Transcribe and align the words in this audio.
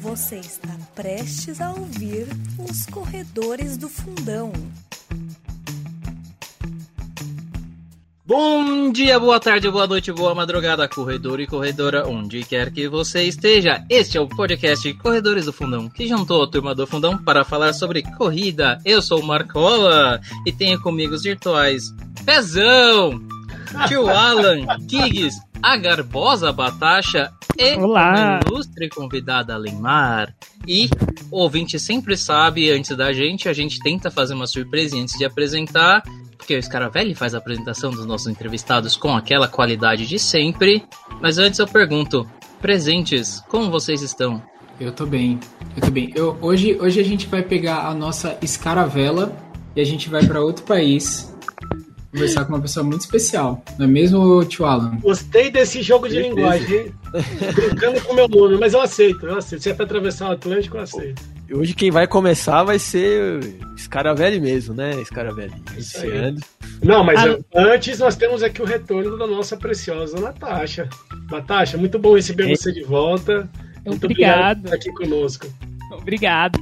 Você 0.00 0.36
está 0.36 0.76
prestes 0.94 1.60
a 1.60 1.70
ouvir 1.70 2.26
os 2.58 2.86
Corredores 2.86 3.76
do 3.76 3.88
Fundão. 3.88 4.52
Bom 8.24 8.92
dia, 8.92 9.18
boa 9.18 9.40
tarde, 9.40 9.70
boa 9.70 9.86
noite, 9.86 10.12
boa 10.12 10.34
madrugada, 10.34 10.86
corredor 10.86 11.40
e 11.40 11.46
corredora, 11.46 12.06
onde 12.06 12.44
quer 12.44 12.70
que 12.70 12.88
você 12.88 13.22
esteja. 13.22 13.84
Este 13.88 14.18
é 14.18 14.20
o 14.20 14.28
podcast 14.28 14.92
Corredores 14.94 15.46
do 15.46 15.52
Fundão, 15.52 15.88
que 15.88 16.06
juntou 16.06 16.42
a 16.42 16.46
turma 16.46 16.74
do 16.74 16.86
Fundão 16.86 17.16
para 17.16 17.44
falar 17.44 17.72
sobre 17.72 18.02
corrida. 18.02 18.78
Eu 18.84 19.00
sou 19.00 19.20
o 19.20 19.26
Marcola 19.26 20.20
e 20.44 20.52
tenho 20.52 20.80
comigo 20.80 21.14
os 21.14 21.22
virtuais 21.22 21.84
Pezão, 22.24 23.18
Tio 23.86 24.08
Alan, 24.08 24.66
Kiggs, 24.88 25.40
a 25.62 25.76
Garbosa 25.76 26.52
Batacha 26.52 27.30
e 27.56 27.74
Olá. 27.76 28.38
a 28.38 28.40
ilustre 28.46 28.88
convidada 28.88 29.56
Limar. 29.58 30.34
E 30.66 30.88
o 31.30 31.38
ouvinte 31.40 31.78
sempre 31.78 32.16
sabe, 32.16 32.70
antes 32.70 32.96
da 32.96 33.12
gente, 33.12 33.48
a 33.48 33.52
gente 33.52 33.78
tenta 33.80 34.10
fazer 34.10 34.34
uma 34.34 34.46
surpresa 34.46 34.96
antes 34.96 35.16
de 35.18 35.24
apresentar 35.24 36.02
porque 36.48 36.56
o 36.56 36.62
Scaravelli 36.62 37.14
faz 37.14 37.34
a 37.34 37.38
apresentação 37.38 37.90
dos 37.90 38.06
nossos 38.06 38.28
entrevistados 38.28 38.96
com 38.96 39.14
aquela 39.14 39.48
qualidade 39.48 40.06
de 40.06 40.18
sempre. 40.18 40.82
Mas 41.20 41.36
antes 41.36 41.58
eu 41.58 41.66
pergunto, 41.66 42.26
presentes, 42.58 43.42
como 43.48 43.70
vocês 43.70 44.00
estão? 44.00 44.42
Eu 44.80 44.92
tô 44.92 45.04
bem, 45.04 45.38
eu 45.76 45.82
tô 45.82 45.90
bem. 45.90 46.10
Eu, 46.14 46.38
hoje, 46.40 46.78
hoje 46.80 47.00
a 47.00 47.04
gente 47.04 47.26
vai 47.26 47.42
pegar 47.42 47.86
a 47.86 47.94
nossa 47.94 48.38
escaravela 48.40 49.36
e 49.74 49.80
a 49.80 49.84
gente 49.84 50.08
vai 50.08 50.24
para 50.24 50.40
outro 50.40 50.64
país 50.64 51.36
conversar 52.12 52.44
com 52.44 52.54
uma 52.54 52.60
pessoa 52.60 52.84
muito 52.84 53.00
especial, 53.02 53.62
não 53.78 53.84
é 53.86 53.88
mesmo, 53.88 54.44
tio 54.44 54.64
Alan? 54.64 54.96
Gostei 55.00 55.50
desse 55.50 55.82
jogo 55.82 56.08
de 56.08 56.14
Certeza. 56.14 56.34
linguagem, 56.34 56.76
hein? 56.78 56.94
Brincando 57.54 58.00
com 58.02 58.12
o 58.12 58.16
meu 58.16 58.28
nome, 58.28 58.56
mas 58.58 58.72
eu 58.74 58.80
aceito, 58.80 59.26
eu 59.26 59.36
aceito. 59.38 59.62
Se 59.62 59.70
é 59.70 59.74
pra 59.74 59.84
atravessar 59.84 60.28
o 60.28 60.32
Atlântico, 60.32 60.76
eu 60.76 60.80
aceito. 60.82 61.22
Hoje 61.50 61.74
quem 61.74 61.90
vai 61.90 62.06
começar 62.06 62.62
vai 62.62 62.78
ser 62.78 63.40
Scaravelli 63.76 64.38
mesmo, 64.40 64.74
né? 64.74 64.92
Scaravelli. 65.04 65.52
Iniciando. 65.72 66.40
Não, 66.82 67.02
mas 67.02 67.18
Ah, 67.20 67.38
antes 67.54 67.98
nós 67.98 68.16
temos 68.16 68.42
aqui 68.42 68.60
o 68.60 68.66
retorno 68.66 69.16
da 69.16 69.26
nossa 69.26 69.56
preciosa 69.56 70.20
Natasha. 70.20 70.88
Natasha, 71.30 71.78
muito 71.78 71.98
bom 71.98 72.14
receber 72.14 72.48
Ei. 72.48 72.56
você 72.56 72.70
de 72.72 72.82
volta. 72.84 73.48
Muito 73.86 74.04
Obrigado. 74.04 74.58
obrigado 74.58 74.60
por 74.60 74.64
estar 74.66 74.76
aqui 74.76 74.92
conosco. 74.92 75.46
Obrigado. 75.92 76.58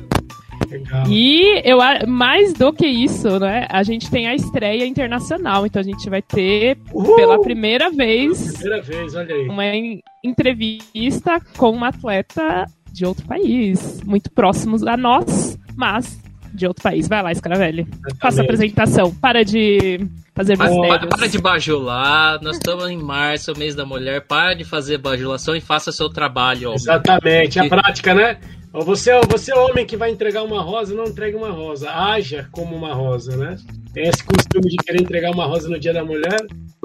Legal. 0.70 1.04
E 1.08 1.60
eu 1.64 1.78
mais 2.06 2.52
do 2.52 2.72
que 2.72 2.86
isso, 2.86 3.38
né? 3.38 3.66
A 3.70 3.82
gente 3.82 4.10
tem 4.10 4.26
a 4.26 4.34
estreia 4.34 4.84
internacional, 4.86 5.66
então 5.66 5.80
a 5.80 5.84
gente 5.84 6.08
vai 6.10 6.22
ter 6.22 6.78
Uhul! 6.92 7.16
pela 7.16 7.40
primeira 7.40 7.90
vez 7.90 8.52
Primeira 8.58 8.82
vez, 8.82 9.14
uma 9.48 9.64
en- 9.66 10.00
entrevista 10.24 11.40
com 11.56 11.70
uma 11.70 11.88
atleta 11.88 12.66
de 12.92 13.04
outro 13.04 13.26
país, 13.26 14.00
muito 14.04 14.30
próximos 14.30 14.82
a 14.86 14.96
nós, 14.96 15.58
mas 15.76 16.18
de 16.52 16.66
outro 16.66 16.82
país. 16.82 17.06
Vai 17.06 17.22
lá, 17.22 17.34
Scaravelli. 17.34 17.86
Faça 18.20 18.40
a 18.40 18.44
apresentação. 18.44 19.14
Para 19.14 19.44
de 19.44 20.00
fazer 20.36 20.56
Para, 20.56 20.70
mistérios. 20.70 21.08
para 21.08 21.26
de 21.28 21.38
bajular, 21.40 22.38
nós 22.42 22.56
estamos 22.56 22.88
em 22.90 22.98
março, 22.98 23.52
mês 23.58 23.74
da 23.74 23.84
mulher, 23.84 24.20
para 24.26 24.54
de 24.54 24.62
fazer 24.64 24.98
bajulação 24.98 25.56
e 25.56 25.60
faça 25.60 25.90
seu 25.90 26.08
trabalho. 26.08 26.70
ó. 26.70 26.74
Exatamente, 26.74 27.58
a 27.58 27.64
E- 27.64 27.68
prática, 27.68 28.14
né? 28.14 28.38
Você, 28.72 29.10
você 29.26 29.52
é 29.52 29.56
homem 29.56 29.86
que 29.86 29.96
vai 29.96 30.10
entregar 30.10 30.42
uma 30.42 30.60
rosa, 30.60 30.94
não 30.94 31.04
entregue 31.04 31.34
uma 31.34 31.50
rosa. 31.50 31.90
Haja 31.90 32.46
como 32.52 32.76
uma 32.76 32.92
rosa, 32.92 33.34
né? 33.34 33.56
Tem 33.94 34.06
esse 34.06 34.22
costume 34.22 34.68
de 34.68 34.76
querer 34.76 35.00
entregar 35.00 35.30
uma 35.32 35.46
rosa 35.46 35.66
no 35.70 35.78
dia 35.80 35.94
da 35.94 36.04
mulher, 36.04 36.36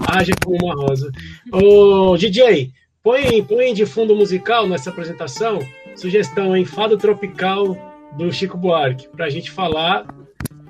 haja 0.07 0.31
como 0.45 0.57
uma 0.63 0.73
rosa. 0.73 1.11
Ô, 1.52 2.16
DJ, 2.16 2.72
põe, 3.03 3.44
põe 3.44 3.73
de 3.73 3.85
fundo 3.85 4.16
musical 4.16 4.66
nessa 4.69 4.89
apresentação. 4.89 5.59
Sugestão, 5.97 6.55
em 6.55 6.63
Fado 6.63 6.95
Tropical 6.97 7.75
do 8.17 8.31
Chico 8.31 8.57
Buarque, 8.57 9.09
pra 9.09 9.29
gente 9.29 9.51
falar 9.51 10.06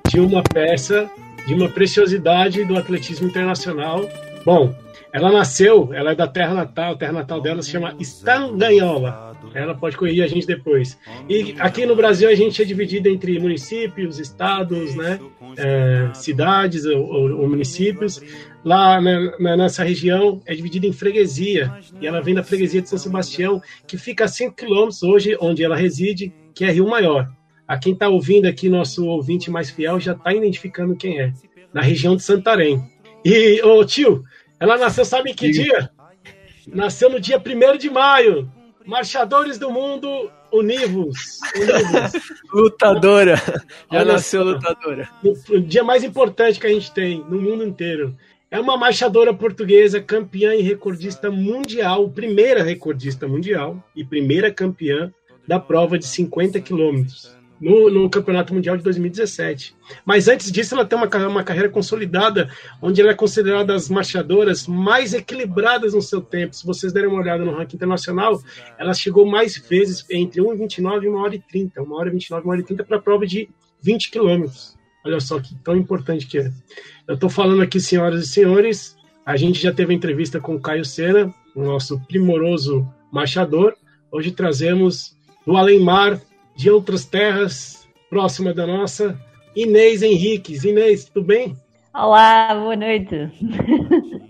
de 0.09 0.19
uma 0.19 0.41
peça, 0.41 1.07
de 1.45 1.53
uma 1.53 1.69
preciosidade 1.69 2.63
do 2.65 2.77
atletismo 2.77 3.27
internacional. 3.27 4.07
Bom, 4.45 4.73
ela 5.13 5.31
nasceu, 5.31 5.89
ela 5.93 6.11
é 6.11 6.15
da 6.15 6.27
terra 6.27 6.53
natal, 6.53 6.93
a 6.93 6.97
terra 6.97 7.11
natal 7.11 7.41
dela 7.41 7.61
se 7.61 7.69
chama 7.71 7.95
Estanganhola. 7.99 9.31
Ela 9.53 9.75
pode 9.75 9.97
corrigir 9.97 10.23
a 10.23 10.27
gente 10.27 10.47
depois. 10.47 10.97
E 11.27 11.55
aqui 11.59 11.85
no 11.85 11.95
Brasil 11.95 12.29
a 12.29 12.35
gente 12.35 12.61
é 12.61 12.65
dividido 12.65 13.09
entre 13.09 13.37
municípios, 13.37 14.17
estados, 14.19 14.95
né, 14.95 15.19
é, 15.57 16.09
cidades 16.13 16.85
ou, 16.85 17.03
ou- 17.05 17.49
municípios. 17.49 18.21
Lá 18.63 19.01
né, 19.01 19.33
nessa 19.57 19.83
região 19.83 20.39
é 20.45 20.53
dividida 20.55 20.87
em 20.87 20.93
freguesia. 20.93 21.73
E 21.99 22.07
ela 22.07 22.21
vem 22.21 22.33
da 22.35 22.43
freguesia 22.43 22.81
de 22.81 22.87
São 22.87 22.97
Sebastião, 22.97 23.61
que 23.85 23.97
fica 23.97 24.23
a 24.25 24.27
5 24.29 24.55
quilômetros 24.55 25.03
hoje, 25.03 25.35
onde 25.41 25.63
ela 25.63 25.75
reside, 25.75 26.31
que 26.55 26.63
é 26.63 26.71
Rio 26.71 26.87
Maior. 26.87 27.29
A 27.71 27.77
quem 27.77 27.93
está 27.93 28.09
ouvindo 28.09 28.49
aqui, 28.49 28.67
nosso 28.67 29.05
ouvinte 29.05 29.49
mais 29.49 29.69
fiel, 29.69 29.97
já 29.97 30.11
está 30.11 30.33
identificando 30.33 30.93
quem 30.93 31.21
é. 31.21 31.31
Na 31.73 31.81
região 31.81 32.17
de 32.17 32.21
Santarém. 32.21 32.83
E, 33.23 33.61
ô 33.63 33.85
tio, 33.85 34.25
ela 34.59 34.77
nasceu, 34.77 35.05
sabe 35.05 35.31
em 35.31 35.33
que 35.33 35.51
dia? 35.51 35.89
Nasceu 36.67 37.09
no 37.09 37.17
dia 37.17 37.37
1 37.41 37.77
de 37.77 37.89
maio. 37.89 38.51
Marchadores 38.85 39.57
do 39.57 39.71
Mundo 39.71 40.29
Univos. 40.51 41.39
Univos. 41.55 42.11
Lutadora. 42.53 43.37
Já 43.37 43.99
Olha 44.01 44.05
nasceu 44.05 44.43
só. 44.43 44.49
lutadora. 44.49 45.09
o 45.23 45.59
dia 45.61 45.81
mais 45.81 46.03
importante 46.03 46.59
que 46.59 46.67
a 46.67 46.73
gente 46.73 46.91
tem 46.91 47.23
no 47.29 47.41
mundo 47.41 47.63
inteiro. 47.63 48.17
É 48.51 48.59
uma 48.59 48.75
marchadora 48.75 49.33
portuguesa, 49.33 50.01
campeã 50.01 50.53
e 50.53 50.61
recordista 50.61 51.31
mundial, 51.31 52.09
primeira 52.09 52.63
recordista 52.63 53.29
mundial 53.29 53.81
e 53.95 54.03
primeira 54.03 54.51
campeã 54.51 55.09
da 55.47 55.57
prova 55.57 55.97
de 55.97 56.05
50 56.05 56.59
quilômetros 56.59 57.39
no, 57.61 57.91
no 57.91 58.09
Campeonato 58.09 58.53
Mundial 58.53 58.75
de 58.75 58.83
2017. 58.83 59.75
Mas 60.03 60.27
antes 60.27 60.51
disso, 60.51 60.73
ela 60.73 60.83
tem 60.83 60.97
uma, 60.97 61.07
uma 61.27 61.43
carreira 61.43 61.69
consolidada, 61.69 62.49
onde 62.81 62.99
ela 62.99 63.11
é 63.11 63.13
considerada 63.13 63.73
das 63.73 63.87
marchadoras 63.87 64.65
mais 64.65 65.13
equilibradas 65.13 65.93
no 65.93 66.01
seu 66.01 66.19
tempo. 66.19 66.55
Se 66.55 66.65
vocês 66.65 66.91
derem 66.91 67.09
uma 67.09 67.21
olhada 67.21 67.45
no 67.45 67.53
ranking 67.53 67.75
internacional, 67.75 68.41
ela 68.79 68.93
chegou 68.95 69.25
mais 69.25 69.55
vezes 69.57 70.03
entre 70.09 70.41
1,29 70.41 71.03
e 71.03 71.09
1 71.09 71.15
hora 71.15 71.35
e 71.35 71.39
30. 71.39 71.81
1 71.83 71.93
hora 71.93 72.09
e 72.09 72.11
29, 72.11 72.47
1 72.47 72.49
hora 72.49 72.59
e 72.59 72.63
30 72.63 72.83
para 72.83 72.97
a 72.97 73.01
prova 73.01 73.27
de 73.27 73.47
20 73.83 74.09
quilômetros. 74.09 74.75
Olha 75.05 75.19
só 75.19 75.39
que 75.39 75.55
tão 75.63 75.75
importante 75.75 76.25
que 76.25 76.39
é. 76.39 76.51
Eu 77.07 77.15
estou 77.15 77.29
falando 77.29 77.61
aqui, 77.61 77.79
senhoras 77.79 78.23
e 78.23 78.27
senhores, 78.27 78.95
a 79.25 79.37
gente 79.37 79.61
já 79.61 79.71
teve 79.71 79.93
entrevista 79.93 80.39
com 80.39 80.55
o 80.55 80.59
Caio 80.59 80.85
Sena, 80.85 81.33
o 81.55 81.63
nosso 81.63 81.99
primoroso 82.07 82.87
marchador. 83.11 83.75
Hoje 84.11 84.31
trazemos 84.31 85.15
do 85.45 85.57
além-mar, 85.57 86.19
de 86.61 86.69
outras 86.69 87.05
terras, 87.05 87.89
próxima 88.07 88.53
da 88.53 88.67
nossa, 88.67 89.19
Inês 89.55 90.03
Henriques. 90.03 90.63
Inês, 90.63 91.05
tudo 91.05 91.25
bem? 91.25 91.55
Olá, 91.91 92.53
boa 92.53 92.75
noite. 92.75 93.31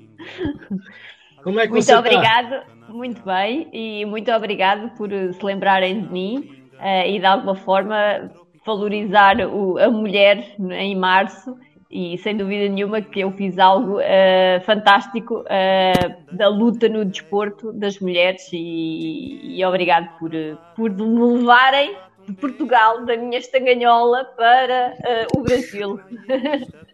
Como 1.43 1.59
é 1.59 1.63
que 1.65 1.71
Muito 1.73 1.83
você 1.83 1.91
tá? 1.91 1.99
obrigado, 1.99 2.63
muito 2.87 3.21
bem, 3.25 3.67
e 3.73 4.05
muito 4.05 4.31
obrigado 4.31 4.91
por 4.95 5.09
se 5.09 5.43
lembrarem 5.43 6.03
de 6.03 6.09
mim 6.09 6.49
eh, 6.79 7.11
e 7.11 7.19
de 7.19 7.25
alguma 7.25 7.55
forma 7.55 8.31
valorizar 8.65 9.35
o- 9.47 9.77
a 9.77 9.89
mulher 9.89 10.55
em 10.71 10.95
março. 10.95 11.57
E 11.93 12.17
sem 12.19 12.37
dúvida 12.37 12.69
nenhuma 12.69 13.01
que 13.01 13.19
eu 13.19 13.33
fiz 13.33 13.59
algo 13.59 13.99
eh, 13.99 14.61
fantástico 14.65 15.43
eh, 15.49 15.91
da 16.31 16.47
luta 16.47 16.87
no 16.87 17.03
desporto 17.03 17.73
das 17.73 17.99
mulheres 17.99 18.47
e, 18.53 19.57
e 19.59 19.65
obrigado 19.65 20.07
por, 20.17 20.31
por 20.77 20.89
me 20.89 21.33
levarem 21.37 21.93
de 22.27 22.33
Portugal, 22.33 23.05
da 23.05 23.17
minha 23.17 23.37
estanganhola, 23.39 24.23
para 24.37 24.93
eh, 25.03 25.27
o 25.35 25.41
Brasil. 25.41 25.99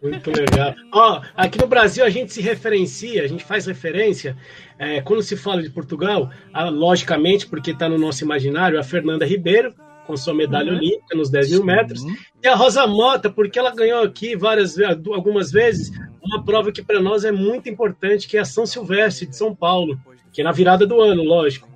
Muito 0.02 0.30
legal. 0.30 0.74
Ó, 0.92 1.20
aqui 1.36 1.58
no 1.58 1.66
Brasil 1.66 2.04
a 2.04 2.10
gente 2.10 2.32
se 2.32 2.40
referencia, 2.40 3.22
a 3.22 3.26
gente 3.26 3.44
faz 3.44 3.66
referência, 3.66 4.36
é, 4.78 5.00
quando 5.00 5.22
se 5.22 5.36
fala 5.36 5.62
de 5.62 5.70
Portugal, 5.70 6.30
a- 6.52 6.68
logicamente, 6.68 7.46
porque 7.46 7.72
está 7.72 7.88
no 7.88 7.98
nosso 7.98 8.24
imaginário, 8.24 8.78
a 8.78 8.82
Fernanda 8.84 9.26
Ribeiro, 9.26 9.74
com 10.06 10.16
sua 10.16 10.32
medalha 10.32 10.72
Uhum. 10.72 10.78
olímpica 10.78 11.14
nos 11.16 11.28
10 11.30 11.50
mil 11.50 11.64
metros, 11.64 12.02
e 12.42 12.48
a 12.48 12.54
Rosa 12.54 12.86
Mota, 12.86 13.28
porque 13.28 13.58
ela 13.58 13.74
ganhou 13.74 14.02
aqui 14.02 14.34
várias 14.36 14.78
algumas 14.78 15.50
vezes 15.52 15.90
uma 16.22 16.42
prova 16.44 16.72
que 16.72 16.82
para 16.82 17.00
nós 17.00 17.24
é 17.24 17.32
muito 17.32 17.68
importante, 17.68 18.26
que 18.26 18.36
é 18.36 18.40
a 18.40 18.44
São 18.44 18.64
Silvestre 18.66 19.26
de 19.26 19.36
São 19.36 19.54
Paulo, 19.54 19.98
que 20.38 20.42
é 20.42 20.44
na 20.44 20.52
virada 20.52 20.86
do 20.86 21.00
ano, 21.00 21.24
lógico, 21.24 21.68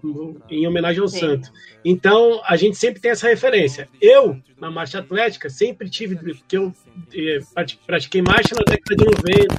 em 0.48 0.64
homenagem 0.68 1.02
ao 1.02 1.08
Sim. 1.08 1.18
santo. 1.18 1.50
Então, 1.84 2.40
a 2.46 2.54
gente 2.56 2.76
sempre 2.76 3.00
tem 3.00 3.10
essa 3.10 3.26
referência. 3.26 3.88
Eu, 4.00 4.36
na 4.56 4.70
marcha 4.70 5.00
atlética, 5.00 5.50
sempre 5.50 5.90
tive, 5.90 6.14
porque 6.14 6.56
eu 6.56 6.72
eh, 7.12 7.40
prati- 7.52 7.80
pratiquei 7.84 8.22
marcha 8.22 8.54
na 8.54 8.62
década 8.62 8.94
de 8.94 9.04
90, 9.04 9.56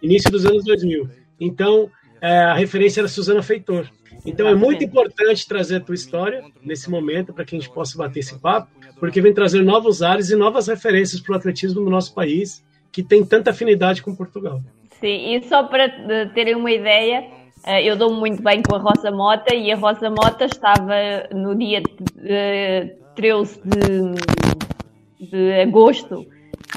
início 0.00 0.30
dos 0.30 0.46
anos 0.46 0.64
2000. 0.64 1.10
Então, 1.38 1.90
eh, 2.22 2.26
a 2.44 2.54
referência 2.54 3.02
era 3.02 3.08
Suzana 3.08 3.42
Feitor. 3.42 3.86
Então, 4.24 4.48
é 4.48 4.54
muito 4.54 4.82
importante 4.82 5.46
trazer 5.46 5.76
a 5.76 5.80
tua 5.80 5.94
história 5.94 6.42
nesse 6.62 6.88
momento 6.88 7.34
para 7.34 7.44
que 7.44 7.54
a 7.54 7.60
gente 7.60 7.70
possa 7.70 7.98
bater 7.98 8.20
esse 8.20 8.38
papo, 8.40 8.70
porque 8.98 9.20
vem 9.20 9.34
trazer 9.34 9.60
novos 9.62 10.00
ares 10.00 10.30
e 10.30 10.36
novas 10.36 10.68
referências 10.68 11.20
para 11.20 11.34
o 11.34 11.36
atletismo 11.36 11.82
no 11.82 11.90
nosso 11.90 12.14
país, 12.14 12.64
que 12.90 13.02
tem 13.02 13.26
tanta 13.26 13.50
afinidade 13.50 14.00
com 14.00 14.16
Portugal. 14.16 14.62
Sim, 15.00 15.34
e 15.34 15.42
só 15.42 15.64
para 15.64 15.84
eh, 15.84 16.30
terem 16.32 16.54
uma 16.54 16.72
ideia, 16.72 17.41
eu 17.84 17.96
dou-me 17.96 18.18
muito 18.18 18.42
bem 18.42 18.62
com 18.62 18.74
a 18.74 18.78
Rosa 18.78 19.10
Mota 19.10 19.54
e 19.54 19.70
a 19.70 19.76
Rosa 19.76 20.10
Mota 20.10 20.46
estava 20.46 21.28
no 21.32 21.54
dia 21.54 21.82
eh, 22.24 22.96
13 23.14 23.60
de, 23.64 25.28
de 25.30 25.60
agosto 25.60 26.26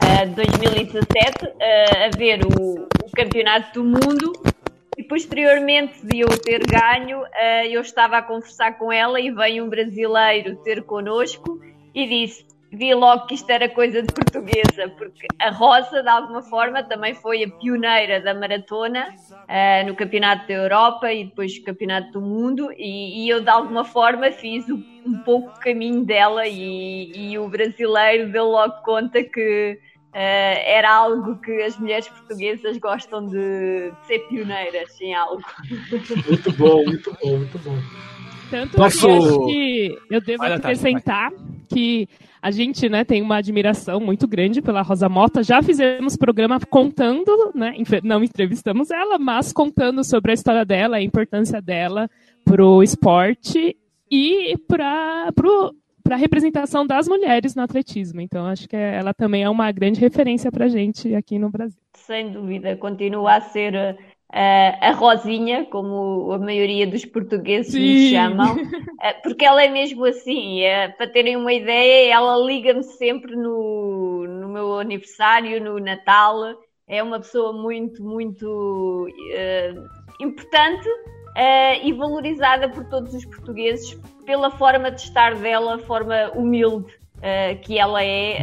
eh, 0.03 0.25
de 0.25 0.35
2017 0.35 1.53
eh, 1.59 2.05
a 2.05 2.17
ver 2.17 2.41
o, 2.45 2.87
o 3.03 3.11
Campeonato 3.15 3.81
do 3.81 3.83
Mundo 3.83 4.33
e 4.97 5.03
posteriormente 5.03 6.05
de 6.05 6.19
eu 6.19 6.29
ter 6.29 6.61
ganho, 6.65 7.23
eh, 7.33 7.67
eu 7.69 7.81
estava 7.81 8.17
a 8.17 8.21
conversar 8.21 8.77
com 8.77 8.91
ela 8.91 9.19
e 9.19 9.31
veio 9.31 9.65
um 9.65 9.69
brasileiro 9.69 10.55
ter 10.57 10.83
connosco 10.83 11.59
e 11.93 12.07
disse: 12.07 12.45
Vi 12.77 12.94
logo 12.94 13.25
que 13.27 13.36
isto 13.36 13.50
era 13.50 13.69
coisa 13.69 14.01
de 14.01 14.12
portuguesa, 14.13 14.89
porque 14.98 15.27
a 15.39 15.50
Rosa, 15.50 16.01
de 16.04 16.10
alguma 16.10 16.42
forma, 16.42 16.83
também 16.83 17.13
foi 17.13 17.44
a 17.44 17.50
pioneira 17.50 18.19
da 18.22 18.33
maratona 18.33 19.07
eh, 19.48 19.83
no 19.83 19.95
Campeonato 19.95 20.48
da 20.48 20.54
Europa 20.54 21.12
e 21.13 21.25
depois 21.25 21.57
no 21.57 21.63
Campeonato 21.66 22.12
do 22.12 22.22
Mundo, 22.22 22.69
e, 22.77 23.24
e 23.25 23.30
eu, 23.30 23.42
de 23.42 23.50
alguma 23.50 23.83
forma, 23.86 24.31
fiz 24.31 24.68
o- 24.69 24.83
um 25.06 25.18
pouco 25.24 25.50
o 25.50 25.60
caminho 25.60 26.04
dela, 26.04 26.48
e, 26.48 27.12
e 27.16 27.38
o 27.38 27.48
brasileiro 27.48 28.31
deu 28.31 28.45
logo 28.45 28.74
conta 28.83 29.24
que 29.24 29.80
eh, 30.13 30.77
era 30.77 30.92
algo 30.94 31.39
que 31.42 31.62
as 31.62 31.77
mulheres 31.77 32.07
portuguesas 32.10 32.77
gostam 32.77 33.27
de, 33.27 33.92
de 33.92 34.07
ser 34.07 34.19
pioneiras 34.27 35.00
em 35.00 35.13
algo. 35.13 35.44
Muito 36.27 36.51
bom, 36.54 36.83
muito 36.86 37.16
bom, 37.22 37.38
muito 37.38 37.60
bom. 37.60 37.77
Tanto 38.50 38.77
Posso- 38.77 39.07
que 39.07 39.13
acho 39.18 39.45
que 39.48 39.98
eu 40.12 40.22
devo 40.22 40.44
acrescentar 40.44 41.31
que 41.68 42.07
a 42.45 42.51
gente 42.51 42.88
né, 42.88 43.03
tem 43.03 43.24
uma 43.24 43.38
admiração 43.38 44.00
muito 44.00 44.27
grande 44.27 44.62
pela 44.62 44.83
Rosa 44.83 45.09
Mota. 45.09 45.42
Já 45.42 45.63
fizemos 45.63 46.15
programa 46.15 46.59
contando, 46.69 47.51
né, 47.56 47.74
não 48.03 48.24
entrevistamos 48.24 48.92
ela, 48.92 49.18
mas 49.18 49.51
contando 49.51 50.03
sobre 50.03 50.30
a 50.30 50.36
história 50.36 50.63
dela, 50.63 50.97
a 50.97 51.01
importância 51.01 51.59
dela 51.59 52.07
pro 52.44 52.83
esporte 52.83 53.75
e 54.12 54.56
para 54.68 55.31
a 56.12 56.15
representação 56.15 56.86
das 56.86 57.07
mulheres 57.07 57.56
no 57.56 57.63
atletismo. 57.63 58.21
Então, 58.21 58.45
acho 58.45 58.69
que 58.69 58.75
ela 58.75 59.12
também 59.12 59.41
é 59.41 59.50
uma 59.50 59.71
grande 59.71 60.00
referência 60.00 60.51
para 60.51 60.65
a 60.65 60.69
gente 60.69 61.15
aqui 61.15 61.39
no 61.39 61.50
Brasil. 61.50 61.80
Sem 61.95 62.31
dúvida, 62.31 62.75
continua 62.75 63.38
a 63.38 63.41
ser 63.41 63.98
eh, 64.33 64.77
a 64.81 64.92
Rosinha, 64.92 65.66
como 65.66 66.31
a 66.31 66.38
maioria 66.39 66.86
dos 66.88 67.06
portugueses 67.06 67.75
me 67.75 67.95
Sim. 67.95 68.10
chamam, 68.12 68.60
eh, 69.01 69.13
porque 69.13 69.45
ela 69.45 69.63
é 69.63 69.69
mesmo 69.69 70.06
assim. 70.06 70.62
eh, 70.62 70.89
para 70.89 71.07
terem 71.07 71.36
uma 71.38 71.54
ideia, 71.54 72.13
ela 72.13 72.38
liga-me 72.38 72.83
sempre 72.83 73.36
no, 73.36 74.25
no 74.27 74.50
meu 74.50 74.80
aniversário, 74.80 75.63
no 75.63 75.80
Natal. 75.80 76.56
É 76.88 77.01
uma 77.01 77.19
pessoa 77.19 77.51
muito, 77.54 78.04
muito 78.04 79.07
eh, 79.33 79.74
importante 80.19 80.88
eh, 81.36 81.86
e 81.88 81.94
valorizada 81.94 82.69
por 82.69 82.86
todos 82.86 83.13
os 83.13 83.25
portugueses 83.25 84.00
pela 84.25 84.51
forma 84.51 84.92
de 84.92 85.01
estar 85.01 85.36
dela, 85.36 85.75
a 85.75 85.80
forma 85.80 86.31
humilde 86.36 86.94
que 87.63 87.80
ela 87.80 88.04
é. 88.04 88.38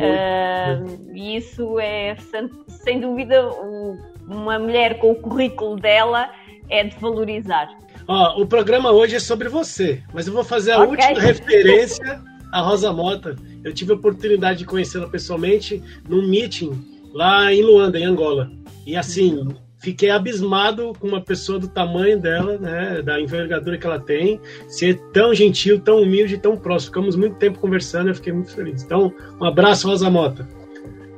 e 1.14 1.36
isso 1.36 1.78
é, 1.78 2.16
sem, 2.16 2.50
sem 2.68 3.00
dúvida, 3.00 3.48
o- 3.48 3.96
uma 4.26 4.58
mulher 4.58 4.98
com 4.98 5.10
o 5.12 5.14
currículo 5.14 5.76
dela 5.76 6.30
é 6.70 6.84
de 6.84 6.96
valorizar. 6.98 7.68
Ó, 8.08 8.40
o 8.40 8.46
programa 8.46 8.90
hoje 8.90 9.16
é 9.16 9.20
sobre 9.20 9.48
você, 9.48 10.02
mas 10.12 10.26
eu 10.26 10.32
vou 10.32 10.42
fazer 10.44 10.72
a 10.72 10.80
Ok. 10.80 10.90
última 10.90 11.20
referência 11.20 12.20
à 12.50 12.60
Rosa 12.60 12.92
Mota. 12.92 13.36
Eu 13.62 13.72
tive 13.72 13.92
a 13.92 13.96
oportunidade 13.96 14.60
de 14.60 14.64
conhecê-la 14.64 15.06
pessoalmente 15.08 15.82
num 16.08 16.26
meeting 16.26 16.72
lá 17.12 17.52
em 17.52 17.62
Luanda, 17.62 17.98
em 17.98 18.04
Angola. 18.04 18.50
E 18.84 18.96
assim, 18.96 19.46
fiquei 19.78 20.10
abismado 20.10 20.92
com 20.98 21.06
uma 21.06 21.20
pessoa 21.20 21.58
do 21.58 21.68
tamanho 21.68 22.18
dela, 22.18 22.58
né, 22.58 23.02
da 23.02 23.20
envergadura 23.20 23.78
que 23.78 23.86
ela 23.86 24.00
tem, 24.00 24.40
ser 24.68 24.98
tão 25.12 25.32
gentil, 25.32 25.78
tão 25.80 26.02
humilde, 26.02 26.38
tão 26.38 26.56
próximo. 26.56 26.90
Ficamos 26.92 27.14
muito 27.14 27.36
tempo 27.36 27.60
conversando, 27.60 28.08
eu 28.08 28.14
fiquei 28.14 28.32
muito 28.32 28.52
feliz. 28.52 28.82
Então, 28.82 29.12
um 29.40 29.44
abraço, 29.44 29.86
Rosa 29.86 30.10
Mota. 30.10 30.48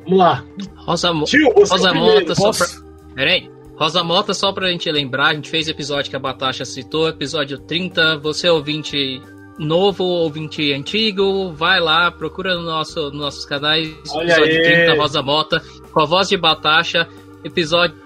Vamos 0.04 0.18
lá. 0.18 0.44
Rosa, 0.76 1.14
Mo- 1.14 1.24
Tio, 1.24 1.50
Rosa. 1.56 1.94
Mota, 1.94 2.34
só 2.34 2.50
pra... 2.52 2.83
Peraí. 3.14 3.50
Rosa 3.76 4.04
Mota, 4.04 4.32
só 4.32 4.52
pra 4.52 4.70
gente 4.70 4.90
lembrar, 4.90 5.28
a 5.28 5.34
gente 5.34 5.50
fez 5.50 5.66
episódio 5.66 6.08
que 6.08 6.16
a 6.16 6.20
Batasha 6.20 6.64
citou, 6.64 7.08
episódio 7.08 7.58
30. 7.58 8.18
Você, 8.18 8.48
ouvinte 8.48 9.20
novo, 9.58 10.04
ouvinte 10.04 10.72
antigo, 10.72 11.52
vai 11.52 11.80
lá, 11.80 12.10
procura 12.10 12.54
no 12.54 12.62
nosso, 12.62 13.10
nos 13.10 13.20
nossos 13.20 13.44
canais, 13.44 13.92
Olha 14.10 14.32
episódio 14.32 14.56
aí. 14.56 14.62
30, 14.62 14.94
Rosa 14.94 15.22
Mota, 15.22 15.62
com 15.92 16.00
a 16.00 16.04
voz 16.04 16.28
de 16.28 16.36
Batasha, 16.36 17.08
episódio 17.42 18.04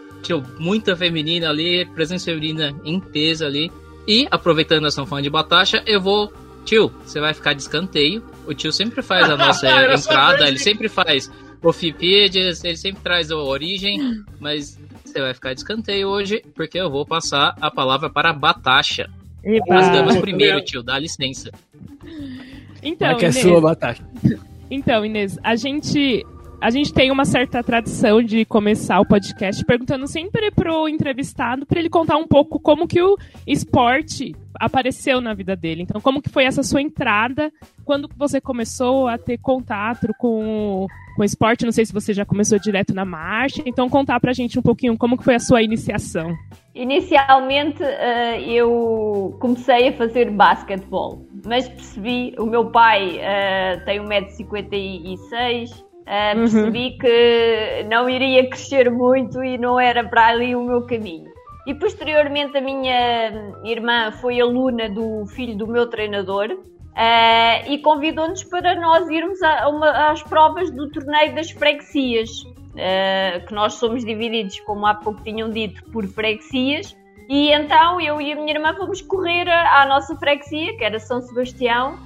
muita 0.58 0.96
feminina 0.96 1.48
ali, 1.48 1.86
presença 1.86 2.26
feminina 2.26 2.74
em 2.84 3.00
peso 3.00 3.44
ali. 3.44 3.70
E, 4.06 4.26
aproveitando 4.30 4.86
a 4.86 5.06
fã 5.06 5.20
de 5.22 5.30
Batasha, 5.30 5.82
eu 5.86 6.00
vou. 6.00 6.32
Tio, 6.64 6.92
você 7.04 7.20
vai 7.20 7.32
ficar 7.32 7.54
de 7.54 7.62
escanteio. 7.62 8.22
O 8.46 8.52
tio 8.52 8.72
sempre 8.72 9.00
faz 9.00 9.28
a 9.30 9.36
nossa 9.36 9.66
entrada, 9.94 10.48
ele 10.48 10.58
sempre 10.58 10.88
faz 10.88 11.30
o 11.62 11.72
Fipides, 11.72 12.62
ele 12.64 12.76
sempre 12.76 13.02
traz 13.02 13.30
a 13.30 13.36
origem, 13.36 14.22
mas 14.38 14.78
você 15.18 15.22
vai 15.22 15.34
ficar 15.34 15.54
de 15.54 15.60
escanteio 15.60 16.08
hoje, 16.08 16.42
porque 16.54 16.78
eu 16.78 16.90
vou 16.90 17.04
passar 17.04 17.54
a 17.60 17.70
palavra 17.70 18.08
para 18.08 18.30
a 18.30 18.32
Batasha. 18.32 19.10
As 19.70 19.88
damas 19.88 20.16
primeiro, 20.18 20.62
tio, 20.64 20.82
dá 20.82 20.98
licença. 20.98 21.50
Então, 22.82 23.08
Vai 23.08 23.16
que 23.16 23.26
é 23.26 23.30
Inês, 23.30 23.42
sua, 23.42 23.60
Batata. 23.60 24.02
Então, 24.70 25.04
Inês, 25.04 25.38
a 25.42 25.56
gente 25.56 26.24
a 26.60 26.70
gente 26.70 26.92
tem 26.92 27.10
uma 27.10 27.24
certa 27.24 27.62
tradição 27.62 28.20
de 28.22 28.44
começar 28.44 28.98
o 29.00 29.06
podcast 29.06 29.64
perguntando 29.64 30.06
sempre 30.08 30.50
pro 30.50 30.88
entrevistado 30.88 31.64
para 31.64 31.78
ele 31.78 31.88
contar 31.88 32.16
um 32.16 32.26
pouco 32.26 32.58
como 32.58 32.86
que 32.88 33.00
o 33.00 33.16
esporte 33.46 34.34
apareceu 34.58 35.20
na 35.20 35.34
vida 35.34 35.54
dele. 35.54 35.82
Então, 35.82 36.00
como 36.00 36.20
que 36.20 36.28
foi 36.28 36.44
essa 36.44 36.62
sua 36.64 36.82
entrada? 36.82 37.52
Quando 37.84 38.08
você 38.16 38.40
começou 38.40 39.06
a 39.06 39.16
ter 39.16 39.38
contato 39.38 40.08
com, 40.18 40.84
o- 40.84 40.86
com 41.14 41.22
o 41.22 41.24
esporte? 41.24 41.64
Não 41.64 41.70
sei 41.70 41.86
se 41.86 41.92
você 41.92 42.12
já 42.12 42.24
começou 42.24 42.58
direto 42.58 42.92
na 42.92 43.04
marcha. 43.04 43.62
Então, 43.64 43.88
contar 43.88 44.18
pra 44.18 44.32
gente 44.32 44.58
um 44.58 44.62
pouquinho 44.62 44.98
como 44.98 45.16
que 45.16 45.22
foi 45.24 45.36
a 45.36 45.40
sua 45.40 45.62
iniciação. 45.62 46.34
Inicialmente 46.74 47.82
eh, 47.82 48.42
eu 48.50 49.36
comecei 49.40 49.88
a 49.88 49.92
fazer 49.92 50.30
basquetebol, 50.30 51.24
mas 51.44 51.68
percebi, 51.68 52.34
o 52.38 52.46
meu 52.46 52.70
pai 52.70 53.18
eh, 53.20 53.76
tem 53.84 54.00
1,56m, 54.00 55.84
Uhum. 56.34 56.40
percebi 56.40 56.96
que 56.98 57.84
não 57.90 58.08
iria 58.08 58.48
crescer 58.48 58.90
muito 58.90 59.42
e 59.44 59.58
não 59.58 59.78
era 59.78 60.02
para 60.04 60.28
ali 60.28 60.56
o 60.56 60.62
meu 60.62 60.82
caminho. 60.86 61.28
E 61.66 61.74
posteriormente 61.74 62.56
a 62.56 62.60
minha 62.62 63.52
irmã 63.64 64.10
foi 64.12 64.40
aluna 64.40 64.88
do 64.88 65.26
filho 65.26 65.54
do 65.56 65.66
meu 65.66 65.86
treinador 65.86 66.48
eh, 66.96 67.70
e 67.70 67.78
convidou-nos 67.78 68.42
para 68.44 68.74
nós 68.80 69.08
irmos 69.10 69.40
a- 69.42 69.64
a 69.64 69.68
uma- 69.68 70.10
às 70.10 70.22
provas 70.22 70.70
do 70.70 70.90
torneio 70.90 71.34
das 71.34 71.50
freguesias, 71.50 72.30
eh, 72.76 73.40
que 73.46 73.52
nós 73.54 73.74
somos 73.74 74.04
divididos, 74.04 74.58
como 74.60 74.86
há 74.86 74.94
pouco 74.94 75.22
tinham 75.22 75.50
dito, 75.50 75.84
por 75.92 76.06
freguesias. 76.06 76.96
E 77.28 77.52
então 77.52 78.00
eu 78.00 78.18
e 78.20 78.32
a 78.32 78.36
minha 78.36 78.52
irmã 78.52 78.74
fomos 78.74 79.02
correr 79.02 79.46
à 79.48 79.84
nossa 79.86 80.16
freguesia, 80.16 80.74
que 80.78 80.82
era 80.82 80.98
São 80.98 81.20
Sebastião, 81.20 81.98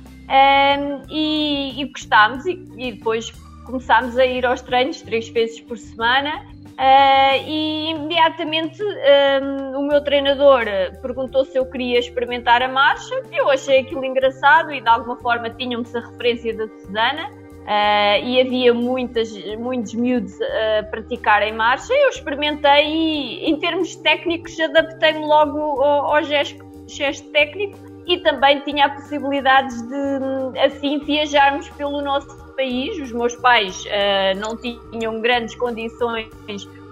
e, 1.09 1.81
e 1.81 1.85
gostámos 1.87 2.45
e, 2.47 2.53
e 2.77 2.93
depois 2.93 3.33
começámos 3.65 4.19
a 4.19 4.25
ir 4.25 4.45
aos 4.47 4.61
treinos 4.61 5.03
três 5.03 5.29
vezes 5.29 5.61
por 5.61 5.79
semana. 5.79 6.33
eh, 6.79 7.39
e 7.47 7.91
imediatamente 7.91 8.83
eh, 8.83 9.41
o 9.77 9.83
meu 9.83 10.03
treinador 10.03 10.63
eh, 10.67 10.91
perguntou 11.03 11.45
se 11.45 11.59
eu 11.59 11.67
queria 11.67 11.99
experimentar 11.99 12.63
a 12.63 12.69
marcha. 12.69 13.15
Eu 13.31 13.51
achei 13.51 13.81
aquilo 13.81 14.05
engraçado 14.05 14.73
e 14.73 14.81
de 14.81 14.89
alguma 14.89 15.17
forma 15.17 15.51
tínhamos 15.51 15.95
a 15.95 16.01
referência 16.01 16.57
da 16.57 16.67
Susana. 16.69 17.31
eh, 17.67 18.21
e 18.23 18.41
havia 18.41 18.75
muitas, 18.75 19.31
muitos 19.59 19.95
miúdos 19.95 20.35
a 20.43 20.83
praticarem 20.85 21.53
marcha. 21.53 21.93
Eu 21.93 22.09
experimentei 22.09 22.87
e, 22.87 23.51
em 23.51 23.57
termos 23.59 23.95
técnicos, 23.97 24.59
adaptei-me 24.59 25.25
logo 25.25 25.59
ao, 25.83 26.17
ao 26.17 26.23
gesto, 26.25 26.65
gesto 26.89 27.29
técnico 27.31 27.79
e 28.07 28.19
também 28.19 28.61
tinha 28.61 28.87
a 28.87 28.91
possibilidade 28.91 29.75
de, 29.87 30.59
assim, 30.59 30.99
viajarmos 31.05 31.69
pelo 31.71 32.01
nosso 32.03 32.42
país. 32.53 32.99
Os 32.99 33.13
meus 33.13 33.35
pais 33.35 33.85
eh, 33.87 34.35
não 34.35 34.57
tinham 34.57 35.21
grandes 35.21 35.55
condições 35.55 36.29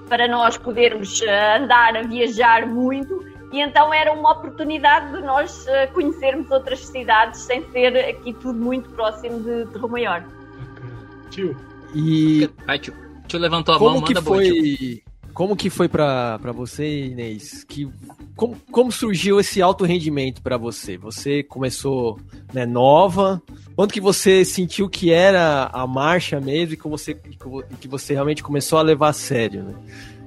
para 0.09 0.27
nós 0.27 0.57
podermos 0.59 1.23
eh, 1.23 1.57
andar 1.57 1.97
a 1.97 2.03
viajar 2.03 2.67
muito. 2.67 3.25
E 3.53 3.61
então 3.61 3.93
era 3.93 4.13
uma 4.13 4.33
oportunidade 4.33 5.13
de 5.13 5.23
nós 5.23 5.67
eh, 5.67 5.87
conhecermos 5.89 6.51
outras 6.51 6.87
cidades 6.87 7.41
sem 7.41 7.69
ser 7.71 7.97
aqui 7.97 8.33
tudo 8.33 8.59
muito 8.59 8.89
próximo 8.91 9.41
de, 9.41 9.65
Rio 9.79 9.89
Maior. 9.89 10.25
Tio, 11.31 11.57
E 11.95 12.49
Vai, 12.67 12.79
tio. 12.79 12.95
Tio 13.27 13.39
levantou 13.39 13.75
a 13.75 13.79
mão, 13.79 13.95
como 13.95 14.07
que 14.07 14.15
manda 14.15 14.21
boa, 14.21 14.43
tio. 14.43 14.55
foi. 14.55 15.10
Como 15.41 15.57
que 15.57 15.71
foi 15.71 15.89
pra 15.89 16.37
você, 16.55 17.07
Inês? 17.07 17.65
Que, 17.65 17.89
como, 18.37 18.59
como 18.71 18.93
surgiu 18.93 19.41
esse 19.41 19.63
alto 19.63 19.87
rendimento 19.87 20.43
pra 20.43 20.59
você? 20.59 20.99
Você 20.99 21.43
começou 21.43 22.21
né, 22.53 22.67
nova? 22.67 23.41
Quando 23.75 23.91
que 23.91 24.03
você 24.03 24.45
sentiu 24.45 24.87
que 24.87 25.11
era 25.11 25.71
a 25.73 25.87
marcha 25.87 26.39
mesmo 26.43 26.75
e 26.75 26.77
que 26.77 26.87
você, 26.87 27.15
que 27.81 27.89
você 27.89 28.13
realmente 28.13 28.43
começou 28.43 28.79
a 28.79 28.83
levar 28.83 29.09
a 29.09 29.13
sério? 29.15 29.63
Né? 29.63 29.75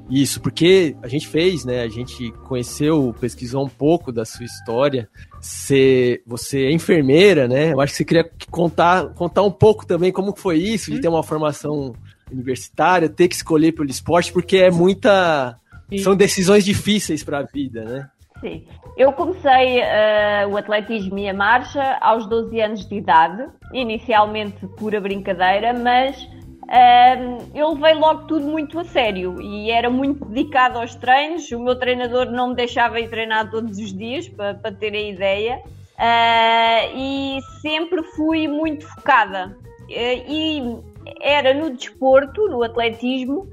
Isso, 0.09 0.41
porque 0.41 0.95
a 1.03 1.07
gente 1.07 1.27
fez, 1.27 1.63
né? 1.63 1.83
A 1.83 1.89
gente 1.89 2.31
conheceu, 2.47 3.13
pesquisou 3.21 3.63
um 3.63 3.69
pouco 3.69 4.11
da 4.11 4.25
sua 4.25 4.45
história. 4.45 5.07
Você, 5.39 6.23
você 6.25 6.65
é 6.65 6.71
enfermeira, 6.71 7.47
né? 7.47 7.71
Eu 7.71 7.81
acho 7.81 7.93
que 7.93 7.97
você 7.97 8.05
queria 8.05 8.31
contar, 8.49 9.13
contar 9.13 9.43
um 9.43 9.51
pouco 9.51 9.85
também 9.85 10.11
como 10.11 10.35
foi 10.35 10.57
isso, 10.57 10.89
de 10.89 10.99
ter 10.99 11.07
uma 11.07 11.21
formação 11.21 11.93
universitária, 12.33 13.07
ter 13.09 13.27
que 13.27 13.35
escolher 13.35 13.71
pelo 13.71 13.89
esporte, 13.89 14.31
porque 14.31 14.57
é 14.57 14.71
muita. 14.71 15.57
São 16.01 16.15
decisões 16.15 16.65
difíceis 16.65 17.23
para 17.23 17.39
a 17.39 17.43
vida, 17.43 17.83
né? 17.83 18.09
Sim. 18.43 18.65
Eu 18.97 19.13
comecei 19.13 19.79
uh, 19.79 20.49
o 20.51 20.57
atletismo 20.57 21.17
e 21.17 21.29
a 21.29 21.33
marcha 21.33 21.97
aos 22.01 22.27
12 22.27 22.59
anos 22.59 22.87
de 22.87 22.95
idade, 22.95 23.47
inicialmente 23.71 24.67
pura 24.77 24.99
brincadeira, 24.99 25.73
mas 25.73 26.21
uh, 26.23 27.49
eu 27.55 27.73
levei 27.73 27.93
logo 27.93 28.25
tudo 28.27 28.45
muito 28.45 28.77
a 28.77 28.83
sério 28.83 29.41
e 29.41 29.71
era 29.71 29.89
muito 29.89 30.25
dedicado 30.25 30.77
aos 30.77 30.93
treinos. 30.95 31.49
O 31.51 31.59
meu 31.59 31.75
treinador 31.77 32.27
não 32.31 32.49
me 32.49 32.55
deixava 32.55 32.99
ir 32.99 33.09
treinar 33.09 33.49
todos 33.49 33.79
os 33.79 33.93
dias, 33.93 34.27
para, 34.27 34.55
para 34.55 34.71
ter 34.71 34.93
a 34.93 35.01
ideia, 35.01 35.61
uh, 35.65 36.97
e 36.97 37.39
sempre 37.61 38.03
fui 38.15 38.47
muito 38.47 38.85
focada. 38.85 39.57
e 39.89 40.92
era 41.21 41.53
no 41.53 41.69
desporto, 41.69 42.47
no 42.47 42.63
atletismo, 42.63 43.47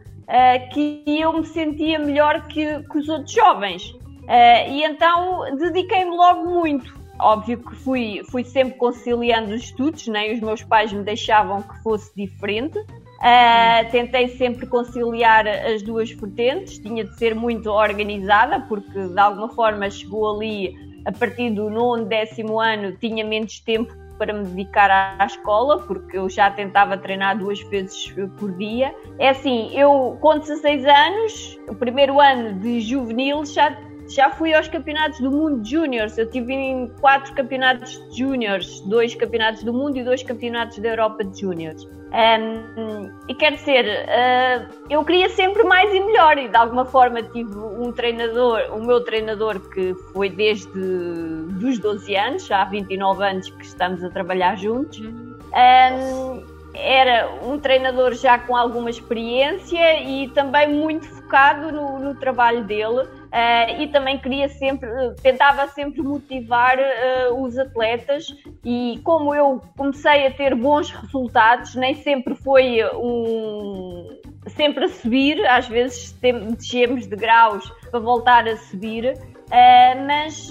que 0.72 1.02
eu 1.06 1.32
me 1.32 1.44
sentia 1.44 1.98
melhor 1.98 2.46
que, 2.46 2.82
que 2.84 2.98
os 2.98 3.08
outros 3.08 3.32
jovens. 3.32 3.94
Uh, 4.30 4.70
e 4.70 4.84
então 4.84 5.56
dediquei-me 5.56 6.16
logo 6.16 6.48
muito. 6.48 7.00
Óbvio 7.18 7.58
que 7.58 7.74
fui, 7.74 8.22
fui 8.30 8.44
sempre 8.44 8.78
conciliando 8.78 9.52
os 9.52 9.64
estudos, 9.64 10.06
né? 10.06 10.32
os 10.32 10.40
meus 10.40 10.62
pais 10.62 10.92
me 10.92 11.02
deixavam 11.02 11.60
que 11.60 11.82
fosse 11.82 12.14
diferente. 12.14 12.78
Uh, 12.78 13.90
tentei 13.90 14.28
sempre 14.28 14.66
conciliar 14.66 15.46
as 15.48 15.82
duas 15.82 16.10
vertentes, 16.12 16.78
tinha 16.78 17.04
de 17.04 17.18
ser 17.18 17.34
muito 17.34 17.70
organizada, 17.70 18.60
porque 18.60 19.08
de 19.08 19.18
alguma 19.18 19.48
forma 19.48 19.90
chegou 19.90 20.36
ali 20.36 20.74
a 21.04 21.10
partir 21.10 21.50
do 21.50 21.68
nono, 21.68 22.04
décimo 22.04 22.60
ano, 22.60 22.96
tinha 22.98 23.24
menos 23.24 23.58
tempo 23.58 23.92
para 24.20 24.34
me 24.34 24.44
dedicar 24.44 24.90
à, 25.18 25.24
escola, 25.24 25.78
porque 25.78 26.18
eu 26.18 26.28
já 26.28 26.50
tentava 26.50 26.98
treinar 26.98 27.38
duas 27.38 27.58
vezes 27.62 28.14
por 28.38 28.52
dia. 28.52 28.94
É 29.18 29.30
assim, 29.30 29.74
eu 29.74 30.18
com 30.20 30.38
16 30.38 30.84
anos, 30.84 31.58
o 31.66 31.74
primeiro 31.74 32.20
ano 32.20 32.52
de 32.60 32.82
juvenil, 32.82 33.46
já 33.46 33.74
já 34.10 34.30
fui 34.30 34.52
aos 34.52 34.68
campeonatos 34.68 35.20
do 35.20 35.30
mundo 35.30 35.66
júniores. 35.66 36.18
Eu 36.18 36.28
tive 36.28 36.52
em 36.52 36.88
quatro 37.00 37.32
campeonatos 37.34 38.02
júniores, 38.10 38.80
dois 38.80 39.14
campeonatos 39.14 39.62
do 39.62 39.72
mundo 39.72 39.96
e 39.96 40.04
dois 40.04 40.22
campeonatos 40.22 40.78
da 40.78 40.88
Europa 40.88 41.24
de 41.24 41.40
júniores. 41.40 41.86
Um, 42.12 43.08
e 43.28 43.34
quer 43.36 43.52
dizer, 43.52 43.84
uh, 43.86 44.74
eu 44.90 45.04
queria 45.04 45.28
sempre 45.28 45.62
mais 45.62 45.94
e 45.94 46.00
melhor, 46.00 46.38
e 46.38 46.48
de 46.48 46.56
alguma 46.56 46.84
forma 46.84 47.22
tive 47.22 47.56
um 47.56 47.92
treinador, 47.92 48.62
o 48.72 48.84
meu 48.84 49.00
treinador 49.04 49.60
que 49.70 49.94
foi 50.12 50.28
desde 50.28 50.66
dos 50.72 51.78
12 51.78 52.16
anos, 52.16 52.46
já 52.46 52.62
há 52.62 52.64
29 52.64 53.24
anos 53.24 53.50
que 53.50 53.64
estamos 53.64 54.02
a 54.02 54.10
trabalhar 54.10 54.56
juntos. 54.56 54.98
Um, 55.00 56.60
era 56.74 57.30
um 57.44 57.58
treinador 57.58 58.14
já 58.14 58.38
com 58.38 58.56
alguma 58.56 58.90
experiência 58.90 60.02
e 60.02 60.28
também 60.30 60.68
muito 60.68 61.06
focado 61.06 61.70
no, 61.72 61.98
no 61.98 62.14
trabalho 62.14 62.64
dele 62.64 63.08
uh, 63.30 63.80
e 63.80 63.88
também 63.88 64.18
queria 64.18 64.48
sempre, 64.48 64.88
tentava 65.22 65.66
sempre 65.68 66.02
motivar 66.02 66.78
uh, 66.78 67.42
os 67.42 67.58
atletas. 67.58 68.26
E 68.64 69.00
como 69.04 69.34
eu 69.34 69.62
comecei 69.76 70.26
a 70.26 70.30
ter 70.30 70.54
bons 70.54 70.90
resultados, 70.90 71.74
nem 71.74 71.94
sempre 71.94 72.34
foi 72.34 72.80
um 72.94 74.18
sempre 74.48 74.84
a 74.84 74.88
subir, 74.88 75.46
às 75.46 75.68
vezes 75.68 76.12
descemos 76.22 77.06
de 77.06 77.14
graus 77.14 77.70
para 77.90 78.00
voltar 78.00 78.48
a 78.48 78.56
subir, 78.56 79.12
uh, 79.12 80.06
mas 80.06 80.50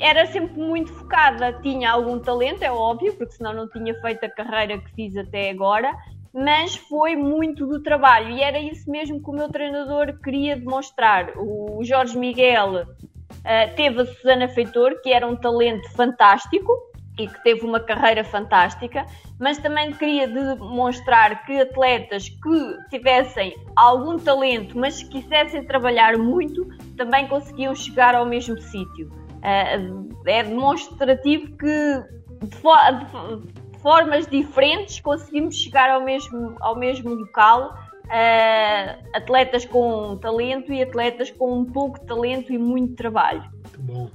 era 0.00 0.26
sempre 0.26 0.60
muito 0.60 0.92
focada, 0.92 1.52
tinha 1.62 1.90
algum 1.90 2.18
talento, 2.18 2.62
é 2.62 2.70
óbvio, 2.70 3.14
porque 3.14 3.32
senão 3.34 3.52
não 3.52 3.68
tinha 3.68 3.94
feito 4.00 4.24
a 4.24 4.28
carreira 4.28 4.78
que 4.78 4.90
fiz 4.94 5.16
até 5.16 5.50
agora, 5.50 5.94
mas 6.34 6.74
foi 6.74 7.14
muito 7.14 7.64
do 7.64 7.80
trabalho 7.80 8.30
e 8.30 8.42
era 8.42 8.58
isso 8.58 8.90
mesmo 8.90 9.22
que 9.22 9.30
o 9.30 9.32
meu 9.32 9.48
treinador 9.48 10.18
queria 10.20 10.56
demonstrar. 10.56 11.32
O 11.36 11.78
Jorge 11.84 12.18
Miguel 12.18 12.82
uh, 12.82 13.74
teve 13.76 14.02
a 14.02 14.06
Susana 14.06 14.48
Feitor, 14.48 15.00
que 15.00 15.12
era 15.12 15.24
um 15.24 15.36
talento 15.36 15.88
fantástico 15.92 16.72
e 17.16 17.28
que 17.28 17.44
teve 17.44 17.64
uma 17.64 17.78
carreira 17.78 18.24
fantástica, 18.24 19.06
mas 19.38 19.58
também 19.58 19.92
queria 19.92 20.26
demonstrar 20.26 21.46
que 21.46 21.60
atletas 21.60 22.28
que 22.28 22.78
tivessem 22.90 23.54
algum 23.76 24.18
talento, 24.18 24.76
mas 24.76 25.04
que 25.04 25.20
quisessem 25.20 25.64
trabalhar 25.64 26.18
muito, 26.18 26.66
também 26.96 27.28
conseguiam 27.28 27.76
chegar 27.76 28.16
ao 28.16 28.26
mesmo 28.26 28.60
sítio. 28.60 29.08
Uh, 29.36 30.08
é 30.26 30.42
demonstrativo 30.42 31.56
que 31.56 32.02
de, 32.44 33.63
formas 33.84 34.26
diferentes 34.26 34.98
conseguimos 34.98 35.56
chegar 35.56 35.90
ao 35.90 36.02
mesmo, 36.02 36.56
ao 36.58 36.74
mesmo 36.74 37.14
local. 37.14 37.78
Uh, 38.04 39.02
atletas 39.14 39.64
com 39.64 40.18
talento 40.18 40.70
e 40.70 40.82
atletas 40.82 41.30
com 41.30 41.64
pouco 41.64 41.98
talento 42.00 42.52
e 42.52 42.58
muito 42.58 42.94
trabalho. 42.94 43.42
Muito 43.62 43.80
bom. 43.80 44.10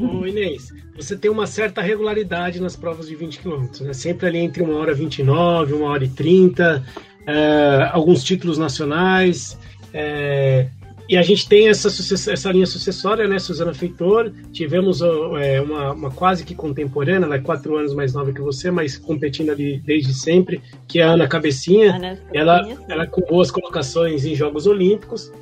Ô 0.00 0.26
Inês, 0.26 0.72
você 0.94 1.18
tem 1.18 1.30
uma 1.30 1.46
certa 1.46 1.82
regularidade 1.82 2.60
nas 2.60 2.76
provas 2.76 3.08
de 3.08 3.14
20 3.14 3.40
km, 3.40 3.66
né? 3.82 3.92
sempre 3.92 4.26
ali 4.26 4.38
entre 4.38 4.62
1 4.62 4.74
hora 4.74 4.94
29, 4.94 5.74
1 5.74 5.82
hora 5.82 6.04
e 6.04 6.08
30, 6.08 6.82
uh, 6.82 7.92
alguns 7.92 8.24
títulos 8.24 8.56
nacionais. 8.56 9.58
Uh, 9.88 10.85
e 11.08 11.16
a 11.16 11.22
gente 11.22 11.48
tem 11.48 11.68
essa, 11.68 11.88
essa 11.88 12.50
linha 12.50 12.66
sucessória, 12.66 13.28
né, 13.28 13.38
Suzana 13.38 13.72
Feitor. 13.72 14.32
Tivemos 14.52 15.00
é, 15.02 15.60
uma, 15.60 15.92
uma, 15.92 16.10
quase 16.10 16.44
que 16.44 16.54
contemporânea, 16.54 17.26
ela 17.26 17.36
é 17.36 17.40
quatro 17.40 17.76
anos 17.76 17.94
mais 17.94 18.12
nova 18.12 18.32
que 18.32 18.40
você, 18.40 18.70
mas 18.70 18.98
competindo 18.98 19.50
ali 19.50 19.78
desde 19.78 20.12
sempre, 20.12 20.60
que 20.88 21.00
é 21.00 21.04
a 21.04 21.10
Ana 21.10 21.28
Cabecinha. 21.28 21.94
Ana 21.94 22.18
ela, 22.32 22.68
ela 22.88 23.06
com 23.06 23.20
boas 23.22 23.50
colocações 23.50 24.24
em 24.24 24.34
Jogos 24.34 24.66
Olímpicos. 24.66 25.32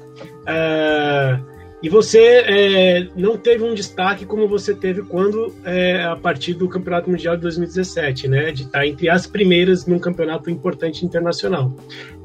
Uh, 0.45 1.54
e 1.85 1.89
você 1.91 2.19
é, 2.47 3.09
não 3.15 3.37
teve 3.37 3.63
um 3.63 3.75
destaque 3.75 4.25
como 4.25 4.49
você 4.49 4.75
teve 4.75 5.03
quando, 5.03 5.55
é, 5.67 6.03
a 6.03 6.17
partir 6.17 6.55
do 6.55 6.67
Campeonato 6.67 7.11
Mundial 7.11 7.37
de 7.37 7.43
2017, 7.43 8.27
né? 8.27 8.51
De 8.53 8.63
estar 8.63 8.87
entre 8.87 9.11
as 9.11 9.27
primeiras 9.27 9.85
num 9.85 9.99
campeonato 9.99 10.49
importante 10.49 11.05
internacional. 11.05 11.77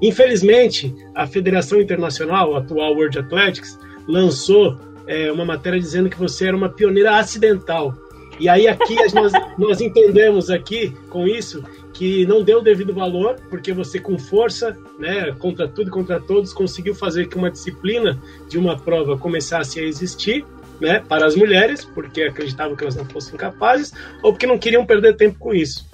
Infelizmente, 0.02 0.96
a 1.14 1.28
Federação 1.28 1.82
Internacional, 1.82 2.56
a 2.56 2.60
atual 2.60 2.94
World 2.94 3.20
Athletics, 3.20 3.78
lançou 4.08 4.80
é, 5.06 5.30
uma 5.30 5.44
matéria 5.44 5.78
dizendo 5.78 6.10
que 6.10 6.18
você 6.18 6.48
era 6.48 6.56
uma 6.56 6.70
pioneira 6.70 7.18
acidental. 7.18 7.94
E 8.40 8.48
aí 8.48 8.66
aqui 8.66 8.96
nós, 9.14 9.34
nós 9.60 9.82
entendemos 9.82 10.50
aqui 10.50 10.96
com 11.10 11.28
isso 11.28 11.62
que 12.00 12.26
não 12.26 12.42
deu 12.42 12.60
o 12.60 12.62
devido 12.62 12.94
valor, 12.94 13.36
porque 13.50 13.74
você 13.74 14.00
com 14.00 14.18
força, 14.18 14.74
né, 14.98 15.34
contra 15.38 15.68
tudo 15.68 15.90
e 15.90 15.92
contra 15.92 16.18
todos, 16.18 16.54
conseguiu 16.54 16.96
fazer 16.96 17.28
que 17.28 17.36
uma 17.36 17.52
disciplina 17.52 18.18
de 18.48 18.58
uma 18.58 18.80
prova 18.80 19.18
começasse 19.18 19.82
a 19.82 19.84
existir, 19.84 20.46
né, 20.80 21.02
para 21.02 21.26
as 21.26 21.36
mulheres, 21.36 21.84
porque 21.84 22.22
acreditavam 22.22 22.74
que 22.74 22.86
elas 22.86 22.96
não 22.96 23.04
fossem 23.04 23.36
capazes, 23.36 23.94
ou 24.24 24.32
porque 24.32 24.48
não 24.48 24.58
queriam 24.58 24.86
perder 24.86 25.18
tempo 25.18 25.38
com 25.38 25.54
isso. 25.54 25.90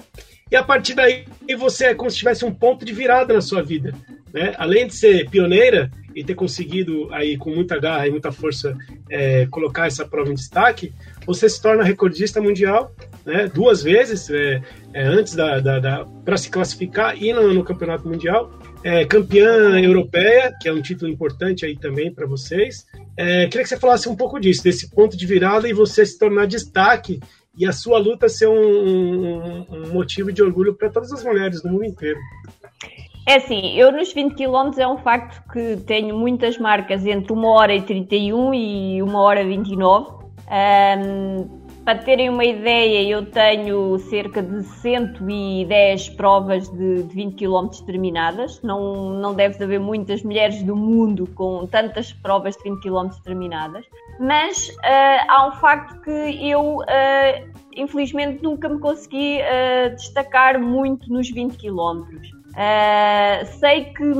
E 0.51 0.55
a 0.55 0.61
partir 0.61 0.93
daí 0.93 1.25
você 1.57 1.85
é 1.85 1.95
como 1.95 2.11
se 2.11 2.17
tivesse 2.17 2.45
um 2.45 2.53
ponto 2.53 2.85
de 2.85 2.93
virada 2.93 3.33
na 3.33 3.41
sua 3.41 3.63
vida, 3.63 3.91
né? 4.31 4.53
Além 4.59 4.85
de 4.85 4.93
ser 4.93 5.27
pioneira 5.27 5.89
e 6.13 6.23
ter 6.23 6.35
conseguido 6.35 7.11
aí 7.11 7.35
com 7.35 7.49
muita 7.49 7.79
garra 7.79 8.07
e 8.07 8.11
muita 8.11 8.31
força 8.31 8.77
é, 9.09 9.47
colocar 9.47 9.87
essa 9.87 10.05
prova 10.05 10.29
em 10.29 10.35
destaque, 10.35 10.93
você 11.25 11.49
se 11.49 11.59
torna 11.59 11.83
recordista 11.83 12.39
mundial 12.39 12.93
né, 13.25 13.47
duas 13.47 13.81
vezes 13.81 14.29
é, 14.29 14.61
é, 14.93 15.03
antes 15.03 15.35
da, 15.35 15.59
da, 15.59 15.79
da 15.79 16.05
para 16.23 16.37
se 16.37 16.49
classificar 16.49 17.21
e 17.21 17.33
no, 17.33 17.53
no 17.53 17.63
campeonato 17.63 18.07
mundial. 18.07 18.51
É, 18.83 19.03
campeã 19.03 19.79
europeia, 19.79 20.53
que 20.61 20.69
é 20.69 20.73
um 20.73 20.81
título 20.81 21.11
importante 21.11 21.65
aí 21.65 21.75
também 21.75 22.13
para 22.13 22.27
vocês. 22.27 22.85
É, 23.17 23.47
queria 23.47 23.63
que 23.63 23.69
você 23.69 23.79
falasse 23.79 24.07
um 24.07 24.15
pouco 24.15 24.39
disso, 24.39 24.63
desse 24.63 24.91
ponto 24.91 25.17
de 25.17 25.25
virada 25.25 25.67
e 25.67 25.73
você 25.73 26.05
se 26.05 26.19
tornar 26.19 26.45
destaque 26.45 27.19
e 27.57 27.65
a 27.65 27.71
sua 27.71 27.97
luta 27.97 28.29
ser 28.29 28.47
um, 28.47 28.53
um, 28.53 29.65
um 29.71 29.93
motivo 29.93 30.31
de 30.31 30.43
orgulho 30.43 30.75
para 30.75 30.89
todas 30.89 31.11
as 31.11 31.23
mulheres 31.23 31.61
do 31.61 31.69
mundo 31.69 31.85
inteiro. 31.85 32.19
É 33.27 33.37
assim, 33.37 33.75
eu 33.75 33.91
nos 33.91 34.13
20 34.13 34.35
km 34.35 34.77
é 34.77 34.87
um 34.87 34.97
facto 34.97 35.41
que 35.51 35.77
tenho 35.77 36.15
muitas 36.15 36.59
marcas 36.59 37.03
entre 37.07 37.33
1 37.33 37.43
hora 37.43 37.73
e 37.73 37.81
31 37.81 38.53
e 38.53 39.01
1 39.01 39.15
hora 39.15 39.41
e 39.41 39.47
29. 39.47 40.25
Um, 40.47 41.64
para 41.85 41.99
terem 41.99 42.29
uma 42.29 42.43
ideia, 42.43 43.07
eu 43.07 43.23
tenho 43.27 43.99
cerca 43.99 44.41
de 44.41 44.63
110 44.63 46.09
provas 46.09 46.67
de, 46.67 47.03
de 47.03 47.13
20 47.13 47.35
km 47.35 47.67
terminadas. 47.85 48.59
Não, 48.63 49.11
não 49.11 49.35
deve 49.35 49.63
haver 49.63 49.79
muitas 49.79 50.23
mulheres 50.23 50.63
do 50.63 50.75
mundo 50.75 51.27
com 51.35 51.67
tantas 51.67 52.11
provas 52.11 52.57
de 52.57 52.63
20 52.63 52.81
km 52.81 53.09
terminadas. 53.23 53.85
Mas 54.19 54.69
uh, 54.69 55.25
há 55.27 55.47
um 55.47 55.51
facto 55.59 56.01
que 56.01 56.49
eu, 56.49 56.77
uh, 56.77 57.49
infelizmente, 57.75 58.41
nunca 58.41 58.67
me 58.67 58.79
consegui 58.79 59.37
uh, 59.41 59.95
destacar 59.95 60.59
muito 60.59 61.07
nos 61.13 61.29
20 61.29 61.55
km. 61.55 62.01
sei 63.59 63.85
que 63.93 64.11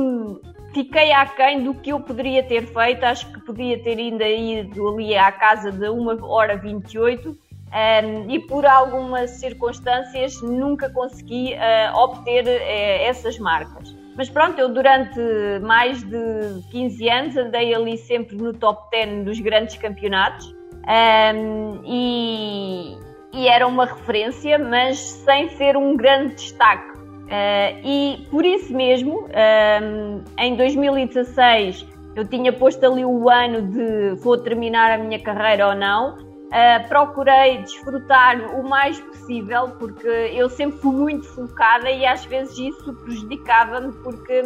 fiquei 0.72 1.10
aquém 1.10 1.64
do 1.64 1.74
que 1.74 1.90
eu 1.90 1.98
poderia 1.98 2.44
ter 2.44 2.64
feito. 2.64 3.02
Acho 3.02 3.26
que 3.32 3.40
podia 3.40 3.82
ter 3.82 3.98
ainda 3.98 4.28
ido 4.28 4.88
ali 4.88 5.16
à 5.16 5.32
casa 5.32 5.72
de 5.72 5.88
1 5.88 6.24
hora 6.24 6.56
28 6.56 7.45
um, 7.72 8.30
e 8.30 8.38
por 8.38 8.64
algumas 8.64 9.30
circunstâncias 9.30 10.40
nunca 10.42 10.88
consegui 10.90 11.54
uh, 11.54 11.96
obter 11.98 12.44
uh, 12.46 13.02
essas 13.08 13.38
marcas. 13.38 13.94
Mas 14.16 14.30
pronto, 14.30 14.58
eu 14.58 14.70
durante 14.70 15.20
mais 15.62 16.02
de 16.02 16.62
15 16.70 17.08
anos 17.08 17.36
andei 17.36 17.74
ali 17.74 17.98
sempre 17.98 18.36
no 18.36 18.54
top 18.54 18.90
10 18.90 19.24
dos 19.26 19.40
grandes 19.40 19.76
campeonatos 19.76 20.56
um, 20.86 21.82
e, 21.84 22.96
e 23.34 23.48
era 23.48 23.66
uma 23.66 23.84
referência, 23.84 24.58
mas 24.58 24.98
sem 24.98 25.50
ser 25.50 25.76
um 25.76 25.96
grande 25.96 26.34
destaque. 26.34 26.96
Uh, 27.26 27.80
e 27.84 28.26
por 28.30 28.44
isso 28.44 28.72
mesmo, 28.72 29.26
um, 29.26 30.22
em 30.38 30.54
2016, 30.56 31.86
eu 32.14 32.26
tinha 32.26 32.52
posto 32.52 32.86
ali 32.86 33.04
o 33.04 33.28
ano 33.28 33.62
de 33.62 34.14
vou 34.22 34.38
terminar 34.38 34.92
a 34.92 34.98
minha 34.98 35.18
carreira 35.18 35.68
ou 35.68 35.74
não. 35.74 36.25
Uh, 36.46 36.88
procurei 36.88 37.58
desfrutar 37.58 38.40
o 38.56 38.62
mais 38.62 39.00
possível, 39.00 39.70
porque 39.78 40.06
eu 40.06 40.48
sempre 40.48 40.78
fui 40.78 40.94
muito 40.94 41.26
focada 41.26 41.90
e 41.90 42.06
às 42.06 42.24
vezes 42.24 42.56
isso 42.56 42.94
prejudicava-me, 42.94 43.92
porque 43.94 44.44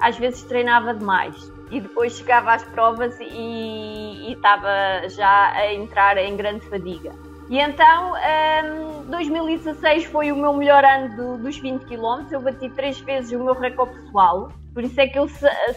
às 0.00 0.16
vezes 0.16 0.42
treinava 0.42 0.94
demais 0.94 1.52
e 1.70 1.80
depois 1.80 2.16
chegava 2.16 2.54
às 2.54 2.64
provas 2.64 3.16
e, 3.20 4.32
estava 4.32 5.08
já 5.08 5.52
a 5.52 5.74
entrar 5.74 6.16
em 6.16 6.36
grande 6.36 6.66
fadiga. 6.68 7.12
E 7.48 7.60
então, 7.60 8.14
um, 8.14 9.10
2016 9.10 10.04
foi 10.06 10.32
o 10.32 10.36
meu 10.36 10.52
melhor 10.52 10.84
ano 10.84 11.14
do, 11.14 11.38
dos 11.38 11.58
20 11.58 11.84
km. 11.84 12.26
Eu 12.30 12.40
bati 12.40 12.68
três 12.70 12.98
vezes 13.00 13.32
o 13.32 13.44
meu 13.44 13.54
recorde 13.54 13.94
pessoal. 14.00 14.50
Por 14.76 14.84
isso 14.84 15.00
é 15.00 15.06
que 15.06 15.18
eu 15.18 15.26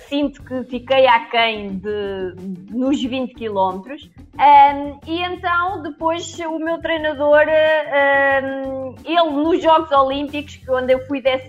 sinto 0.09 0.43
que 0.43 0.61
fiquei 0.65 1.07
aquém 1.07 1.77
de, 1.77 2.35
nos 2.69 3.01
20 3.01 3.33
km. 3.33 3.95
Um, 4.35 4.99
e 5.07 5.23
então, 5.23 5.81
depois, 5.81 6.37
o 6.39 6.59
meu 6.59 6.81
treinador, 6.81 7.45
um, 8.43 8.95
ele 9.05 9.29
nos 9.31 9.63
Jogos 9.63 9.89
Olímpicos, 9.93 10.57
quando 10.65 10.89
eu 10.89 10.99
fui 11.07 11.21
12, 11.21 11.45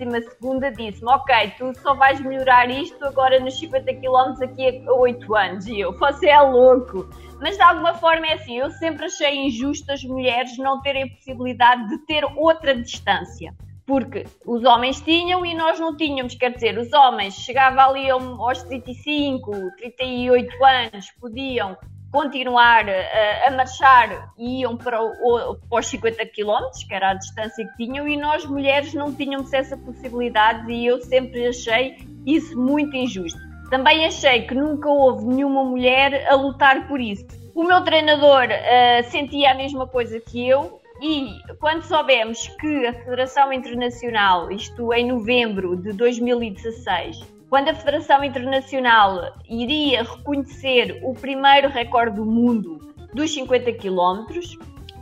disse-me: 0.77 1.11
Ok, 1.11 1.53
tu 1.57 1.77
só 1.81 1.93
vais 1.93 2.21
melhorar 2.21 2.69
isto 2.69 3.03
agora 3.03 3.37
nos 3.41 3.59
50 3.59 3.95
km 3.95 4.39
daqui 4.39 4.85
a 4.87 4.93
8 4.93 5.35
anos. 5.35 5.67
E 5.67 5.81
eu, 5.81 5.91
você 5.99 6.29
é 6.29 6.39
louco 6.39 7.09
mas 7.41 7.57
de 7.57 7.63
alguma 7.63 7.95
forma 7.95 8.27
é 8.27 8.33
assim, 8.35 8.59
eu 8.59 8.69
sempre 8.69 9.05
achei 9.05 9.47
injusto 9.47 9.91
as 9.91 10.03
mulheres 10.03 10.55
não 10.59 10.79
terem 10.79 11.09
possibilidade 11.09 11.89
de 11.89 11.97
ter 12.05 12.23
outra 12.37 12.75
distância. 12.75 13.51
Porque 13.91 14.25
os 14.45 14.63
homens 14.63 15.01
tinham 15.01 15.45
e 15.45 15.53
nós 15.53 15.77
não 15.77 15.97
tínhamos, 15.97 16.33
quer 16.35 16.53
dizer, 16.53 16.77
os 16.77 16.93
homens 16.93 17.33
chegavam 17.33 17.89
ali 17.89 18.09
aos 18.09 18.63
35, 18.63 19.51
38 19.75 20.65
anos, 20.65 21.11
podiam 21.19 21.77
continuar 22.09 22.85
a, 22.87 23.47
a 23.49 23.51
marchar 23.51 24.31
e 24.37 24.61
iam 24.61 24.77
para, 24.77 25.03
o, 25.03 25.57
para 25.69 25.79
os 25.81 25.87
50 25.87 26.25
km, 26.27 26.69
que 26.87 26.93
era 26.93 27.09
a 27.09 27.13
distância 27.15 27.67
que 27.67 27.85
tinham, 27.85 28.07
e 28.07 28.15
nós 28.15 28.45
mulheres 28.45 28.93
não 28.93 29.13
tínhamos 29.13 29.51
essa 29.51 29.75
possibilidade 29.75 30.71
e 30.71 30.85
eu 30.85 31.01
sempre 31.01 31.47
achei 31.47 31.97
isso 32.25 32.57
muito 32.57 32.95
injusto. 32.95 33.41
Também 33.69 34.05
achei 34.05 34.43
que 34.43 34.55
nunca 34.55 34.87
houve 34.87 35.25
nenhuma 35.25 35.65
mulher 35.65 36.31
a 36.31 36.35
lutar 36.35 36.87
por 36.87 37.01
isso. 37.01 37.27
O 37.53 37.65
meu 37.65 37.83
treinador 37.83 38.45
uh, 38.45 39.11
sentia 39.11 39.51
a 39.51 39.53
mesma 39.53 39.85
coisa 39.85 40.17
que 40.17 40.47
eu 40.47 40.80
e 41.01 41.41
quando 41.59 41.81
soubemos 41.83 42.47
que 42.59 42.85
a 42.85 42.93
Federação 42.93 43.51
Internacional, 43.51 44.51
isto 44.51 44.93
em 44.93 45.07
novembro 45.07 45.75
de 45.75 45.93
2016, 45.93 47.19
quando 47.49 47.69
a 47.69 47.73
Federação 47.73 48.23
Internacional 48.23 49.33
iria 49.49 50.03
reconhecer 50.03 50.99
o 51.03 51.13
primeiro 51.13 51.69
recorde 51.69 52.15
do 52.15 52.25
mundo 52.25 52.93
dos 53.13 53.33
50 53.33 53.73
km, 53.73 54.25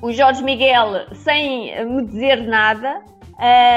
o 0.01 0.11
Jorge 0.11 0.41
Miguel, 0.41 1.05
sem 1.13 1.85
me 1.85 2.05
dizer 2.05 2.47
nada, 2.47 3.03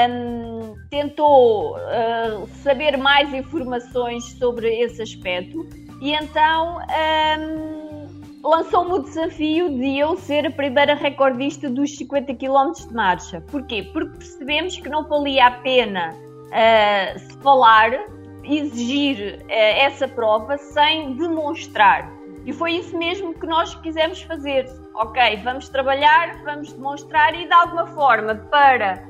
um, 0.09 0.75
tentou 0.89 1.75
uh, 1.75 2.47
saber 2.61 2.97
mais 2.97 3.33
informações 3.33 4.23
sobre 4.37 4.73
esse 4.81 5.01
aspecto. 5.01 5.67
E 6.01 6.13
então 6.13 6.79
um, 6.79 7.92
lançou-me 8.43 8.93
o 8.93 8.99
desafio 8.99 9.69
de 9.69 9.97
eu 9.97 10.17
ser 10.17 10.45
a 10.45 10.51
primeira 10.51 10.93
recordista 10.93 11.69
dos 11.69 11.95
50 11.97 12.35
km 12.35 12.71
de 12.87 12.93
marcha. 12.93 13.41
Porquê? 13.49 13.89
Porque 13.93 14.17
percebemos 14.17 14.77
que 14.77 14.89
não 14.89 15.07
valia 15.07 15.47
a 15.47 15.51
pena 15.51 16.09
uh, 16.13 17.19
se 17.19 17.37
falar, 17.37 17.91
exigir 18.43 19.39
uh, 19.41 19.45
essa 19.49 20.07
prova 20.07 20.57
sem 20.57 21.13
demonstrar. 21.15 22.11
E 22.45 22.51
foi 22.51 22.73
isso 22.73 22.97
mesmo 22.97 23.33
que 23.33 23.47
nós 23.47 23.73
quisemos 23.75 24.21
fazer. 24.23 24.65
Ok, 24.95 25.37
vamos 25.43 25.69
trabalhar, 25.69 26.43
vamos 26.43 26.73
demonstrar 26.73 27.33
e 27.33 27.47
de 27.47 27.53
alguma 27.53 27.87
forma 27.87 28.35
para 28.51 29.07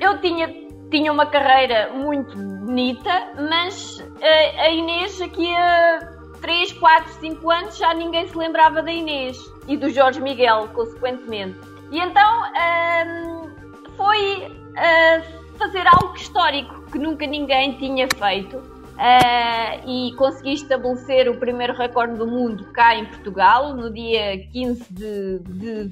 eu 0.00 0.20
tinha, 0.20 0.48
tinha 0.90 1.12
uma 1.12 1.26
carreira 1.26 1.92
muito 1.92 2.38
bonita, 2.38 3.32
mas 3.50 4.00
a, 4.22 4.62
a 4.62 4.70
Inês 4.70 5.20
aqui 5.20 5.52
a 5.54 6.15
3, 6.46 6.74
4, 6.74 7.12
5 7.14 7.50
anos 7.50 7.76
já 7.76 7.92
ninguém 7.92 8.28
se 8.28 8.38
lembrava 8.38 8.80
da 8.80 8.92
Inês 8.92 9.52
e 9.66 9.76
do 9.76 9.90
Jorge 9.90 10.20
Miguel, 10.20 10.68
consequentemente. 10.68 11.58
E 11.90 11.98
então 11.98 12.42
hum, 12.44 13.50
foi 13.96 14.46
uh, 14.46 15.58
fazer 15.58 15.84
algo 15.88 16.14
histórico 16.14 16.82
que 16.92 17.00
nunca 17.00 17.26
ninguém 17.26 17.72
tinha 17.78 18.06
feito 18.16 18.62
Uh, 18.96 19.86
e 19.86 20.14
consegui 20.16 20.54
estabelecer 20.54 21.28
o 21.28 21.36
primeiro 21.36 21.74
recorde 21.74 22.16
do 22.16 22.26
mundo 22.26 22.64
cá 22.72 22.96
em 22.96 23.04
Portugal 23.04 23.74
no 23.74 23.92
dia 23.92 24.38
15 24.50 24.86
de, 24.90 25.38
de, 25.40 25.88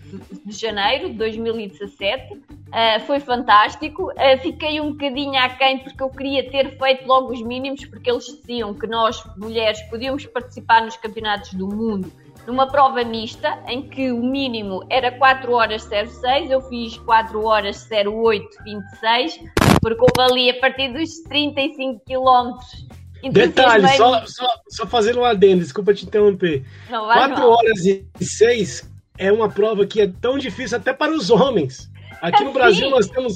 de 0.47 0.53
janeiro 0.53 1.11
de 1.11 1.15
2017. 1.17 2.33
Uh, 2.33 2.41
eh, 2.73 3.01
foi 3.01 3.21
fantástico. 3.21 4.11
Uh, 4.13 4.39
fiquei 4.41 4.81
um 4.81 4.93
bocadinho 4.93 5.39
aquém 5.39 5.81
porque 5.81 6.03
eu 6.03 6.09
queria 6.09 6.51
ter 6.51 6.79
feito 6.79 7.07
logo 7.07 7.31
os 7.31 7.43
mínimos, 7.43 7.85
porque 7.85 8.11
eles 8.11 8.25
diziam 8.25 8.73
que 8.73 8.87
nós, 8.87 9.23
mulheres, 9.37 9.83
podíamos 9.83 10.25
participar 10.25 10.83
nos 10.83 10.97
campeonatos 10.97 11.53
do 11.53 11.69
mundo 11.69 12.11
numa 12.47 12.67
prova 12.67 13.03
mista, 13.05 13.59
em 13.67 13.83
que 13.89 14.13
o 14.13 14.23
mínimo 14.23 14.85
era 14.91 15.11
4 15.11 15.53
horas 15.53 15.83
06, 15.83 16.51
eu 16.51 16.61
fiz 16.63 16.97
4 16.99 17.43
horas 17.45 17.89
08 17.91 18.65
26, 18.65 19.41
porque 19.85 20.01
houve 20.01 20.33
ali 20.33 20.51
a 20.51 20.59
partir 20.59 20.93
dos 20.93 21.23
35 21.29 22.01
quilómetros 22.07 22.87
Detalhe, 23.31 23.89
só, 23.97 24.27
só, 24.27 24.47
só 24.69 24.87
fazendo 24.87 25.21
um 25.21 25.25
adendo, 25.25 25.63
desculpa 25.63 25.95
te 25.95 26.05
interromper. 26.05 26.63
Não, 26.91 27.07
4 27.07 27.49
horas 27.49 27.85
e 27.87 28.05
6 28.21 28.91
é 29.17 29.33
uma 29.33 29.49
prova 29.49 29.87
que 29.87 30.01
é 30.01 30.13
tão 30.21 30.37
difícil 30.37 30.77
até 30.77 30.93
para 30.93 31.11
os 31.11 31.31
homens. 31.31 31.91
Aqui 32.21 32.43
é 32.43 32.45
no 32.45 32.53
Brasil 32.53 32.85
sim. 32.85 32.91
nós 32.91 33.09
temos 33.09 33.35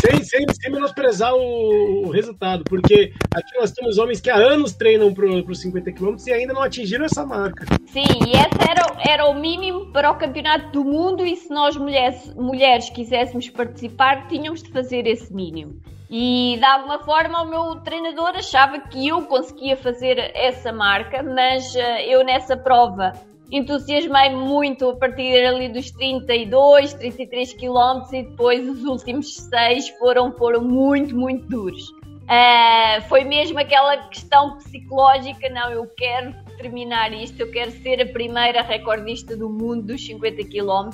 sem, 0.00 0.22
sem, 0.24 0.46
sem 0.48 0.72
menosprezar 0.72 1.34
o, 1.34 2.06
o, 2.06 2.10
resultado, 2.10 2.64
porque 2.64 3.12
aqui 3.34 3.58
nós 3.58 3.70
temos 3.72 3.98
homens 3.98 4.20
que 4.20 4.30
há 4.30 4.36
anos 4.36 4.72
treinam 4.72 5.12
para 5.12 5.26
os 5.26 5.60
50 5.60 5.92
km 5.92 6.16
e 6.26 6.32
ainda 6.32 6.52
não 6.52 6.62
atingiram 6.62 7.04
essa 7.04 7.24
marca. 7.24 7.66
Sim, 7.86 8.04
e 8.26 8.32
esse 8.32 8.70
era, 8.70 8.86
era 9.06 9.26
o 9.26 9.34
mínimo 9.34 9.92
para 9.92 10.10
o 10.10 10.16
campeonato 10.16 10.70
do 10.72 10.84
mundo, 10.84 11.24
e 11.24 11.36
se 11.36 11.50
nós 11.50 11.76
mulheres, 11.76 12.34
mulheres 12.34 12.90
quiséssemos 12.90 13.48
participar, 13.48 14.28
tínhamos 14.28 14.62
de 14.62 14.70
fazer 14.70 15.06
esse 15.06 15.32
mínimo. 15.32 15.80
E 16.10 16.56
de 16.58 16.64
alguma 16.64 16.98
forma 16.98 17.42
o 17.42 17.48
meu 17.48 17.76
treinador 17.82 18.30
achava 18.34 18.80
que 18.80 19.06
eu 19.06 19.22
conseguia 19.22 19.76
fazer 19.76 20.18
essa 20.34 20.72
marca, 20.72 21.22
mas 21.22 21.72
uh, 21.74 21.78
eu 22.04 22.24
nessa 22.24 22.56
prova 22.56 23.12
entusiasmei 23.50 24.30
muito 24.30 24.90
a 24.90 24.96
partir 24.96 25.44
ali 25.44 25.68
dos 25.68 25.90
32, 25.90 26.94
33 26.94 27.54
km 27.54 28.12
e 28.12 28.22
depois 28.22 28.68
os 28.68 28.84
últimos 28.84 29.34
seis 29.36 29.88
foram, 29.98 30.32
foram 30.32 30.62
muito, 30.62 31.16
muito 31.16 31.46
duros. 31.48 31.90
Uh, 32.30 33.02
foi 33.08 33.24
mesmo 33.24 33.58
aquela 33.58 33.96
questão 34.08 34.56
psicológica, 34.58 35.48
não, 35.48 35.68
eu 35.72 35.84
quero 35.96 36.32
terminar 36.56 37.12
isto, 37.12 37.40
eu 37.40 37.50
quero 37.50 37.72
ser 37.72 38.00
a 38.00 38.06
primeira 38.06 38.62
recordista 38.62 39.36
do 39.36 39.50
mundo 39.50 39.86
dos 39.86 40.06
50 40.06 40.44
km. 40.44 40.90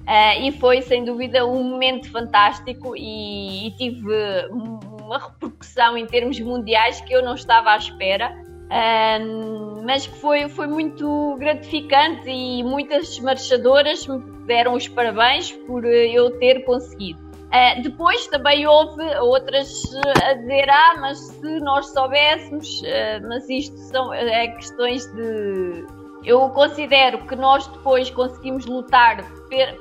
Uh, 0.00 0.42
e 0.42 0.52
foi 0.58 0.82
sem 0.82 1.04
dúvida 1.04 1.46
um 1.46 1.62
momento 1.62 2.10
fantástico 2.10 2.96
e, 2.96 3.68
e 3.68 3.70
tive 3.76 4.08
uma 4.50 5.18
repercussão 5.18 5.96
em 5.96 6.06
termos 6.06 6.40
mundiais 6.40 7.00
que 7.02 7.12
eu 7.12 7.22
não 7.22 7.34
estava 7.34 7.70
à 7.70 7.76
espera. 7.76 8.49
Um, 8.70 9.82
mas 9.84 10.06
foi, 10.06 10.48
foi 10.48 10.68
muito 10.68 11.36
gratificante 11.40 12.30
e 12.30 12.62
muitas 12.62 13.18
marchadoras 13.18 14.06
me 14.06 14.20
deram 14.46 14.74
os 14.74 14.86
parabéns 14.86 15.50
por 15.50 15.84
eu 15.84 16.38
ter 16.38 16.64
conseguido. 16.64 17.18
Uh, 17.50 17.82
depois 17.82 18.28
também 18.28 18.64
houve 18.68 19.02
outras 19.18 19.82
a 20.24 20.34
dizer: 20.34 20.70
Ah, 20.70 20.98
mas 21.00 21.18
se 21.18 21.60
nós 21.60 21.86
soubéssemos, 21.86 22.80
uh, 22.82 23.28
mas 23.28 23.48
isto 23.48 23.76
são 23.76 24.14
é 24.14 24.46
questões 24.48 25.04
de. 25.14 25.84
Eu 26.24 26.48
considero 26.50 27.26
que 27.26 27.34
nós 27.34 27.66
depois 27.66 28.08
conseguimos 28.10 28.66
lutar 28.66 29.24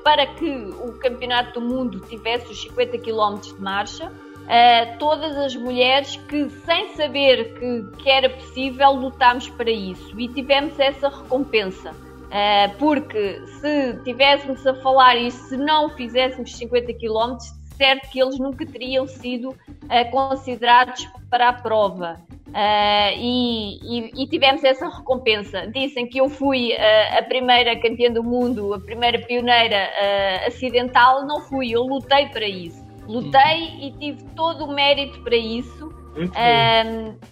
para 0.04 0.25
que 0.25 0.49
o 0.49 0.93
Campeonato 0.93 1.60
do 1.60 1.62
Mundo 1.62 1.99
tivesse 2.08 2.52
os 2.52 2.62
50 2.62 2.97
km 2.99 3.36
de 3.39 3.62
marcha 3.62 4.12
uh, 4.49 4.97
todas 4.97 5.38
as 5.38 5.55
mulheres 5.55 6.15
que, 6.27 6.49
sem 6.65 6.95
saber 6.95 7.53
que, 7.53 8.03
que 8.03 8.09
era 8.09 8.29
possível, 8.29 8.91
lutámos 8.93 9.49
para 9.49 9.71
isso 9.71 10.19
e 10.19 10.27
tivemos 10.27 10.77
essa 10.79 11.07
recompensa. 11.07 11.91
Uh, 11.91 12.77
porque 12.77 13.41
se 13.59 13.93
tivéssemos 14.03 14.65
a 14.65 14.75
falar 14.81 15.15
e 15.15 15.31
se 15.31 15.57
não 15.57 15.89
fizéssemos 15.89 16.55
50 16.55 16.93
km, 16.93 17.38
certo 17.75 18.09
que 18.12 18.21
eles 18.21 18.38
nunca 18.38 18.65
teriam 18.65 19.07
sido 19.07 19.49
uh, 19.49 20.12
considerados 20.12 21.07
para 21.29 21.49
a 21.49 21.53
prova. 21.53 22.19
Uh, 22.49 23.13
e, 23.15 23.79
e, 23.83 24.23
e, 24.23 24.27
tivemos 24.27 24.63
essa 24.63 24.88
recompensa. 24.89 25.67
Dizem 25.67 26.07
que 26.07 26.19
eu 26.19 26.27
fui 26.29 26.71
uh, 26.73 27.19
a 27.19 27.23
primeira 27.23 27.79
campeã 27.79 28.12
do 28.12 28.23
mundo, 28.23 28.73
a 28.73 28.79
primeira 28.79 29.19
pioneira 29.19 29.88
uh, 29.88 30.47
acidental. 30.47 31.25
Não 31.27 31.41
fui, 31.41 31.71
eu 31.71 31.83
lutei 31.83 32.27
para 32.27 32.47
isso. 32.47 32.78
Lutei 33.09 33.79
e 33.81 33.91
tive 33.99 34.23
todo 34.35 34.65
o 34.65 34.73
mérito 34.73 35.21
para 35.23 35.35
isso. 35.35 35.91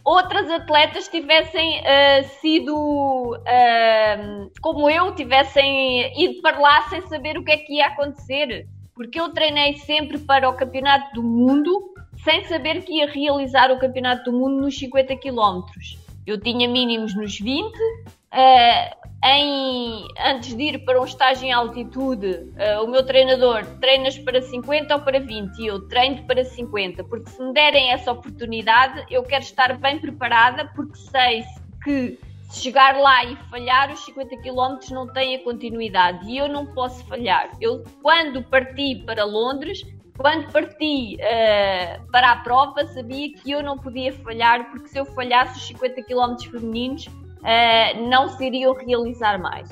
outras 0.03 0.49
atletas 0.49 1.07
tivessem 1.07 1.81
sido 2.41 3.39
como 4.61 4.89
eu, 4.89 5.13
tivessem 5.13 6.11
ido 6.19 6.41
para 6.41 6.59
lá 6.59 6.89
sem 6.89 7.01
saber 7.07 7.37
o 7.37 7.43
que 7.43 7.51
é 7.51 7.57
que 7.57 7.73
ia 7.75 7.87
acontecer. 7.87 8.67
Porque 8.95 9.19
eu 9.19 9.29
treinei 9.29 9.75
sempre 9.77 10.17
para 10.17 10.49
o 10.49 10.53
Campeonato 10.53 11.13
do 11.13 11.23
Mundo 11.23 11.93
sem 12.23 12.43
saber 12.45 12.81
que 12.81 12.93
ia 12.93 13.05
realizar 13.05 13.71
o 13.71 13.77
Campeonato 13.77 14.31
do 14.31 14.37
Mundo 14.37 14.61
nos 14.61 14.77
50 14.77 15.15
km. 15.17 15.61
Eu 16.25 16.41
tinha 16.41 16.67
mínimos 16.67 17.15
nos 17.15 17.39
20. 17.39 17.71
Uh, 18.33 19.07
em, 19.23 20.07
antes 20.25 20.55
de 20.55 20.63
ir 20.63 20.85
para 20.85 21.01
um 21.01 21.05
estágio 21.05 21.45
em 21.45 21.51
altitude, 21.51 22.27
uh, 22.27 22.83
o 22.83 22.87
meu 22.87 23.05
treinador 23.05 23.65
treinas 23.79 24.17
para 24.19 24.41
50 24.41 24.95
ou 24.95 25.01
para 25.01 25.19
20 25.19 25.57
e 25.57 25.67
eu 25.67 25.87
treino 25.87 26.23
para 26.25 26.43
50, 26.43 27.03
porque 27.05 27.29
se 27.29 27.41
me 27.41 27.53
derem 27.53 27.91
essa 27.91 28.11
oportunidade, 28.11 29.05
eu 29.09 29.23
quero 29.23 29.43
estar 29.43 29.77
bem 29.77 29.99
preparada, 29.99 30.71
porque 30.75 30.97
sei 30.97 31.43
que 31.83 32.19
se 32.49 32.61
chegar 32.61 32.95
lá 32.97 33.25
e 33.25 33.35
falhar, 33.49 33.91
os 33.91 34.05
50 34.05 34.37
km 34.37 34.77
não 34.91 35.07
têm 35.07 35.35
a 35.35 35.43
continuidade 35.43 36.29
e 36.29 36.37
eu 36.37 36.47
não 36.47 36.65
posso 36.67 37.03
falhar. 37.05 37.51
Eu, 37.59 37.83
quando 38.01 38.43
parti 38.43 39.03
para 39.05 39.25
Londres, 39.25 39.81
quando 40.17 40.51
parti 40.51 41.15
uh, 41.15 42.11
para 42.11 42.31
a 42.31 42.35
prova, 42.37 42.85
sabia 42.87 43.33
que 43.33 43.51
eu 43.51 43.61
não 43.63 43.77
podia 43.77 44.13
falhar, 44.13 44.69
porque 44.71 44.87
se 44.87 44.97
eu 44.97 45.05
falhasse 45.05 45.57
os 45.57 45.67
50 45.67 46.03
km 46.03 46.35
femininos, 46.51 47.07
uh, 47.41 48.09
não 48.09 48.29
se 48.29 48.45
iriam 48.45 48.73
realizar 48.73 49.39
mais. 49.39 49.69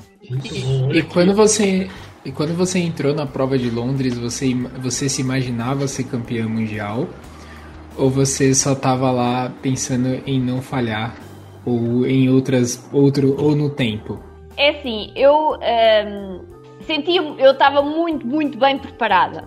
E, 0.92 1.02
quando 1.02 1.34
você 1.34 1.88
e 2.24 2.32
quando 2.32 2.54
você 2.54 2.80
entrou 2.80 3.14
na 3.14 3.24
prova 3.24 3.56
de 3.56 3.70
Londres, 3.70 4.18
você, 4.18 4.52
você 4.78 5.08
se 5.08 5.20
imaginava 5.20 5.86
ser 5.86 6.04
campeã 6.04 6.48
mundial? 6.48 7.06
Ou 7.96 8.10
você 8.10 8.52
só 8.54 8.72
estava 8.72 9.10
lá 9.10 9.52
pensando 9.62 10.20
em 10.26 10.40
não 10.40 10.60
falhar? 10.60 11.14
Ou 11.64 12.04
em 12.04 12.28
outras. 12.28 12.88
outro 12.92 13.40
ou 13.40 13.54
no 13.54 13.70
tempo? 13.70 14.20
É 14.56 14.70
assim, 14.70 15.12
eu 15.14 15.52
um, 15.52 15.62
ehm, 15.62 16.40
senti. 16.86 17.16
Eu 17.16 17.52
estava 17.52 17.82
muito, 17.82 18.26
muito 18.26 18.58
bem 18.58 18.78
preparada 18.78 19.46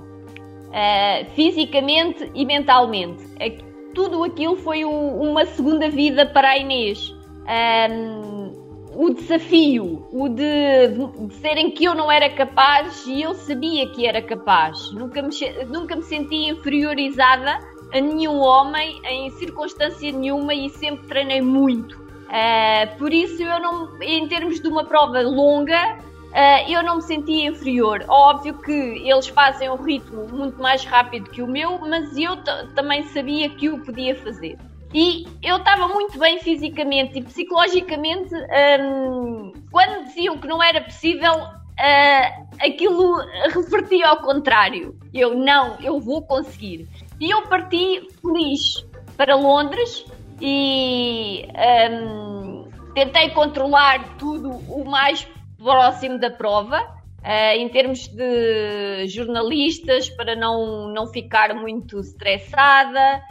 uh, 0.69 1.31
fisicamente 1.35 2.31
e 2.33 2.45
mentalmente. 2.45 3.23
É 3.39 3.49
tudo 3.93 4.23
aquilo 4.23 4.55
foi 4.55 4.85
uma 4.85 5.45
segunda 5.45 5.89
vida 5.89 6.25
para 6.25 6.51
a 6.51 6.57
Inês. 6.57 7.13
Um, 7.49 8.69
o 8.95 9.13
desafio, 9.13 10.07
o 10.11 10.27
de, 10.29 11.27
de 11.27 11.33
serem 11.35 11.71
que 11.71 11.85
eu 11.85 11.95
não 11.95 12.11
era 12.11 12.29
capaz 12.29 13.05
e 13.07 13.21
eu 13.21 13.33
sabia 13.33 13.89
que 13.89 14.05
era 14.05 14.21
capaz. 14.21 14.91
Nunca 14.91 15.21
me, 15.21 15.29
nunca 15.67 15.95
me 15.95 16.03
senti 16.03 16.49
inferiorizada 16.49 17.59
a 17.93 17.99
nenhum 17.99 18.39
homem 18.39 18.99
em 19.03 19.29
circunstância 19.31 20.11
nenhuma 20.11 20.53
e 20.53 20.69
sempre 20.69 21.07
treinei 21.07 21.41
muito. 21.41 21.97
Uh, 21.97 22.97
por 22.97 23.11
isso, 23.11 23.41
eu 23.41 23.59
não, 23.59 24.01
em 24.01 24.27
termos 24.27 24.59
de 24.59 24.67
uma 24.67 24.83
prova 24.83 25.21
longa, 25.21 25.97
Uh, 26.29 26.71
eu 26.71 26.83
não 26.83 26.97
me 26.97 27.01
sentia 27.01 27.49
inferior. 27.49 28.05
Óbvio 28.07 28.53
que 28.59 28.71
eles 28.71 29.27
fazem 29.27 29.67
um 29.67 29.75
ritmo 29.75 30.27
muito 30.27 30.61
mais 30.61 30.85
rápido 30.85 31.27
que 31.27 31.41
o 31.41 31.47
meu, 31.47 31.79
mas 31.79 32.15
eu 32.15 32.37
também 32.75 33.01
sabia 33.05 33.49
que 33.49 33.67
o 33.67 33.83
podia 33.83 34.15
fazer. 34.15 34.55
E 34.93 35.27
eu 35.43 35.57
estava 35.57 35.87
muito 35.87 36.17
bem 36.17 36.39
fisicamente 36.39 37.19
e 37.19 37.21
psicologicamente. 37.21 38.33
Um, 38.33 39.53
quando 39.71 40.05
diziam 40.05 40.37
que 40.37 40.47
não 40.47 40.61
era 40.61 40.81
possível, 40.81 41.31
uh, 41.33 42.47
aquilo 42.59 43.17
revertia 43.53 44.07
ao 44.07 44.17
contrário. 44.17 44.97
Eu, 45.13 45.35
não, 45.35 45.77
eu 45.81 45.99
vou 45.99 46.23
conseguir. 46.23 46.87
E 47.19 47.29
eu 47.29 47.43
parti 47.43 48.07
feliz 48.21 48.85
para 49.15 49.35
Londres 49.35 50.05
e 50.41 51.45
um, 51.91 52.67
tentei 52.93 53.29
controlar 53.29 54.17
tudo 54.17 54.49
o 54.49 54.83
mais 54.89 55.27
próximo 55.57 56.17
da 56.17 56.31
prova, 56.31 56.81
uh, 56.81 57.55
em 57.55 57.69
termos 57.69 58.07
de 58.07 59.07
jornalistas, 59.07 60.09
para 60.09 60.35
não, 60.35 60.87
não 60.91 61.07
ficar 61.07 61.53
muito 61.53 61.99
estressada. 61.99 63.21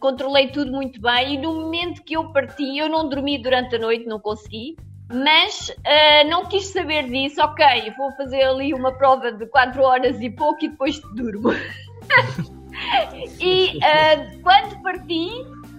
Controlei 0.00 0.48
tudo 0.48 0.72
muito 0.72 1.00
bem 1.00 1.34
e 1.34 1.38
no 1.38 1.54
momento 1.54 2.02
que 2.02 2.14
eu 2.14 2.30
parti, 2.32 2.76
eu 2.76 2.88
não 2.88 3.08
dormi 3.08 3.38
durante 3.38 3.76
a 3.76 3.78
noite, 3.78 4.06
não 4.06 4.20
consegui, 4.20 4.76
mas 5.10 5.70
uh, 5.70 6.28
não 6.28 6.44
quis 6.44 6.66
saber 6.66 7.08
disso. 7.08 7.40
Ok, 7.40 7.64
vou 7.96 8.12
fazer 8.12 8.42
ali 8.42 8.74
uma 8.74 8.92
prova 8.92 9.32
de 9.32 9.46
4 9.46 9.82
horas 9.82 10.20
e 10.20 10.28
pouco 10.30 10.64
e 10.64 10.68
depois 10.68 11.00
durmo. 11.14 11.50
e 13.40 13.78
uh, 13.78 14.42
quando 14.42 14.82
parti, 14.82 15.30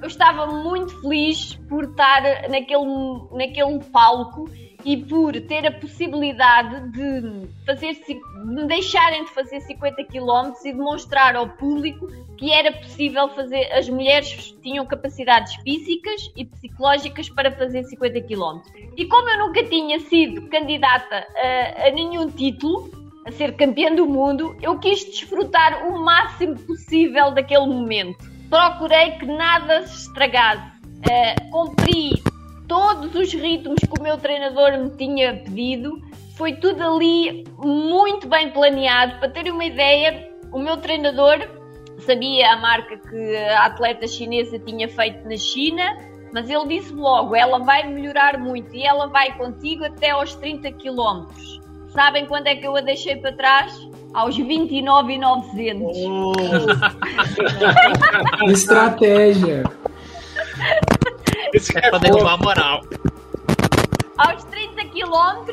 eu 0.01 0.07
estava 0.07 0.47
muito 0.47 0.99
feliz 1.01 1.55
por 1.69 1.83
estar 1.83 2.23
naquele, 2.49 3.21
naquele 3.31 3.79
palco 3.91 4.49
e 4.85 4.97
por 4.97 5.33
ter 5.41 5.65
a 5.67 5.71
possibilidade 5.71 6.91
de 6.91 7.47
fazer 7.65 7.93
de 7.93 8.67
deixarem 8.67 9.25
de 9.25 9.31
fazer 9.31 9.59
50 9.61 10.03
km 10.05 10.53
e 10.63 10.71
demonstrar 10.71 11.35
ao 11.35 11.49
público 11.49 12.07
que 12.37 12.51
era 12.53 12.71
possível 12.71 13.27
fazer 13.29 13.69
as 13.73 13.89
mulheres 13.89 14.55
tinham 14.63 14.85
capacidades 14.85 15.55
físicas 15.55 16.31
e 16.37 16.45
psicológicas 16.45 17.27
para 17.29 17.51
fazer 17.51 17.83
50 17.83 18.21
km. 18.21 18.61
E 18.95 19.05
como 19.05 19.29
eu 19.29 19.47
nunca 19.47 19.63
tinha 19.65 19.99
sido 19.99 20.47
candidata 20.47 21.27
a, 21.35 21.87
a 21.87 21.91
nenhum 21.91 22.29
título, 22.29 22.89
a 23.25 23.31
ser 23.31 23.57
campeã 23.57 23.93
do 23.93 24.05
mundo, 24.05 24.55
eu 24.61 24.79
quis 24.79 25.03
desfrutar 25.03 25.85
o 25.87 25.99
máximo 25.99 26.57
possível 26.59 27.31
daquele 27.31 27.67
momento. 27.67 28.17
Procurei 28.49 29.11
que 29.11 29.25
nada 29.25 29.85
se 29.85 30.07
estragasse. 30.07 30.79
Uh, 30.99 31.51
cumpri 31.51 32.11
todos 32.69 33.13
os 33.15 33.33
ritmos 33.33 33.79
que 33.79 33.99
o 33.99 34.03
meu 34.03 34.17
treinador 34.17 34.77
me 34.77 34.91
tinha 34.91 35.33
pedido. 35.33 35.99
Foi 36.37 36.53
tudo 36.53 36.81
ali 36.81 37.43
muito 37.57 38.29
bem 38.29 38.51
planeado. 38.51 39.19
Para 39.19 39.29
terem 39.29 39.51
uma 39.51 39.65
ideia, 39.65 40.29
o 40.53 40.59
meu 40.59 40.77
treinador 40.77 41.49
sabia 42.05 42.53
a 42.53 42.57
marca 42.57 42.95
que 42.95 43.35
a 43.35 43.65
atleta 43.65 44.07
chinesa 44.07 44.57
tinha 44.59 44.87
feito 44.87 45.27
na 45.27 45.35
China, 45.35 45.97
mas 46.31 46.49
ele 46.49 46.67
disse 46.67 46.93
logo: 46.93 47.35
ela 47.35 47.59
vai 47.59 47.85
melhorar 47.87 48.37
muito 48.37 48.73
e 48.73 48.85
ela 48.85 49.07
vai 49.07 49.35
contigo 49.35 49.83
até 49.83 50.11
aos 50.11 50.35
30 50.35 50.71
km. 50.73 51.25
Sabem 51.89 52.25
quando 52.27 52.47
é 52.47 52.55
que 52.55 52.65
eu 52.67 52.75
a 52.75 52.81
deixei 52.81 53.17
para 53.17 53.33
trás? 53.33 53.89
Aos 54.13 54.37
29,900. 54.37 55.97
Oh. 56.05 56.33
Estratégia. 58.49 59.63
Isso 61.53 61.77
é 61.77 61.89
pra 61.89 61.99
derrubar 61.99 62.33
a 62.33 62.37
moral. 62.37 62.81
Aos 64.17 64.43
30 64.45 64.85
km, 64.85 65.45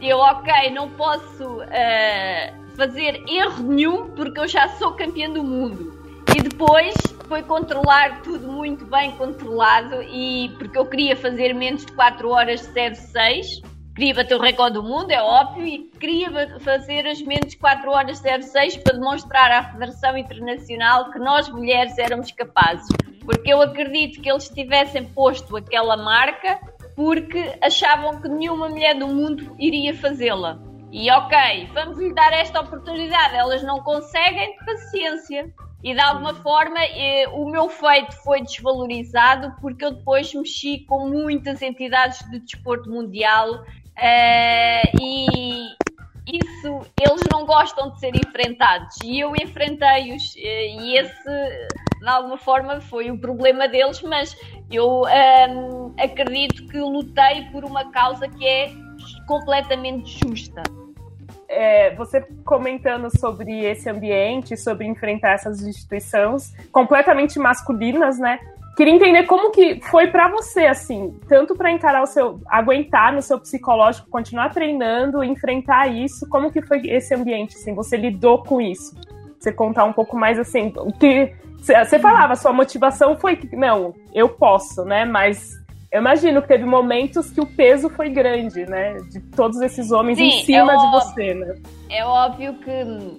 eu, 0.00 0.18
ok, 0.18 0.70
não 0.72 0.90
posso 0.90 1.60
uh, 1.60 2.76
fazer 2.76 3.22
erro 3.28 3.62
nenhum 3.62 4.10
porque 4.10 4.40
eu 4.40 4.48
já 4.48 4.68
sou 4.70 4.92
campeã 4.92 5.30
do 5.30 5.42
mundo. 5.42 5.98
E 6.36 6.42
depois 6.42 6.94
foi 7.26 7.42
controlar 7.42 8.22
tudo 8.22 8.48
muito 8.48 8.84
bem 8.86 9.12
controlado 9.12 10.02
e 10.02 10.50
porque 10.58 10.78
eu 10.78 10.86
queria 10.86 11.16
fazer 11.16 11.54
menos 11.54 11.84
de 11.84 11.92
4 11.92 12.28
horas 12.28 12.60
06 12.74 13.62
queria 13.98 14.14
bater 14.14 14.36
o 14.36 14.40
recorde 14.40 14.74
do 14.74 14.82
mundo, 14.82 15.10
é 15.10 15.20
óbvio, 15.20 15.66
e 15.66 15.78
queria 15.98 16.30
fazer 16.60 17.04
as 17.04 17.20
menos 17.20 17.50
de 17.50 17.56
4 17.56 17.90
horas 17.90 18.22
06 18.22 18.76
para 18.76 18.94
demonstrar 18.94 19.50
à 19.50 19.72
Federação 19.72 20.16
Internacional 20.16 21.10
que 21.10 21.18
nós 21.18 21.48
mulheres 21.48 21.98
éramos 21.98 22.30
capazes 22.30 22.86
porque 23.28 23.52
eu 23.52 23.60
acredito 23.60 24.22
que 24.22 24.30
eles 24.30 24.48
tivessem 24.48 25.04
posto 25.04 25.54
aquela 25.54 25.98
marca 25.98 26.58
porque 26.96 27.58
achavam 27.60 28.22
que 28.22 28.28
nenhuma 28.28 28.70
mulher 28.70 28.94
do 28.94 29.06
mundo 29.06 29.54
iria 29.58 29.94
fazê-la. 29.94 30.58
E 30.90 31.10
ok, 31.10 31.68
vamos 31.74 31.98
lhe 31.98 32.14
dar 32.14 32.32
esta 32.32 32.62
oportunidade, 32.62 33.34
elas 33.34 33.62
não 33.62 33.80
conseguem, 33.82 34.56
paciência. 34.64 35.52
E 35.84 35.92
de 35.92 36.00
alguma 36.00 36.34
forma 36.34 36.78
eh, 36.80 37.28
o 37.28 37.50
meu 37.50 37.68
feito 37.68 38.12
foi 38.24 38.40
desvalorizado 38.40 39.54
porque 39.60 39.84
eu 39.84 39.92
depois 39.92 40.32
mexi 40.32 40.78
com 40.88 41.08
muitas 41.08 41.60
entidades 41.60 42.18
de 42.30 42.40
desporto 42.40 42.90
mundial 42.90 43.62
eh, 43.98 44.82
e 45.00 45.76
isso 46.26 46.80
eles 47.00 47.22
não 47.32 47.46
gostam 47.46 47.90
de 47.90 48.00
ser 48.00 48.14
enfrentados 48.14 48.96
e 49.02 49.20
eu 49.20 49.34
enfrentei-os 49.34 50.36
e 50.36 50.96
esse 50.98 51.68
de 52.00 52.08
alguma 52.08 52.38
forma 52.38 52.80
foi 52.80 53.10
o 53.10 53.18
problema 53.18 53.66
deles, 53.66 54.00
mas 54.02 54.36
eu 54.70 55.04
um, 55.50 55.94
acredito 55.98 56.66
que 56.68 56.78
lutei 56.78 57.46
por 57.50 57.64
uma 57.64 57.90
causa 57.90 58.28
que 58.28 58.46
é 58.46 58.70
completamente 59.26 60.18
justa. 60.24 60.62
É, 61.48 61.94
você 61.94 62.20
comentando 62.44 63.08
sobre 63.18 63.64
esse 63.64 63.88
ambiente, 63.88 64.56
sobre 64.56 64.86
enfrentar 64.86 65.32
essas 65.32 65.62
instituições 65.62 66.54
completamente 66.70 67.38
masculinas, 67.38 68.18
né? 68.18 68.38
Queria 68.78 68.94
entender 68.94 69.24
como 69.24 69.50
que 69.50 69.80
foi 69.90 70.06
para 70.06 70.28
você, 70.28 70.66
assim, 70.66 71.18
tanto 71.28 71.56
para 71.56 71.68
encarar 71.68 72.00
o 72.00 72.06
seu, 72.06 72.40
aguentar 72.46 73.12
no 73.12 73.20
seu 73.20 73.36
psicológico, 73.40 74.08
continuar 74.08 74.50
treinando, 74.50 75.24
enfrentar 75.24 75.88
isso, 75.88 76.28
como 76.28 76.52
que 76.52 76.62
foi 76.62 76.82
esse 76.86 77.12
ambiente, 77.12 77.56
assim, 77.56 77.74
você 77.74 77.96
lidou 77.96 78.44
com 78.44 78.60
isso? 78.60 78.94
Você 79.36 79.50
contar 79.52 79.84
um 79.84 79.92
pouco 79.92 80.16
mais, 80.16 80.38
assim, 80.38 80.72
o 80.76 80.92
que 80.92 81.34
você 81.58 81.98
falava, 81.98 82.36
sua 82.36 82.52
motivação 82.52 83.16
foi 83.16 83.36
não, 83.52 83.96
eu 84.14 84.28
posso, 84.28 84.84
né? 84.84 85.04
Mas 85.04 85.54
eu 85.90 86.00
imagino 86.00 86.40
que 86.40 86.46
teve 86.46 86.64
momentos 86.64 87.32
que 87.32 87.40
o 87.40 87.46
peso 87.46 87.90
foi 87.90 88.10
grande, 88.10 88.64
né? 88.64 88.98
De 89.10 89.18
todos 89.34 89.60
esses 89.60 89.90
homens 89.90 90.18
Sim, 90.18 90.28
em 90.28 90.44
cima 90.44 90.72
é 90.72 90.76
de 90.76 90.90
você, 90.92 91.34
né? 91.34 91.54
É 91.90 92.04
óbvio 92.04 92.54
que 92.54 92.70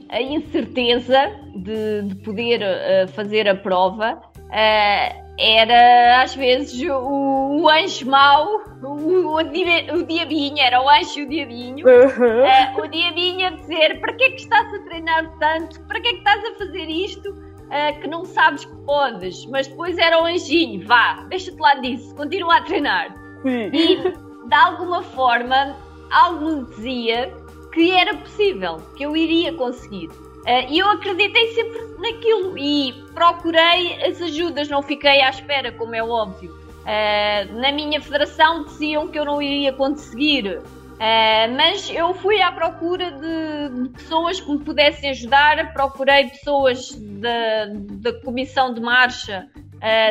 a 0.07 0.21
incerteza 0.21 1.31
de, 1.53 2.03
de 2.03 2.15
poder 2.23 2.61
uh, 2.61 3.11
fazer 3.11 3.49
a 3.49 3.55
prova 3.55 4.13
uh, 4.13 5.28
era 5.39 6.21
às 6.21 6.35
vezes 6.35 6.81
o, 6.89 7.61
o 7.61 7.69
anjo 7.69 8.05
mau, 8.09 8.61
o, 8.83 8.87
o, 8.87 9.35
o 9.37 10.03
diabinho, 10.03 10.59
era 10.59 10.81
o 10.81 10.89
anjo 10.89 11.19
e 11.19 11.23
o 11.23 11.29
diabinho. 11.29 11.87
Uhum. 11.87 12.43
Uh, 12.43 12.81
o 12.83 12.87
diabinho 12.87 13.47
a 13.47 13.51
dizer: 13.51 14.01
para 14.01 14.13
que 14.13 14.23
é 14.25 14.29
que 14.31 14.41
estás 14.41 14.73
a 14.73 14.79
treinar 14.79 15.31
tanto? 15.39 15.79
Para 15.87 16.01
que 16.01 16.09
é 16.09 16.11
que 16.11 16.17
estás 16.17 16.43
a 16.43 16.55
fazer 16.55 16.89
isto? 16.89 17.29
Uh, 17.29 18.01
que 18.01 18.07
não 18.07 18.25
sabes 18.25 18.65
que 18.65 18.75
podes. 18.85 19.45
Mas 19.45 19.67
depois 19.67 19.97
era 19.97 20.21
o 20.21 20.25
anjinho: 20.25 20.85
vá, 20.85 21.25
deixa-te 21.29 21.59
lá 21.59 21.75
disso, 21.75 22.13
continua 22.15 22.57
a 22.57 22.61
treinar. 22.61 23.15
Sim. 23.41 23.69
E 23.71 23.95
de 23.95 24.55
alguma 24.55 25.01
forma, 25.03 25.77
algo 26.11 26.45
me 26.45 26.65
dizia 26.65 27.33
que 27.71 27.91
era 27.91 28.13
possível, 28.15 28.77
que 28.97 29.03
eu 29.03 29.15
iria 29.15 29.53
conseguir. 29.53 30.09
Uh, 30.49 30.65
e 30.67 30.79
eu 30.79 30.89
acreditei 30.89 31.53
sempre 31.53 31.79
naquilo 31.99 32.57
e 32.57 32.91
procurei 33.13 34.03
as 34.03 34.19
ajudas, 34.19 34.67
não 34.67 34.81
fiquei 34.81 35.21
à 35.21 35.29
espera, 35.29 35.71
como 35.71 35.93
é 35.93 36.01
óbvio. 36.01 36.51
Uh, 36.79 37.59
na 37.59 37.71
minha 37.71 38.01
federação 38.01 38.63
diziam 38.63 39.07
que 39.09 39.19
eu 39.19 39.25
não 39.25 39.39
iria 39.39 39.71
conseguir, 39.71 40.57
uh, 40.57 40.63
mas 41.55 41.91
eu 41.91 42.15
fui 42.15 42.41
à 42.41 42.51
procura 42.51 43.11
de, 43.11 43.83
de, 43.83 43.89
pessoas 43.89 44.41
que 44.41 44.49
me 44.49 44.57
pudessem 44.57 45.11
ajudar. 45.11 45.71
Procurei 45.71 46.29
pessoas 46.29 46.95
da, 46.95 47.67
da 48.01 48.13
comissão 48.21 48.73
de 48.73 48.81
marcha 48.81 49.47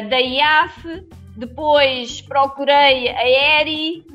da 0.08 0.18
IAF, 0.18 1.04
depois 1.36 2.22
procurei 2.22 3.08
a 3.08 3.60
ERI, 3.60 4.06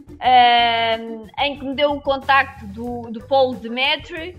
em 1.40 1.60
que 1.60 1.66
me 1.66 1.76
deu 1.76 1.92
o 1.92 2.02
contacto 2.02 2.66
do, 2.68 3.02
do 3.12 3.20
Paulo 3.28 3.54
Demetri. 3.56 4.36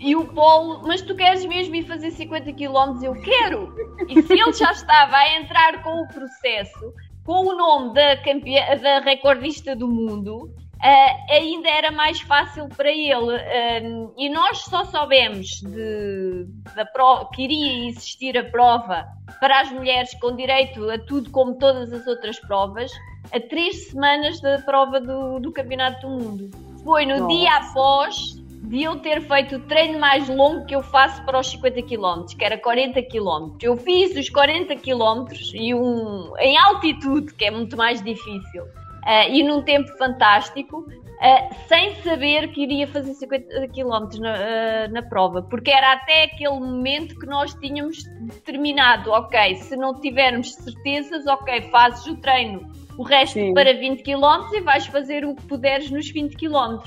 E 0.00 0.16
o 0.16 0.26
Paulo, 0.26 0.80
mas 0.86 1.02
tu 1.02 1.14
queres 1.14 1.44
mesmo 1.44 1.74
ir 1.74 1.84
fazer 1.84 2.10
50 2.10 2.54
km? 2.54 3.02
Eu 3.02 3.12
quero! 3.20 3.74
E 4.08 4.22
se 4.22 4.32
ele 4.32 4.52
já 4.54 4.72
estava 4.72 5.14
a 5.14 5.36
entrar 5.36 5.82
com 5.82 6.02
o 6.02 6.08
processo, 6.08 6.94
com 7.22 7.46
o 7.46 7.54
nome 7.54 7.92
da, 7.92 8.16
campeã, 8.16 8.76
da 8.78 9.00
recordista 9.00 9.76
do 9.76 9.86
mundo, 9.86 10.44
uh, 10.44 11.32
ainda 11.32 11.68
era 11.68 11.90
mais 11.90 12.18
fácil 12.22 12.66
para 12.70 12.90
ele. 12.90 13.14
Uh, 13.14 14.14
e 14.16 14.30
nós 14.30 14.60
só 14.60 14.86
soubemos 14.86 15.60
de, 15.60 16.46
da 16.74 16.86
prova, 16.86 17.28
que 17.34 17.42
iria 17.42 17.90
existir 17.90 18.38
a 18.38 18.44
prova 18.44 19.06
para 19.38 19.60
as 19.60 19.70
mulheres 19.70 20.14
com 20.18 20.34
direito 20.34 20.88
a 20.90 20.98
tudo 20.98 21.30
como 21.30 21.58
todas 21.58 21.92
as 21.92 22.06
outras 22.06 22.40
provas, 22.40 22.90
a 23.30 23.38
três 23.38 23.90
semanas 23.90 24.40
da 24.40 24.60
prova 24.60 24.98
do, 24.98 25.38
do 25.40 25.52
Campeonato 25.52 26.08
do 26.08 26.24
Mundo. 26.24 26.50
Foi 26.82 27.04
no 27.04 27.18
Nossa. 27.18 27.36
dia 27.36 27.56
após 27.56 28.39
de 28.62 28.82
eu 28.82 28.96
ter 28.96 29.22
feito 29.22 29.56
o 29.56 29.60
treino 29.60 29.98
mais 29.98 30.28
longo 30.28 30.66
que 30.66 30.74
eu 30.74 30.82
faço 30.82 31.24
para 31.24 31.40
os 31.40 31.50
50 31.50 31.82
km, 31.82 32.26
que 32.38 32.44
era 32.44 32.58
40 32.58 33.02
km. 33.02 33.56
Eu 33.62 33.76
fiz 33.76 34.14
os 34.16 34.28
40 34.28 34.76
km 34.76 35.26
e 35.54 35.74
um, 35.74 36.32
em 36.38 36.58
altitude, 36.58 37.32
que 37.34 37.46
é 37.46 37.50
muito 37.50 37.76
mais 37.76 38.02
difícil, 38.02 38.64
uh, 38.64 39.30
e 39.30 39.42
num 39.42 39.62
tempo 39.62 39.88
fantástico, 39.96 40.80
uh, 40.80 41.54
sem 41.68 41.94
saber 42.02 42.48
que 42.48 42.62
iria 42.62 42.86
fazer 42.86 43.14
50 43.14 43.68
km 43.68 44.18
na, 44.20 44.34
uh, 44.34 44.92
na 44.92 45.02
prova, 45.02 45.42
porque 45.42 45.70
era 45.70 45.94
até 45.94 46.24
aquele 46.24 46.60
momento 46.60 47.18
que 47.18 47.26
nós 47.26 47.54
tínhamos 47.54 48.04
determinado, 48.20 49.10
ok, 49.10 49.56
se 49.56 49.74
não 49.74 49.98
tivermos 49.98 50.54
certezas, 50.54 51.26
ok, 51.26 51.62
fazes 51.70 52.06
o 52.06 52.16
treino 52.16 52.70
o 52.98 53.02
resto 53.02 53.32
Sim. 53.32 53.54
para 53.54 53.72
20 53.72 54.02
km 54.02 54.52
e 54.52 54.60
vais 54.60 54.86
fazer 54.86 55.24
o 55.24 55.34
que 55.34 55.42
puderes 55.46 55.90
nos 55.90 56.10
20 56.10 56.36
km 56.36 56.80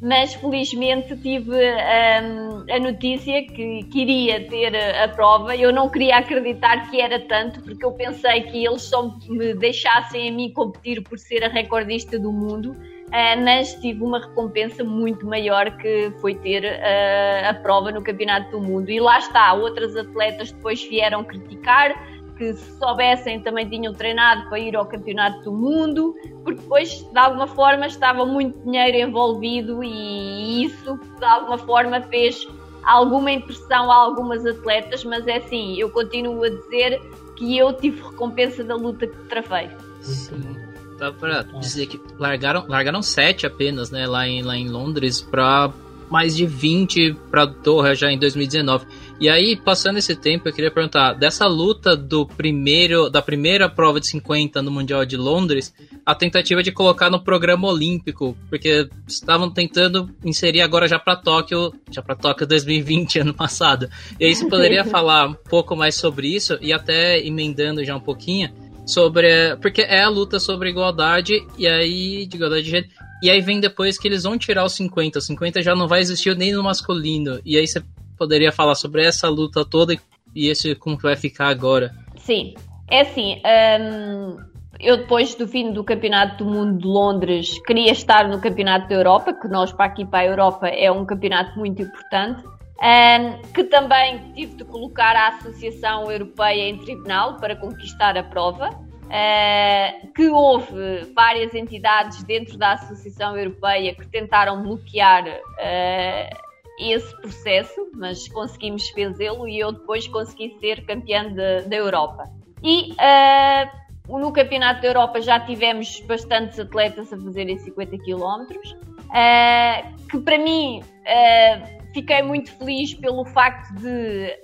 mas 0.00 0.34
felizmente 0.34 1.16
tive 1.16 1.56
um, 1.56 2.72
a 2.72 2.78
notícia 2.78 3.44
que 3.46 3.82
queria 3.84 4.46
ter 4.48 4.74
a 4.76 5.08
prova. 5.08 5.56
Eu 5.56 5.72
não 5.72 5.88
queria 5.88 6.18
acreditar 6.18 6.88
que 6.88 7.00
era 7.00 7.18
tanto, 7.18 7.60
porque 7.62 7.84
eu 7.84 7.92
pensei 7.92 8.42
que 8.42 8.64
eles 8.64 8.82
só 8.82 9.16
me 9.28 9.54
deixassem 9.54 10.28
a 10.28 10.32
mim 10.32 10.52
competir 10.52 11.02
por 11.02 11.18
ser 11.18 11.42
a 11.44 11.48
recordista 11.48 12.16
do 12.16 12.30
mundo, 12.32 12.70
uh, 12.72 13.44
mas 13.44 13.74
tive 13.74 14.04
uma 14.04 14.20
recompensa 14.20 14.84
muito 14.84 15.26
maior 15.26 15.76
que 15.78 16.12
foi 16.20 16.36
ter 16.36 16.64
uh, 16.64 17.50
a 17.50 17.54
prova 17.54 17.90
no 17.90 18.02
Campeonato 18.02 18.52
do 18.52 18.60
Mundo. 18.60 18.88
E 18.90 19.00
lá 19.00 19.18
está, 19.18 19.52
outras 19.52 19.96
atletas 19.96 20.52
depois 20.52 20.80
vieram 20.84 21.24
criticar 21.24 22.17
que 22.38 22.54
se 22.54 22.78
soubessem 22.78 23.40
também 23.40 23.68
tinham 23.68 23.92
treinado 23.92 24.48
para 24.48 24.58
ir 24.60 24.76
ao 24.76 24.86
campeonato 24.86 25.42
do 25.42 25.52
mundo, 25.52 26.14
porque 26.44 26.60
depois 26.60 27.02
de 27.02 27.18
alguma 27.18 27.48
forma 27.48 27.86
estava 27.86 28.24
muito 28.24 28.58
dinheiro 28.60 29.08
envolvido 29.08 29.82
e 29.82 30.64
isso 30.64 30.98
de 31.18 31.24
alguma 31.24 31.58
forma 31.58 32.00
fez 32.02 32.46
alguma 32.84 33.32
impressão 33.32 33.90
a 33.90 33.96
algumas 33.96 34.46
atletas, 34.46 35.04
mas 35.04 35.26
é 35.26 35.38
assim, 35.38 35.78
eu 35.78 35.90
continuo 35.90 36.44
a 36.44 36.48
dizer 36.48 37.00
que 37.36 37.58
eu 37.58 37.72
tive 37.72 38.00
recompensa 38.00 38.64
da 38.64 38.76
luta 38.76 39.06
que 39.06 39.16
travei. 39.28 39.68
Sim. 40.00 40.56
Dá 40.96 41.12
para 41.12 41.42
dizer 41.42 41.86
que 41.86 42.00
largaram, 42.18 42.64
largaram 42.66 43.02
sete 43.02 43.46
apenas, 43.46 43.90
né, 43.90 44.06
lá 44.06 44.26
em, 44.26 44.42
lá 44.42 44.56
em 44.56 44.68
Londres, 44.68 45.20
para 45.20 45.72
mais 46.10 46.34
de 46.34 46.46
20 46.46 47.14
para 47.30 47.44
Doha 47.44 47.94
já 47.94 48.10
em 48.10 48.18
2019. 48.18 48.86
E 49.20 49.28
aí, 49.28 49.56
passando 49.56 49.98
esse 49.98 50.14
tempo, 50.14 50.48
eu 50.48 50.52
queria 50.52 50.70
perguntar, 50.70 51.12
dessa 51.12 51.44
luta 51.48 51.96
do 51.96 52.24
primeiro, 52.24 53.10
da 53.10 53.20
primeira 53.20 53.68
prova 53.68 53.98
de 53.98 54.06
50 54.06 54.62
no 54.62 54.70
Mundial 54.70 55.04
de 55.04 55.16
Londres, 55.16 55.74
a 56.06 56.14
tentativa 56.14 56.62
de 56.62 56.70
colocar 56.70 57.10
no 57.10 57.20
programa 57.20 57.66
olímpico, 57.66 58.36
porque 58.48 58.88
estavam 59.08 59.50
tentando 59.50 60.08
inserir 60.24 60.60
agora 60.60 60.86
já 60.86 61.00
para 61.00 61.16
Tóquio, 61.16 61.74
já 61.90 62.00
para 62.00 62.14
Tóquio 62.14 62.46
2020, 62.46 63.18
ano 63.20 63.34
passado. 63.34 63.90
E 64.20 64.24
aí 64.24 64.34
você 64.34 64.48
poderia 64.48 64.84
falar 64.86 65.26
um 65.26 65.34
pouco 65.34 65.74
mais 65.74 65.96
sobre 65.96 66.28
isso 66.28 66.56
e 66.60 66.72
até 66.72 67.18
emendando 67.18 67.84
já 67.84 67.96
um 67.96 68.00
pouquinho 68.00 68.50
sobre, 68.86 69.56
porque 69.60 69.82
é 69.82 70.04
a 70.04 70.08
luta 70.08 70.38
sobre 70.38 70.70
igualdade 70.70 71.44
e 71.58 71.66
aí 71.66 72.24
de 72.24 72.36
igualdade 72.36 72.62
de 72.62 72.70
gênero. 72.70 72.92
E 73.20 73.28
aí 73.28 73.40
vem 73.40 73.58
depois 73.58 73.98
que 73.98 74.06
eles 74.06 74.22
vão 74.22 74.38
tirar 74.38 74.64
os 74.64 74.74
50. 74.74 75.18
O 75.18 75.22
50 75.22 75.60
já 75.60 75.74
não 75.74 75.88
vai 75.88 76.00
existir 76.00 76.36
nem 76.36 76.52
no 76.52 76.62
masculino. 76.62 77.40
E 77.44 77.58
aí 77.58 77.66
você 77.66 77.82
poderia 78.18 78.52
falar 78.52 78.74
sobre 78.74 79.04
essa 79.06 79.28
luta 79.28 79.64
toda 79.64 79.94
e 80.34 80.48
esse 80.48 80.74
como 80.74 80.96
que 80.96 81.02
vai 81.04 81.16
ficar 81.16 81.48
agora? 81.48 81.94
Sim, 82.16 82.54
é 82.90 83.00
assim. 83.02 83.40
Um, 83.80 84.36
eu 84.80 84.98
depois 84.98 85.34
do 85.34 85.46
fim 85.46 85.72
do 85.72 85.82
Campeonato 85.82 86.44
do 86.44 86.50
Mundo 86.50 86.78
de 86.78 86.86
Londres 86.86 87.58
queria 87.66 87.90
estar 87.90 88.28
no 88.28 88.40
Campeonato 88.40 88.88
da 88.88 88.94
Europa, 88.94 89.32
que 89.32 89.48
nós 89.48 89.72
para 89.72 89.86
aqui 89.86 90.04
para 90.04 90.20
a 90.20 90.26
Europa 90.26 90.68
é 90.68 90.90
um 90.90 91.04
campeonato 91.04 91.58
muito 91.58 91.82
importante. 91.82 92.44
Um, 92.80 93.42
que 93.52 93.64
também 93.64 94.32
tive 94.34 94.54
de 94.54 94.64
colocar 94.64 95.16
a 95.16 95.28
Associação 95.30 96.12
Europeia 96.12 96.68
em 96.68 96.78
tribunal 96.78 97.36
para 97.36 97.56
conquistar 97.56 98.16
a 98.16 98.22
prova, 98.22 98.70
uh, 98.70 100.12
que 100.14 100.28
houve 100.28 101.12
várias 101.12 101.52
entidades 101.56 102.22
dentro 102.22 102.56
da 102.56 102.74
Associação 102.74 103.36
Europeia 103.36 103.96
que 103.96 104.06
tentaram 104.06 104.62
bloquear 104.62 105.24
uh, 105.26 106.47
esse 106.78 107.14
processo, 107.20 107.90
mas 107.94 108.28
conseguimos 108.28 108.88
fazê-lo 108.90 109.48
e 109.48 109.58
eu 109.58 109.72
depois 109.72 110.06
consegui 110.08 110.56
ser 110.60 110.84
campeã 110.86 111.32
da 111.32 111.76
Europa. 111.76 112.30
E 112.62 112.92
uh, 112.92 114.18
no 114.18 114.32
Campeonato 114.32 114.82
da 114.82 114.88
Europa 114.88 115.20
já 115.20 115.40
tivemos 115.40 116.00
bastantes 116.00 116.58
atletas 116.58 117.12
a 117.12 117.18
fazerem 117.18 117.58
50 117.58 117.98
km, 117.98 118.22
uh, 118.22 120.06
que 120.08 120.18
para 120.20 120.38
mim 120.38 120.80
uh, 120.80 121.92
fiquei 121.92 122.22
muito 122.22 122.50
feliz 122.56 122.94
pelo 122.94 123.24
facto 123.24 123.74
de 123.74 124.38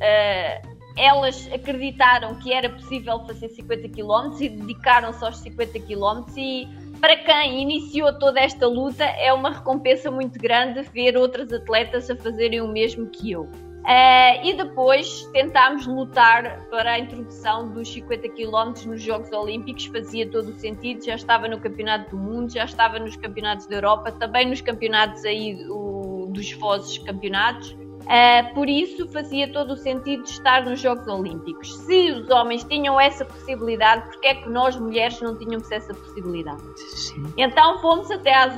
elas 0.97 1.51
acreditaram 1.53 2.37
que 2.37 2.53
era 2.53 2.71
possível 2.71 3.19
fazer 3.27 3.49
50 3.49 3.89
km 3.89 4.41
e 4.41 4.49
dedicaram-se 4.49 5.25
aos 5.25 5.39
50 5.39 5.81
km 5.81 6.25
e 6.37 6.69
para 7.05 7.19
quem 7.19 7.61
iniciou 7.61 8.19
toda 8.19 8.41
esta 8.41 8.67
luta, 8.67 9.05
é 9.05 9.31
uma 9.31 9.51
recompensa 9.51 10.11
muito 10.11 10.39
grande 10.39 10.81
ver 10.85 11.19
outras 11.19 11.53
atletas 11.53 12.09
a 12.09 12.17
fazerem 12.17 12.63
o 12.63 12.69
mesmo 12.69 13.11
que 13.11 13.31
eu. 13.31 13.43
Uh, 13.43 14.41
e 14.43 14.55
depois 14.55 15.29
tentámos 15.35 15.87
lutar 15.87 16.67
para 16.71 16.93
a 16.93 16.99
introdução 16.99 17.71
dos 17.71 17.93
50 17.93 18.27
km 18.31 18.87
nos 18.87 19.03
Jogos 19.03 19.31
Olímpicos, 19.33 19.85
fazia 19.85 20.27
todo 20.31 20.49
o 20.49 20.55
sentido, 20.55 21.05
já 21.05 21.15
estava 21.15 21.47
no 21.47 21.61
Campeonato 21.61 22.17
do 22.17 22.17
Mundo, 22.17 22.51
já 22.51 22.65
estava 22.65 22.99
nos 22.99 23.17
Campeonatos 23.17 23.67
da 23.67 23.75
Europa, 23.75 24.11
também 24.13 24.49
nos 24.49 24.63
campeonatos 24.63 25.27
aí 25.27 25.63
o, 25.69 26.29
dos 26.31 26.53
Fozes 26.53 26.97
Campeonatos. 26.97 27.77
Uh, 28.05 28.55
por 28.55 28.69
isso 28.69 29.09
fazia 29.09 29.51
todo 29.53 29.73
o 29.73 29.77
sentido 29.77 30.25
estar 30.25 30.65
nos 30.65 30.81
Jogos 30.81 31.07
Olímpicos. 31.09 31.75
Se 31.75 32.13
os 32.13 32.31
homens 32.31 32.63
tinham 32.65 33.01
essa 33.01 33.25
possibilidade, 33.25 34.07
porque 34.09 34.27
é 34.27 34.35
que 34.35 34.49
nós 34.49 34.77
mulheres 34.77 35.21
não 35.21 35.37
tínhamos 35.37 35.71
essa 35.71 35.95
possibilidade? 35.95 36.63
Sim. 36.77 37.25
Então 37.37 37.81
fomos 37.81 38.11
até 38.11 38.35
às 38.35 38.57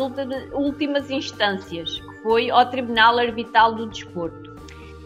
últimas 0.52 1.11
instâncias, 1.11 2.00
que 2.00 2.22
foi 2.22 2.50
ao 2.50 2.66
Tribunal 2.66 3.18
Arbitral 3.18 3.74
do 3.74 3.87
Desporto 3.87 4.46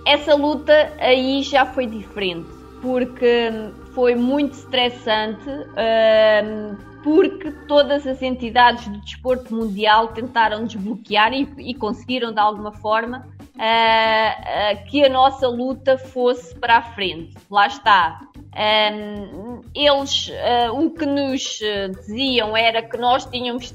essa 0.04 0.34
luta 0.34 0.92
aí 0.98 1.42
já 1.42 1.66
foi 1.66 1.86
diferente, 1.86 2.48
porque 2.80 3.50
foi 3.94 4.14
muito 4.14 4.54
estressante, 4.54 5.48
um, 5.48 6.76
porque 7.02 7.50
todas 7.66 8.06
as 8.06 8.22
entidades 8.22 8.88
do 8.88 9.00
desporto 9.00 9.54
mundial 9.54 10.08
tentaram 10.08 10.64
desbloquear 10.64 11.32
e, 11.32 11.48
e 11.58 11.74
conseguiram 11.74 12.32
de 12.32 12.40
alguma 12.40 12.72
forma 12.72 13.26
uh, 13.60 14.84
que 14.86 15.04
a 15.04 15.08
nossa 15.08 15.46
luta 15.46 15.98
fosse 15.98 16.54
para 16.54 16.78
a 16.78 16.82
frente. 16.82 17.36
Lá 17.50 17.66
está. 17.66 18.20
Um, 18.36 19.60
eles, 19.74 20.28
uh, 20.28 20.74
o 20.74 20.90
que 20.90 21.04
nos 21.04 21.60
diziam 22.06 22.56
era 22.56 22.82
que 22.82 22.96
nós 22.96 23.26
tínhamos, 23.26 23.74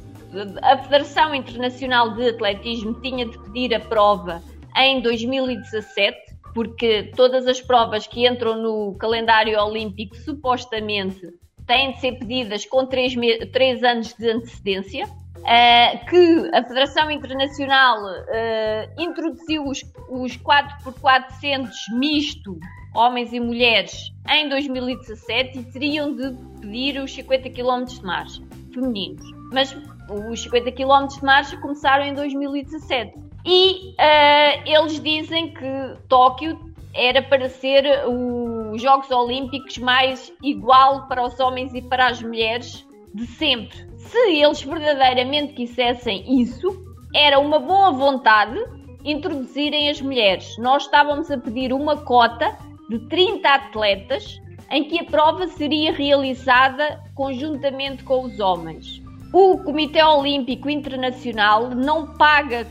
a 0.62 0.78
Federação 0.80 1.34
Internacional 1.36 2.16
de 2.16 2.30
Atletismo 2.30 3.00
tinha 3.02 3.26
de 3.26 3.38
pedir 3.44 3.74
a 3.76 3.80
prova 3.80 4.42
em 4.76 5.02
2017, 5.02 6.18
porque 6.54 7.12
todas 7.16 7.48
as 7.48 7.62
provas 7.62 8.08
que 8.08 8.28
entram 8.28 8.62
no 8.62 8.96
calendário 8.98 9.58
olímpico 9.62 10.16
supostamente 10.18 11.30
têm 11.66 11.94
de 11.94 12.00
ser 12.00 12.14
pedidas 12.14 12.66
com 12.66 12.86
três, 12.86 13.14
três 13.52 13.84
anos 13.84 14.14
de 14.14 14.30
antecedência. 14.30 15.08
Uh, 15.38 16.06
que 16.10 16.50
a 16.54 16.64
Federação 16.64 17.12
Internacional 17.12 18.00
uh, 18.04 19.02
introduziu 19.02 19.64
os, 19.68 19.84
os 20.10 20.38
4x400 20.38 21.70
misto, 21.92 22.58
homens 22.96 23.32
e 23.32 23.40
mulheres, 23.40 24.12
em 24.30 24.50
2017 24.50 25.60
e 25.60 25.64
teriam 25.66 26.16
de 26.16 26.32
pedir 26.60 27.00
os 27.00 27.14
50 27.14 27.50
km 27.50 27.84
de 27.84 28.04
marcha 28.04 28.42
femininos. 28.74 29.24
Mas 29.52 29.76
os 30.10 30.42
50 30.42 30.72
km 30.72 31.08
de 31.08 31.24
marcha 31.24 31.58
começaram 31.58 32.06
em 32.06 32.14
2017. 32.14 33.14
E 33.46 33.92
uh, 33.92 34.62
eles 34.66 35.00
dizem 35.00 35.54
que 35.54 35.98
Tóquio 36.08 36.60
era 36.94 37.22
para 37.22 37.50
ser 37.50 37.86
os 38.08 38.82
Jogos 38.82 39.12
Olímpicos 39.12 39.78
mais 39.78 40.32
igual 40.42 41.08
para 41.08 41.24
os 41.24 41.40
homens 41.40 41.74
e 41.74 41.82
para 41.82 42.08
as 42.08 42.22
mulheres 42.22 42.88
de 43.14 43.28
sempre. 43.28 43.95
Se 44.06 44.18
eles 44.32 44.62
verdadeiramente 44.62 45.54
quisessem 45.54 46.42
isso, 46.42 46.68
era 47.14 47.40
uma 47.40 47.60
boa 47.60 47.92
vontade 47.92 48.58
introduzirem 49.04 49.90
as 49.90 50.02
mulheres. 50.02 50.58
Nós 50.58 50.84
estávamos 50.84 51.30
a 51.30 51.38
pedir 51.38 51.72
uma 51.72 51.98
cota 51.98 52.58
de 52.90 53.00
30 53.08 53.48
atletas 53.48 54.42
em 54.72 54.86
que 54.86 55.00
a 55.00 55.04
prova 55.04 55.48
seria 55.48 55.92
realizada 55.92 57.04
conjuntamente 57.14 58.04
com 58.04 58.24
os 58.24 58.40
homens 58.40 59.06
o 59.38 59.58
Comitê 59.58 60.02
Olímpico 60.02 60.70
Internacional 60.70 61.70
não 61.72 62.08
paga 62.08 62.66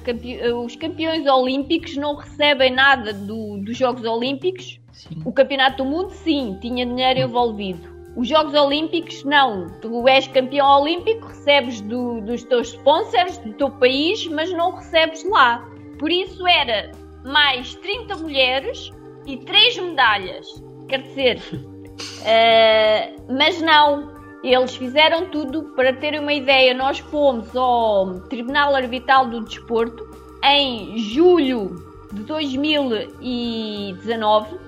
os 0.64 0.74
campeões 0.74 1.26
olímpicos, 1.26 1.94
não 1.94 2.14
recebem 2.14 2.72
nada 2.72 3.12
do, 3.12 3.58
dos 3.58 3.76
Jogos 3.76 4.02
Olímpicos. 4.06 4.80
Sim. 4.90 5.20
O 5.26 5.32
Campeonato 5.32 5.84
do 5.84 5.90
Mundo, 5.90 6.10
sim, 6.10 6.56
tinha 6.62 6.86
dinheiro 6.86 7.20
envolvido. 7.20 7.93
Os 8.16 8.28
Jogos 8.28 8.54
Olímpicos, 8.54 9.24
não. 9.24 9.68
Tu 9.80 10.08
és 10.08 10.26
campeão 10.28 10.80
olímpico, 10.80 11.26
recebes 11.26 11.80
do, 11.80 12.20
dos 12.20 12.44
teus 12.44 12.68
sponsors, 12.68 13.38
do 13.38 13.52
teu 13.54 13.70
país, 13.70 14.26
mas 14.28 14.52
não 14.52 14.72
recebes 14.72 15.28
lá. 15.28 15.68
Por 15.98 16.10
isso 16.10 16.46
era 16.46 16.92
mais 17.24 17.74
30 17.76 18.16
mulheres 18.18 18.92
e 19.26 19.36
3 19.38 19.78
medalhas. 19.78 20.62
Quer 20.88 21.02
dizer, 21.02 21.40
uh, 21.52 23.22
mas 23.36 23.60
não, 23.60 24.14
eles 24.44 24.76
fizeram 24.76 25.28
tudo 25.30 25.64
para 25.74 25.92
terem 25.94 26.20
uma 26.20 26.32
ideia. 26.32 26.72
Nós 26.74 26.98
fomos 26.98 27.56
ao 27.56 28.20
Tribunal 28.28 28.76
Arbitral 28.76 29.26
do 29.26 29.40
Desporto 29.40 30.06
em 30.44 30.98
julho 30.98 31.74
de 32.12 32.22
2019, 32.24 34.58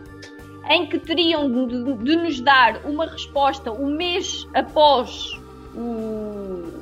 em 0.68 0.87
que 0.87 0.98
teriam 0.98 1.66
de, 1.66 1.94
de 1.94 2.16
nos 2.16 2.40
dar 2.40 2.85
uma 2.85 3.07
resposta 3.07 3.72
um 3.72 3.90
mês 3.96 4.46
após 4.55 5.33
o 5.74 6.72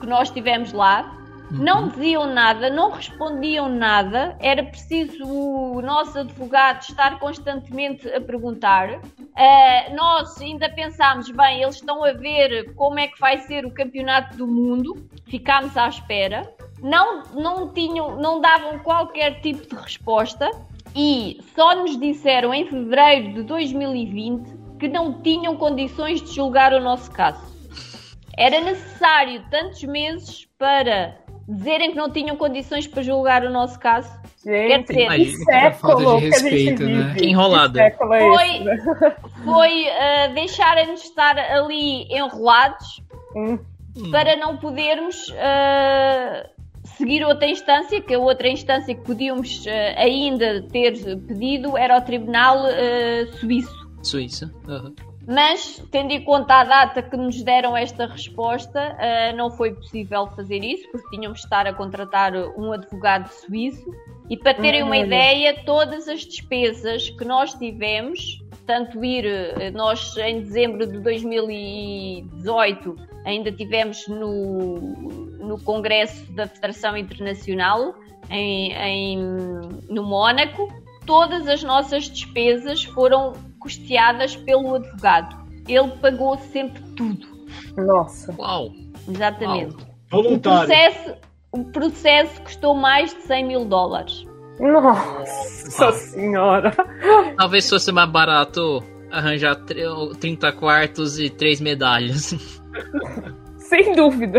que 0.00 0.06
nós 0.06 0.30
tivemos 0.30 0.72
lá 0.72 1.14
não 1.50 1.88
diziam 1.88 2.26
nada, 2.26 2.70
não 2.70 2.90
respondiam 2.90 3.68
nada, 3.68 4.36
era 4.40 4.62
preciso 4.62 5.24
o 5.24 5.80
nosso 5.82 6.18
advogado 6.18 6.82
estar 6.82 7.18
constantemente 7.18 8.08
a 8.08 8.20
perguntar. 8.20 8.90
Uh, 8.90 9.94
nós 9.94 10.40
ainda 10.40 10.68
pensámos, 10.70 11.30
bem, 11.30 11.62
eles 11.62 11.76
estão 11.76 12.02
a 12.02 12.12
ver 12.12 12.74
como 12.74 12.98
é 12.98 13.08
que 13.08 13.20
vai 13.20 13.38
ser 13.38 13.64
o 13.64 13.70
campeonato 13.70 14.36
do 14.36 14.46
mundo, 14.46 15.08
ficámos 15.26 15.76
à 15.76 15.88
espera. 15.88 16.50
Não, 16.80 17.22
não, 17.34 17.72
tinham, 17.72 18.16
não 18.16 18.40
davam 18.40 18.78
qualquer 18.80 19.40
tipo 19.40 19.66
de 19.66 19.80
resposta 19.80 20.50
e 20.94 21.38
só 21.54 21.74
nos 21.74 21.98
disseram 21.98 22.54
em 22.54 22.66
fevereiro 22.66 23.34
de 23.34 23.42
2020 23.42 24.64
que 24.78 24.88
não 24.88 25.20
tinham 25.22 25.56
condições 25.56 26.22
de 26.22 26.34
julgar 26.34 26.72
o 26.72 26.80
nosso 26.80 27.10
caso. 27.10 27.40
Era 28.36 28.60
necessário 28.60 29.42
tantos 29.50 29.82
meses 29.84 30.46
para 30.58 31.16
dizerem 31.48 31.90
que 31.90 31.96
não 31.96 32.10
tinham 32.10 32.36
condições 32.36 32.86
para 32.86 33.02
julgar 33.02 33.44
o 33.44 33.50
nosso 33.50 33.78
caso. 33.78 34.10
Gente, 34.44 34.92
Quer 34.92 35.08
dizer, 35.08 35.36
que 35.36 35.44
século 35.44 36.18
de 36.18 36.28
respeito, 36.28 36.84
que 36.84 36.92
né? 36.92 37.14
Que 37.16 37.26
enrolada. 37.26 37.82
É 37.82 37.90
foi 37.92 38.64
foi 39.42 39.84
uh, 39.86 40.34
deixarem-nos 40.34 41.02
estar 41.02 41.38
ali 41.38 42.04
enrolados 42.10 43.02
hum. 43.34 43.58
para 44.10 44.36
não 44.36 44.58
podermos 44.58 45.28
uh, 45.28 46.53
seguir 46.84 47.24
outra 47.24 47.46
instância, 47.46 48.00
que 48.00 48.14
a 48.14 48.18
outra 48.18 48.48
instância 48.48 48.94
que 48.94 49.02
podíamos 49.02 49.64
uh, 49.66 49.70
ainda 49.96 50.62
ter 50.68 50.92
pedido 51.26 51.76
era 51.76 51.98
o 51.98 52.02
Tribunal 52.02 52.64
Suíço. 53.40 53.84
Suíça. 54.02 54.52
Uhum. 54.68 54.94
Mas, 55.26 55.82
tendo 55.90 56.12
em 56.12 56.22
conta 56.22 56.60
a 56.60 56.64
data 56.64 57.02
que 57.02 57.16
nos 57.16 57.42
deram 57.42 57.76
esta 57.76 58.06
resposta, 58.06 58.94
uh, 58.94 59.36
não 59.36 59.50
foi 59.50 59.72
possível 59.72 60.26
fazer 60.36 60.62
isso, 60.62 60.86
porque 60.90 61.08
tínhamos 61.16 61.38
de 61.38 61.44
estar 61.46 61.66
a 61.66 61.72
contratar 61.72 62.34
um 62.58 62.72
advogado 62.72 63.28
suíço. 63.28 63.84
E 64.28 64.36
para 64.36 64.54
terem 64.54 64.82
uma 64.82 64.96
ideia, 64.96 65.64
todas 65.64 66.08
as 66.08 66.20
despesas 66.20 67.10
que 67.10 67.24
nós 67.24 67.54
tivemos, 67.54 68.42
tanto 68.66 69.04
ir, 69.04 69.26
eh, 69.26 69.70
nós 69.70 70.16
em 70.16 70.40
dezembro 70.42 70.86
de 70.86 70.98
2018 71.00 72.96
ainda 73.24 73.50
tivemos 73.50 74.06
no, 74.08 74.78
no 75.38 75.58
Congresso 75.62 76.30
da 76.32 76.46
Federação 76.46 76.96
Internacional 76.96 77.94
em, 78.30 78.72
em, 78.72 79.18
no 79.88 80.02
Mónaco, 80.02 80.68
todas 81.06 81.46
as 81.48 81.62
nossas 81.62 82.04
despesas 82.04 82.84
foram 82.84 83.32
custeadas 83.58 84.36
pelo 84.36 84.74
advogado. 84.74 85.44
Ele 85.68 85.88
pagou 86.00 86.36
sempre 86.38 86.82
tudo. 86.96 87.26
Nossa. 87.76 88.34
Uau! 88.38 88.70
Exatamente. 89.08 89.76
Uau. 90.12 90.34
O 90.34 90.38
processo, 90.38 91.14
o 91.50 91.64
processo 91.64 92.42
custou 92.42 92.74
mais 92.74 93.14
de 93.14 93.22
100 93.22 93.44
mil 93.44 93.64
dólares. 93.64 94.26
Nossa 94.58 95.92
senhora! 95.92 96.72
Talvez 97.36 97.68
fosse 97.68 97.90
mais 97.90 98.08
barato 98.08 98.82
arranjar 99.10 99.56
30 99.56 100.52
quartos 100.52 101.18
e 101.18 101.30
3 101.30 101.60
medalhas. 101.60 102.34
Sem 103.58 103.94
dúvida. 103.94 104.38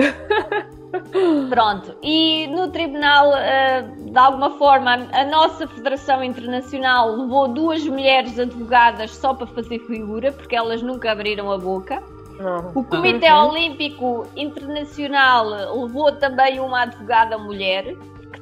Pronto, 1.49 1.97
e 2.01 2.47
no 2.47 2.69
tribunal, 2.69 3.35
eh, 3.35 3.81
de 3.81 4.17
alguma 4.17 4.51
forma, 4.57 4.93
a 5.11 5.25
nossa 5.25 5.67
Federação 5.67 6.23
Internacional 6.23 7.15
levou 7.15 7.47
duas 7.49 7.83
mulheres 7.85 8.39
advogadas 8.39 9.11
só 9.11 9.33
para 9.33 9.47
fazer 9.47 9.79
figura, 9.79 10.31
porque 10.31 10.55
elas 10.55 10.81
nunca 10.81 11.11
abriram 11.11 11.51
a 11.51 11.57
boca. 11.57 12.01
O 12.73 12.83
Comitê 12.83 13.31
uhum. 13.31 13.49
Olímpico 13.49 14.27
Internacional 14.35 15.47
levou 15.81 16.11
também 16.13 16.59
uma 16.59 16.81
advogada 16.81 17.37
mulher, 17.37 17.95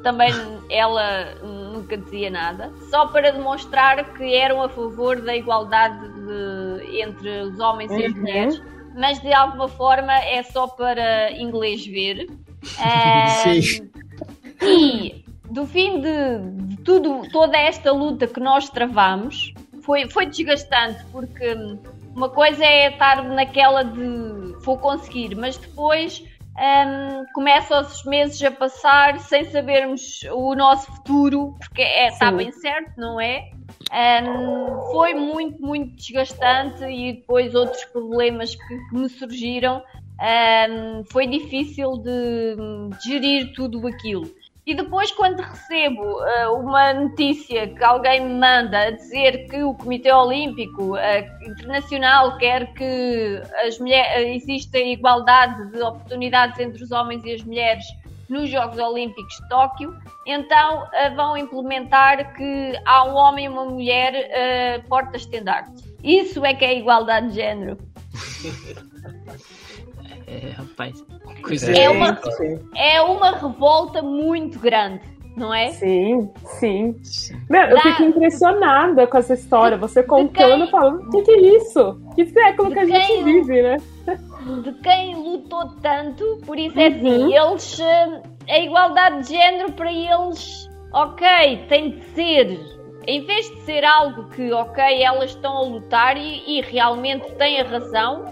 também 0.04 0.32
ela 0.70 1.34
nunca 1.42 1.98
dizia 1.98 2.30
nada, 2.30 2.72
só 2.90 3.08
para 3.08 3.32
demonstrar 3.32 4.14
que 4.14 4.36
eram 4.36 4.62
a 4.62 4.70
favor 4.70 5.22
da 5.22 5.36
igualdade 5.36 5.98
de, 6.00 7.02
entre 7.02 7.42
os 7.42 7.60
homens 7.60 7.90
uhum. 7.92 8.00
e 8.00 8.06
as 8.06 8.14
uhum. 8.14 8.20
mulheres 8.20 8.74
mas 8.96 9.20
de 9.20 9.34
alguma 9.34 9.68
forma 9.68 10.14
é 10.14 10.44
só 10.44 10.68
para 10.68 11.32
inglês 11.32 11.86
ver. 11.86 12.30
Um, 12.80 13.62
Sim. 13.62 13.90
E 14.62 15.26
do 15.50 15.66
fim 15.66 16.00
de, 16.00 16.68
de 16.68 16.78
tudo, 16.84 17.28
toda 17.32 17.58
esta 17.58 17.92
luta 17.92 18.28
que 18.28 18.40
nós 18.40 18.70
travamos 18.70 19.54
foi, 19.82 20.08
foi 20.08 20.26
desgastante, 20.26 21.04
porque 21.12 21.56
uma 22.16 22.30
coisa 22.30 22.64
é 22.64 22.90
estar 22.90 23.24
naquela 23.24 23.84
de 23.84 24.54
vou 24.62 24.78
conseguir, 24.78 25.36
mas 25.36 25.58
depois 25.58 26.24
um, 26.56 27.26
começam 27.34 27.82
os 27.82 28.04
meses 28.06 28.42
a 28.44 28.52
passar 28.52 29.20
sem 29.20 29.46
sabermos 29.46 30.22
o 30.32 30.54
nosso 30.54 30.92
futuro, 30.92 31.56
porque 31.60 31.82
é, 31.82 32.10
está 32.10 32.32
bem 32.32 32.52
certo, 32.52 32.92
não 32.98 33.20
é? 33.20 33.50
Um, 33.92 34.92
foi 34.92 35.14
muito, 35.16 35.62
muito 35.62 35.96
desgastante 35.96 36.84
e 36.84 37.14
depois 37.14 37.56
outros 37.56 37.84
problemas 37.86 38.56
que, 38.56 38.78
que 38.90 38.96
me 38.96 39.10
surgiram. 39.10 39.84
Um, 40.22 41.04
foi 41.06 41.26
difícil 41.26 41.98
de, 41.98 42.56
de 42.56 43.04
gerir 43.04 43.54
tudo 43.54 43.86
aquilo. 43.88 44.32
E 44.66 44.74
depois, 44.74 45.12
quando 45.12 45.42
recebo 45.42 46.02
uh, 46.02 46.58
uma 46.58 46.94
notícia 46.94 47.68
que 47.68 47.84
alguém 47.84 48.22
me 48.22 48.40
manda 48.40 48.80
a 48.80 48.92
dizer 48.92 49.50
que 49.50 49.62
o 49.62 49.74
Comitê 49.74 50.10
Olímpico 50.12 50.96
uh, 50.96 51.50
Internacional 51.50 52.38
quer 52.38 52.74
que 52.74 53.42
as 53.68 53.78
mulheres, 53.78 54.24
uh, 54.24 54.36
exista 54.36 54.80
igualdade 54.80 55.70
de 55.70 55.82
oportunidades 55.82 56.58
entre 56.60 56.82
os 56.82 56.92
homens 56.92 57.26
e 57.26 57.34
as 57.34 57.44
mulheres 57.44 57.84
nos 58.30 58.50
Jogos 58.50 58.80
Olímpicos 58.80 59.36
de 59.36 59.50
Tóquio, 59.50 59.94
então 60.26 60.84
uh, 60.84 61.14
vão 61.14 61.36
implementar 61.36 62.34
que 62.34 62.80
há 62.86 63.04
um 63.04 63.16
homem 63.16 63.46
e 63.46 63.50
uma 63.50 63.66
mulher 63.66 64.82
porta-estandarte. 64.88 65.84
Isso 66.02 66.46
é 66.46 66.54
que 66.54 66.64
é 66.64 66.78
igualdade 66.78 67.30
de 67.30 67.36
género. 67.36 67.78
É, 70.34 70.50
rapaz. 70.50 71.06
Coisa 71.44 71.72
é, 71.72 71.90
uma, 71.90 72.20
é 72.76 73.02
uma 73.02 73.38
revolta 73.38 74.02
muito 74.02 74.58
grande, 74.58 75.02
não 75.38 75.54
é? 75.54 75.72
Sim, 75.72 76.30
sim. 76.60 76.96
Meu, 77.50 77.62
eu 77.62 77.80
fico 77.82 78.04
impressionada 78.04 79.06
com 79.06 79.18
essa 79.18 79.36
história. 79.36 79.78
Você 79.78 80.02
contando, 80.02 80.68
falando, 80.72 81.08
o 81.08 81.10
que, 81.12 81.22
que 81.22 81.32
é 81.32 81.58
isso? 81.58 82.02
Que 82.16 82.26
século 82.26 82.72
que 82.72 82.80
a 82.80 82.86
gente 82.86 83.06
quem, 83.06 83.24
vive, 83.24 83.62
né? 83.62 83.78
De 84.64 84.74
quem 84.82 85.16
lutou 85.16 85.70
tanto, 85.82 86.42
por 86.46 86.58
isso 86.58 86.80
é 86.80 86.88
assim, 86.88 87.24
uhum. 87.24 87.52
eles. 87.52 87.80
A 88.50 88.60
igualdade 88.60 89.24
de 89.24 89.36
género 89.36 89.72
para 89.72 89.92
eles, 89.92 90.70
ok, 90.92 91.66
tem 91.70 91.92
de 91.92 92.04
ser 92.14 92.60
em 93.08 93.26
vez 93.26 93.50
de 93.50 93.62
ser 93.62 93.84
algo 93.84 94.30
que, 94.30 94.52
ok, 94.52 95.04
elas 95.04 95.32
estão 95.32 95.58
a 95.58 95.62
lutar 95.62 96.18
e, 96.18 96.44
e 96.48 96.62
realmente 96.62 97.32
têm 97.34 97.62
a 97.62 97.64
razão, 97.64 98.26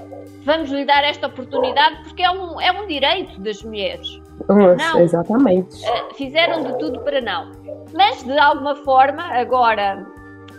vamos 0.43 0.69
lhe 0.69 0.85
dar 0.85 1.03
esta 1.03 1.27
oportunidade 1.27 2.03
porque 2.03 2.23
é 2.23 2.31
um, 2.31 2.59
é 2.59 2.71
um 2.71 2.87
direito 2.87 3.39
das 3.41 3.61
mulheres. 3.63 4.21
Nossa, 4.47 4.75
não, 4.75 4.99
exatamente. 5.01 5.75
Uh, 5.85 6.13
fizeram 6.15 6.63
de 6.63 6.77
tudo 6.79 6.99
para 7.01 7.21
não. 7.21 7.51
Mas, 7.93 8.23
de 8.23 8.37
alguma 8.37 8.75
forma, 8.77 9.23
agora, 9.23 10.05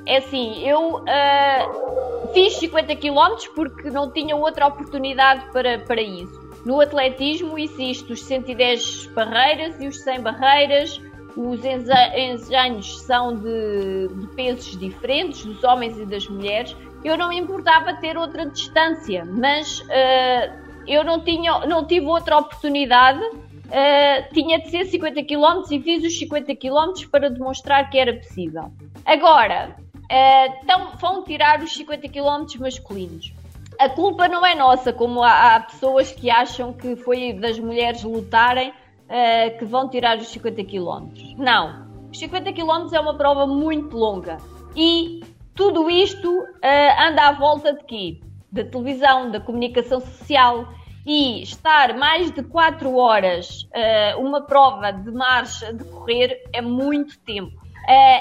é 0.07 0.19
assim, 0.19 0.67
eu 0.67 0.97
uh, 0.97 2.33
fiz 2.33 2.55
50 2.57 2.97
km 2.97 3.37
porque 3.55 3.91
não 3.91 4.11
tinha 4.11 4.37
outra 4.37 4.67
oportunidade 4.67 5.45
para, 5.53 5.79
para 5.79 6.01
isso. 6.01 6.41
No 6.65 6.81
atletismo 6.81 7.59
existe 7.59 8.13
os 8.13 8.23
110 8.23 9.07
barreiras 9.07 9.81
e 9.81 9.89
os 9.89 10.01
100 10.01 10.21
barreiras, 10.21 11.01
os 11.37 11.61
engenhos 11.64 13.01
são 13.03 13.35
de, 13.37 14.09
de 14.09 14.26
pesos 14.35 14.78
diferentes, 14.78 15.45
dos 15.45 15.62
homens 15.64 15.99
e 15.99 16.07
das 16.07 16.28
mulheres, 16.28 16.76
eu 17.05 17.16
não 17.16 17.30
me 17.30 17.39
importava 17.39 17.95
ter 17.95 18.16
outra 18.16 18.47
distância, 18.47 19.24
mas 19.24 19.80
uh, 19.80 20.62
eu 20.87 21.05
não, 21.05 21.20
tinha, 21.20 21.66
não 21.66 21.85
tive 21.85 22.07
outra 22.07 22.39
oportunidade. 22.39 23.22
Uh, 23.22 24.35
tinha 24.35 24.61
de 24.61 24.70
ser 24.70 24.85
50 24.85 25.24
km 25.24 25.62
e 25.70 25.80
fiz 25.80 26.05
os 26.05 26.18
50 26.18 26.55
km 26.57 27.09
para 27.11 27.30
demonstrar 27.30 27.89
que 27.89 27.99
era 27.99 28.14
possível. 28.14 28.70
Agora, 29.05 29.74
uh, 29.95 30.55
então 30.62 30.91
vão 31.01 31.24
tirar 31.24 31.61
os 31.62 31.72
50 31.72 32.09
km 32.09 32.61
masculinos. 32.61 33.33
A 33.80 33.89
culpa 33.89 34.28
não 34.28 34.45
é 34.45 34.55
nossa, 34.55 34.93
como 34.93 35.22
há 35.24 35.59
pessoas 35.61 36.12
que 36.12 36.30
acham 36.30 36.72
que 36.72 36.95
foi 36.95 37.33
das 37.33 37.59
mulheres 37.59 38.05
lutarem 38.05 38.72
uh, 39.13 39.59
que 39.59 39.65
vão 39.65 39.89
tirar 39.89 40.19
os 40.19 40.29
50 40.29 40.65
km. 40.65 41.37
Não. 41.37 41.87
Os 42.11 42.19
50 42.19 42.53
km 42.53 42.93
é 42.93 43.01
uma 43.01 43.17
prova 43.17 43.47
muito 43.47 43.97
longa 43.97 44.39
e 44.75 45.23
tudo 45.55 45.91
isto 45.91 46.29
uh, 46.31 47.09
anda 47.09 47.29
à 47.29 47.33
volta 47.33 47.75
de 47.75 47.85
quê? 47.85 48.21
Da 48.51 48.65
televisão, 48.65 49.31
da 49.31 49.41
comunicação 49.41 50.01
social 50.01 50.69
e 51.07 51.43
estar 51.43 51.97
mais 51.97 52.31
de 52.31 52.43
4 52.43 52.95
horas 52.97 53.63
uh, 53.63 54.21
uma 54.21 54.43
prova 54.43 54.91
de 54.91 55.11
marcha, 55.11 55.73
de 55.73 55.85
correr, 55.85 56.43
é 56.53 56.61
muito 56.61 57.19
tempo. 57.21 57.61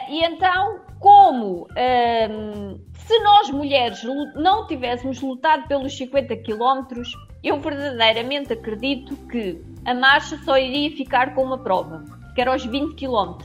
E 0.09 0.25
então, 0.25 0.79
como 0.99 1.67
se 2.95 3.19
nós 3.19 3.51
mulheres 3.51 4.01
não 4.33 4.65
tivéssemos 4.65 5.21
lutado 5.21 5.67
pelos 5.67 5.95
50 5.95 6.35
km, 6.37 6.99
eu 7.43 7.59
verdadeiramente 7.59 8.53
acredito 8.53 9.15
que 9.27 9.61
a 9.85 9.93
marcha 9.93 10.37
só 10.43 10.57
iria 10.57 10.95
ficar 10.95 11.33
com 11.33 11.43
uma 11.43 11.57
prova, 11.57 12.03
que 12.35 12.41
era 12.41 12.51
aos 12.51 12.65
20 12.65 12.95
km. 12.95 13.37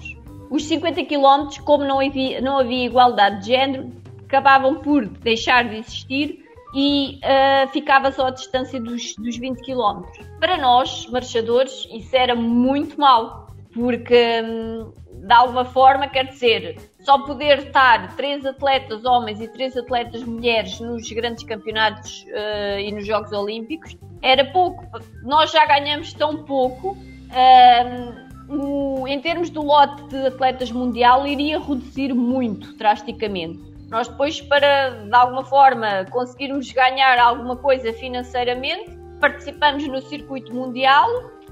Os 0.51 0.65
50 0.65 1.05
km, 1.05 1.63
como 1.65 1.85
não 1.85 2.01
havia, 2.01 2.41
não 2.41 2.59
havia 2.59 2.87
igualdade 2.87 3.41
de 3.41 3.47
género, 3.47 3.93
acabavam 4.25 4.77
por 4.77 5.07
deixar 5.07 5.69
de 5.69 5.77
existir 5.77 6.45
e 6.75 7.19
uh, 7.23 7.69
ficava 7.73 8.13
só 8.13 8.27
a 8.27 8.31
distância 8.31 8.81
dos, 8.81 9.15
dos 9.17 9.37
20 9.37 9.61
km. 9.63 10.03
Para 10.39 10.59
nós, 10.59 11.07
marchadores, 11.07 11.89
isso 11.93 12.15
era 12.15 12.35
muito 12.35 13.01
mau, 13.01 13.47
porque 13.73 14.43
hum, 14.45 14.93
de 15.27 15.33
alguma 15.33 15.65
forma 15.65 16.07
quer 16.09 16.27
dizer 16.27 16.77
só 17.01 17.19
poder 17.25 17.59
estar 17.59 18.15
três 18.17 18.47
atletas 18.47 19.05
homens 19.05 19.41
e 19.41 19.49
três 19.49 19.77
atletas 19.77 20.23
mulheres 20.23 20.79
nos 20.81 21.11
grandes 21.11 21.43
campeonatos 21.45 22.25
uh, 22.29 22.79
e 22.79 22.93
nos 22.93 23.07
Jogos 23.07 23.33
Olímpicos 23.33 23.97
era 24.23 24.45
pouco. 24.47 24.85
Nós 25.23 25.51
já 25.51 25.67
ganhamos 25.67 26.13
tão 26.13 26.45
pouco. 26.45 26.97
Uh, 27.31 28.27
o, 28.49 29.09
em 29.09 29.21
termos 29.21 29.51
do 29.51 29.63
lote 29.63 30.05
de 30.05 30.27
atletas 30.27 30.71
mundial, 30.71 31.27
iria 31.27 31.59
reduzir 31.59 32.15
muito 32.15 32.77
drasticamente. 32.77 33.59
Nós 33.89 34.07
depois, 34.07 34.41
para 34.41 34.91
de 34.91 35.15
alguma 35.15 35.45
forma 35.45 36.05
conseguirmos 36.11 36.71
ganhar 36.71 37.19
alguma 37.19 37.57
coisa 37.57 37.93
financeiramente, 37.93 38.97
participamos 39.21 39.87
no 39.89 40.01
circuito 40.03 40.55
mundial 40.55 41.09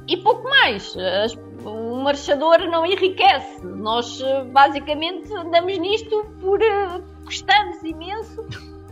e 0.07 0.17
pouco 0.17 0.49
mais. 0.49 0.95
O 1.65 1.97
marchador 2.03 2.59
não 2.69 2.85
enriquece. 2.85 3.65
Nós 3.65 4.23
basicamente 4.53 5.33
andamos 5.33 5.79
nisto 5.79 6.25
por 6.41 6.61
gostamos 7.25 7.83
imenso 7.83 8.45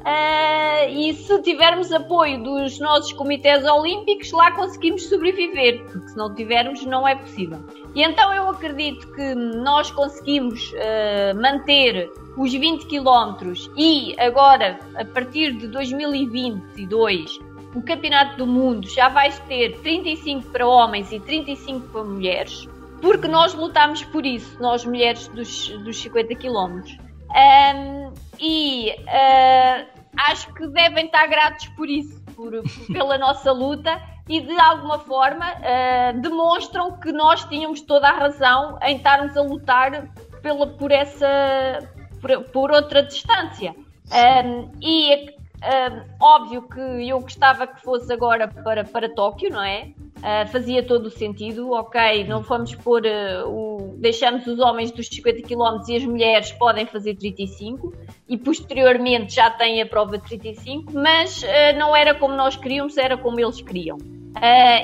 Uh, 0.02 0.90
e 0.90 1.14
se 1.14 1.40
tivermos 1.42 1.92
apoio 1.92 2.42
dos 2.42 2.80
nossos 2.80 3.12
comitês 3.12 3.64
olímpicos, 3.64 4.32
lá 4.32 4.50
conseguimos 4.50 5.08
sobreviver, 5.08 5.84
porque 5.84 6.08
se 6.08 6.16
não 6.16 6.34
tivermos, 6.34 6.84
não 6.84 7.06
é 7.06 7.14
possível. 7.14 7.60
E 7.94 8.02
então 8.02 8.34
eu 8.34 8.48
acredito 8.48 9.06
que 9.12 9.34
nós 9.34 9.92
conseguimos 9.92 10.72
uh, 10.72 11.40
manter 11.40 12.10
os 12.36 12.52
20 12.52 12.86
km 12.86 13.52
e 13.76 14.16
agora, 14.18 14.80
a 14.96 15.04
partir 15.04 15.52
de 15.52 15.68
2022, 15.68 17.38
o 17.74 17.82
Campeonato 17.82 18.36
do 18.36 18.46
Mundo 18.46 18.88
já 18.88 19.08
vai 19.08 19.32
ter 19.48 19.80
35 19.80 20.50
para 20.50 20.66
homens 20.66 21.10
e 21.12 21.18
35 21.18 21.88
para 21.88 22.04
mulheres, 22.04 22.68
porque 23.00 23.26
nós 23.26 23.54
lutamos 23.54 24.04
por 24.04 24.26
isso, 24.26 24.60
nós 24.60 24.84
mulheres 24.84 25.28
dos, 25.28 25.68
dos 25.68 26.00
50 26.00 26.34
km. 26.36 26.82
Um, 27.32 28.12
e 28.38 28.90
uh, 28.90 29.86
acho 30.18 30.52
que 30.54 30.66
devem 30.68 31.06
estar 31.06 31.26
gratos 31.26 31.66
por 31.68 31.88
isso, 31.88 32.22
por, 32.36 32.52
pela 32.92 33.16
nossa 33.16 33.50
luta 33.52 34.00
e 34.28 34.40
de 34.40 34.60
alguma 34.60 34.98
forma 34.98 35.46
uh, 35.52 36.20
demonstram 36.20 36.98
que 36.98 37.10
nós 37.10 37.44
tínhamos 37.46 37.80
toda 37.80 38.08
a 38.08 38.12
razão 38.12 38.78
em 38.82 38.96
estarmos 38.96 39.36
a 39.36 39.42
lutar 39.42 40.08
pela, 40.42 40.66
por 40.66 40.92
essa 40.92 41.26
por, 42.20 42.44
por 42.50 42.70
outra 42.70 43.02
distância. 43.02 43.74
Um, 44.12 44.70
e 44.80 45.34
óbvio 46.20 46.62
que 46.62 47.08
eu 47.08 47.20
gostava 47.20 47.66
que 47.66 47.80
fosse 47.82 48.12
agora 48.12 48.48
para, 48.48 48.84
para 48.84 49.08
Tóquio, 49.08 49.50
não 49.50 49.62
é? 49.62 49.92
Uh, 50.22 50.46
fazia 50.52 50.84
todo 50.84 51.06
o 51.06 51.10
sentido, 51.10 51.72
ok, 51.72 52.22
não 52.28 52.42
vamos 52.42 52.76
pôr 52.76 53.02
uh, 53.04 53.48
o. 53.48 53.96
deixamos 53.98 54.46
os 54.46 54.60
homens 54.60 54.92
dos 54.92 55.08
50 55.08 55.42
km 55.42 55.82
e 55.88 55.96
as 55.96 56.04
mulheres 56.04 56.52
podem 56.52 56.86
fazer 56.86 57.16
35 57.16 57.92
e 58.28 58.38
posteriormente 58.38 59.34
já 59.34 59.50
têm 59.50 59.82
a 59.82 59.86
prova 59.86 60.18
de 60.18 60.24
35, 60.28 60.92
mas 60.92 61.42
uh, 61.42 61.76
não 61.76 61.96
era 61.96 62.14
como 62.14 62.36
nós 62.36 62.54
queríamos, 62.54 62.96
era 62.96 63.16
como 63.16 63.40
eles 63.40 63.60
queriam. 63.60 63.98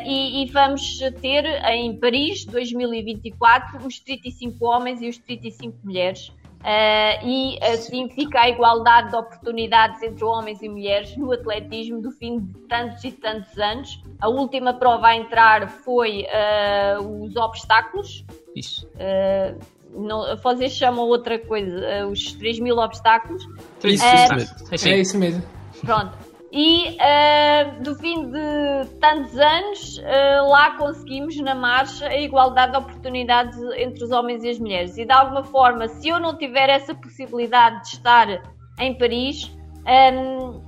E, 0.04 0.42
e, 0.42 0.46
vamos 0.50 0.98
ter 1.20 1.44
em 1.70 1.96
Paris 1.96 2.44
2024 2.44 3.86
os 3.86 3.98
35 3.98 4.64
homens 4.66 5.00
e 5.00 5.08
os 5.08 5.18
35 5.18 5.78
mulheres. 5.84 6.32
Uh, 6.58 7.24
e 7.24 7.58
assim 7.62 8.08
fica 8.08 8.40
a 8.40 8.48
igualdade 8.48 9.10
de 9.10 9.16
oportunidades 9.16 10.02
entre 10.02 10.24
homens 10.24 10.60
e 10.60 10.68
mulheres 10.68 11.16
no 11.16 11.32
atletismo 11.32 12.02
do 12.02 12.10
fim 12.10 12.40
de 12.40 12.52
tantos 12.66 13.04
e 13.04 13.12
tantos 13.12 13.56
anos. 13.58 14.02
A 14.20 14.28
última 14.28 14.74
prova 14.74 15.08
a 15.08 15.16
entrar 15.16 15.68
foi 15.68 16.26
uh, 16.26 17.24
os 17.24 17.36
obstáculos. 17.36 18.24
Isso. 18.56 18.86
Uh, 18.94 19.58
não, 19.90 20.36
vocês 20.36 20.72
chamam 20.72 21.04
outra 21.04 21.38
coisa, 21.38 22.04
uh, 22.04 22.10
os 22.10 22.32
3 22.32 22.58
mil 22.58 22.76
obstáculos. 22.76 23.42
Isso, 23.84 24.04
uh, 24.04 24.74
isso 24.74 24.88
é 24.88 24.98
isso 24.98 25.18
mesmo. 25.18 25.42
Pronto. 25.84 26.27
E 26.50 26.96
uh, 26.96 27.82
do 27.82 27.94
fim 27.96 28.30
de 28.30 28.88
tantos 29.00 29.38
anos, 29.38 29.98
uh, 29.98 30.48
lá 30.48 30.76
conseguimos 30.78 31.36
na 31.40 31.54
marcha 31.54 32.06
a 32.06 32.16
igualdade 32.18 32.72
de 32.72 32.78
oportunidades 32.78 33.58
entre 33.76 34.04
os 34.04 34.10
homens 34.10 34.42
e 34.42 34.50
as 34.50 34.58
mulheres. 34.58 34.96
E 34.96 35.04
de 35.04 35.12
alguma 35.12 35.44
forma, 35.44 35.88
se 35.88 36.08
eu 36.08 36.18
não 36.18 36.38
tiver 36.38 36.70
essa 36.70 36.94
possibilidade 36.94 37.82
de 37.82 37.88
estar 37.88 38.42
em 38.80 38.96
Paris, 38.96 39.44
um, 39.44 39.90
ehm, 39.90 40.62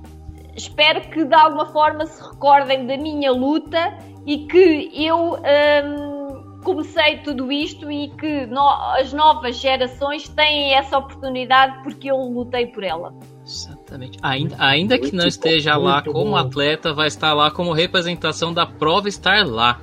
espero 0.55 1.01
que 1.09 1.25
de 1.25 1.33
alguma 1.33 1.65
forma 1.67 2.05
se 2.05 2.21
recordem 2.21 2.85
da 2.85 2.97
minha 2.97 3.31
luta 3.31 3.97
e 4.27 4.45
que 4.45 4.91
eu 4.93 5.33
um, 5.33 5.45
ehm, 5.45 6.61
comecei 6.63 7.17
tudo 7.23 7.51
isto 7.51 7.91
e 7.91 8.09
que 8.09 8.45
no, 8.45 8.69
as 8.69 9.11
novas 9.13 9.57
gerações 9.57 10.29
têm 10.29 10.75
essa 10.75 10.97
oportunidade 10.97 11.81
porque 11.81 12.11
eu 12.11 12.17
lutei 12.17 12.67
por 12.67 12.83
ela. 12.83 13.13
Exatamente. 13.91 14.17
Ainda, 14.21 14.55
ainda 14.57 14.97
que 14.97 15.13
não 15.13 15.27
esteja 15.27 15.75
bom, 15.75 15.83
lá 15.83 16.01
como 16.01 16.31
bom. 16.31 16.35
atleta, 16.37 16.93
vai 16.93 17.07
estar 17.07 17.33
lá 17.33 17.51
como 17.51 17.73
representação 17.73 18.53
da 18.53 18.65
prova 18.65 19.09
estar 19.09 19.45
lá. 19.45 19.79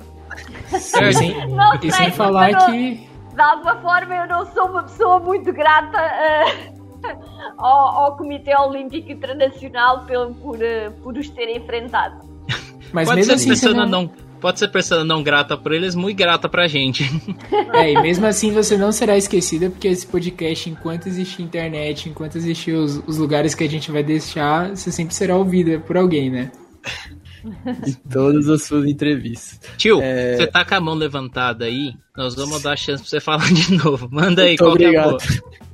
Sim, 0.67 1.11
sim. 1.13 1.33
Porque 1.71 1.91
sem 1.91 2.11
falar 2.11 2.51
não, 2.51 2.65
que. 2.65 3.09
De 3.33 3.41
alguma 3.41 3.75
forma, 3.77 4.15
eu 4.15 4.27
não 4.27 4.45
sou 4.47 4.65
uma 4.65 4.83
pessoa 4.83 5.19
muito 5.19 5.53
grata 5.53 5.97
uh, 5.97 7.13
ao, 7.57 8.05
ao, 8.05 8.17
Comitê 8.17 8.55
Olímpico 8.55 9.11
Internacional 9.11 10.05
por, 10.05 10.33
por, 10.35 10.55
uh, 10.55 10.91
por 11.03 11.17
os 11.17 11.29
ter 11.29 11.55
enfrentado. 11.55 12.27
Mas 12.91 13.07
Pode 13.07 13.17
mesmo 13.17 13.37
ser 13.37 13.51
assim, 13.51 13.73
não... 13.73 13.85
não 13.85 14.28
pode 14.39 14.59
ser 14.59 14.67
pessoa 14.69 15.03
não 15.03 15.21
grata 15.21 15.57
por 15.57 15.71
eles, 15.71 15.95
muito 15.95 16.17
grata 16.17 16.49
pra 16.49 16.67
gente. 16.67 17.03
É, 17.73 17.91
e 17.91 18.01
mesmo 18.01 18.25
assim 18.25 18.51
você 18.51 18.77
não 18.77 18.91
será 18.91 19.17
esquecida, 19.17 19.69
porque 19.69 19.87
esse 19.87 20.05
podcast, 20.05 20.69
enquanto 20.69 21.07
existir 21.07 21.43
internet, 21.43 22.09
enquanto 22.09 22.35
existir 22.35 22.73
os, 22.73 23.01
os 23.07 23.17
lugares 23.17 23.53
que 23.53 23.63
a 23.63 23.69
gente 23.69 23.91
vai 23.91 24.03
deixar, 24.03 24.69
você 24.69 24.91
sempre 24.91 25.13
será 25.13 25.37
ouvida 25.37 25.79
por 25.79 25.95
alguém, 25.95 26.29
né? 26.29 26.51
em 27.87 27.93
todas 28.09 28.49
as 28.49 28.63
suas 28.63 28.85
entrevistas. 28.85 29.59
Tio, 29.77 30.01
é... 30.01 30.37
você 30.37 30.47
tá 30.47 30.65
com 30.65 30.75
a 30.75 30.81
mão 30.81 30.95
levantada 30.95 31.65
aí, 31.65 31.93
nós 32.15 32.35
vamos 32.35 32.61
dar 32.61 32.73
a 32.73 32.77
chance 32.77 33.03
pra 33.03 33.09
você 33.09 33.19
falar 33.19 33.51
de 33.53 33.75
novo. 33.75 34.09
Manda 34.11 34.41
aí, 34.43 34.49
Muito 34.49 34.59
qual 34.59 34.71
obrigado. 34.71 35.17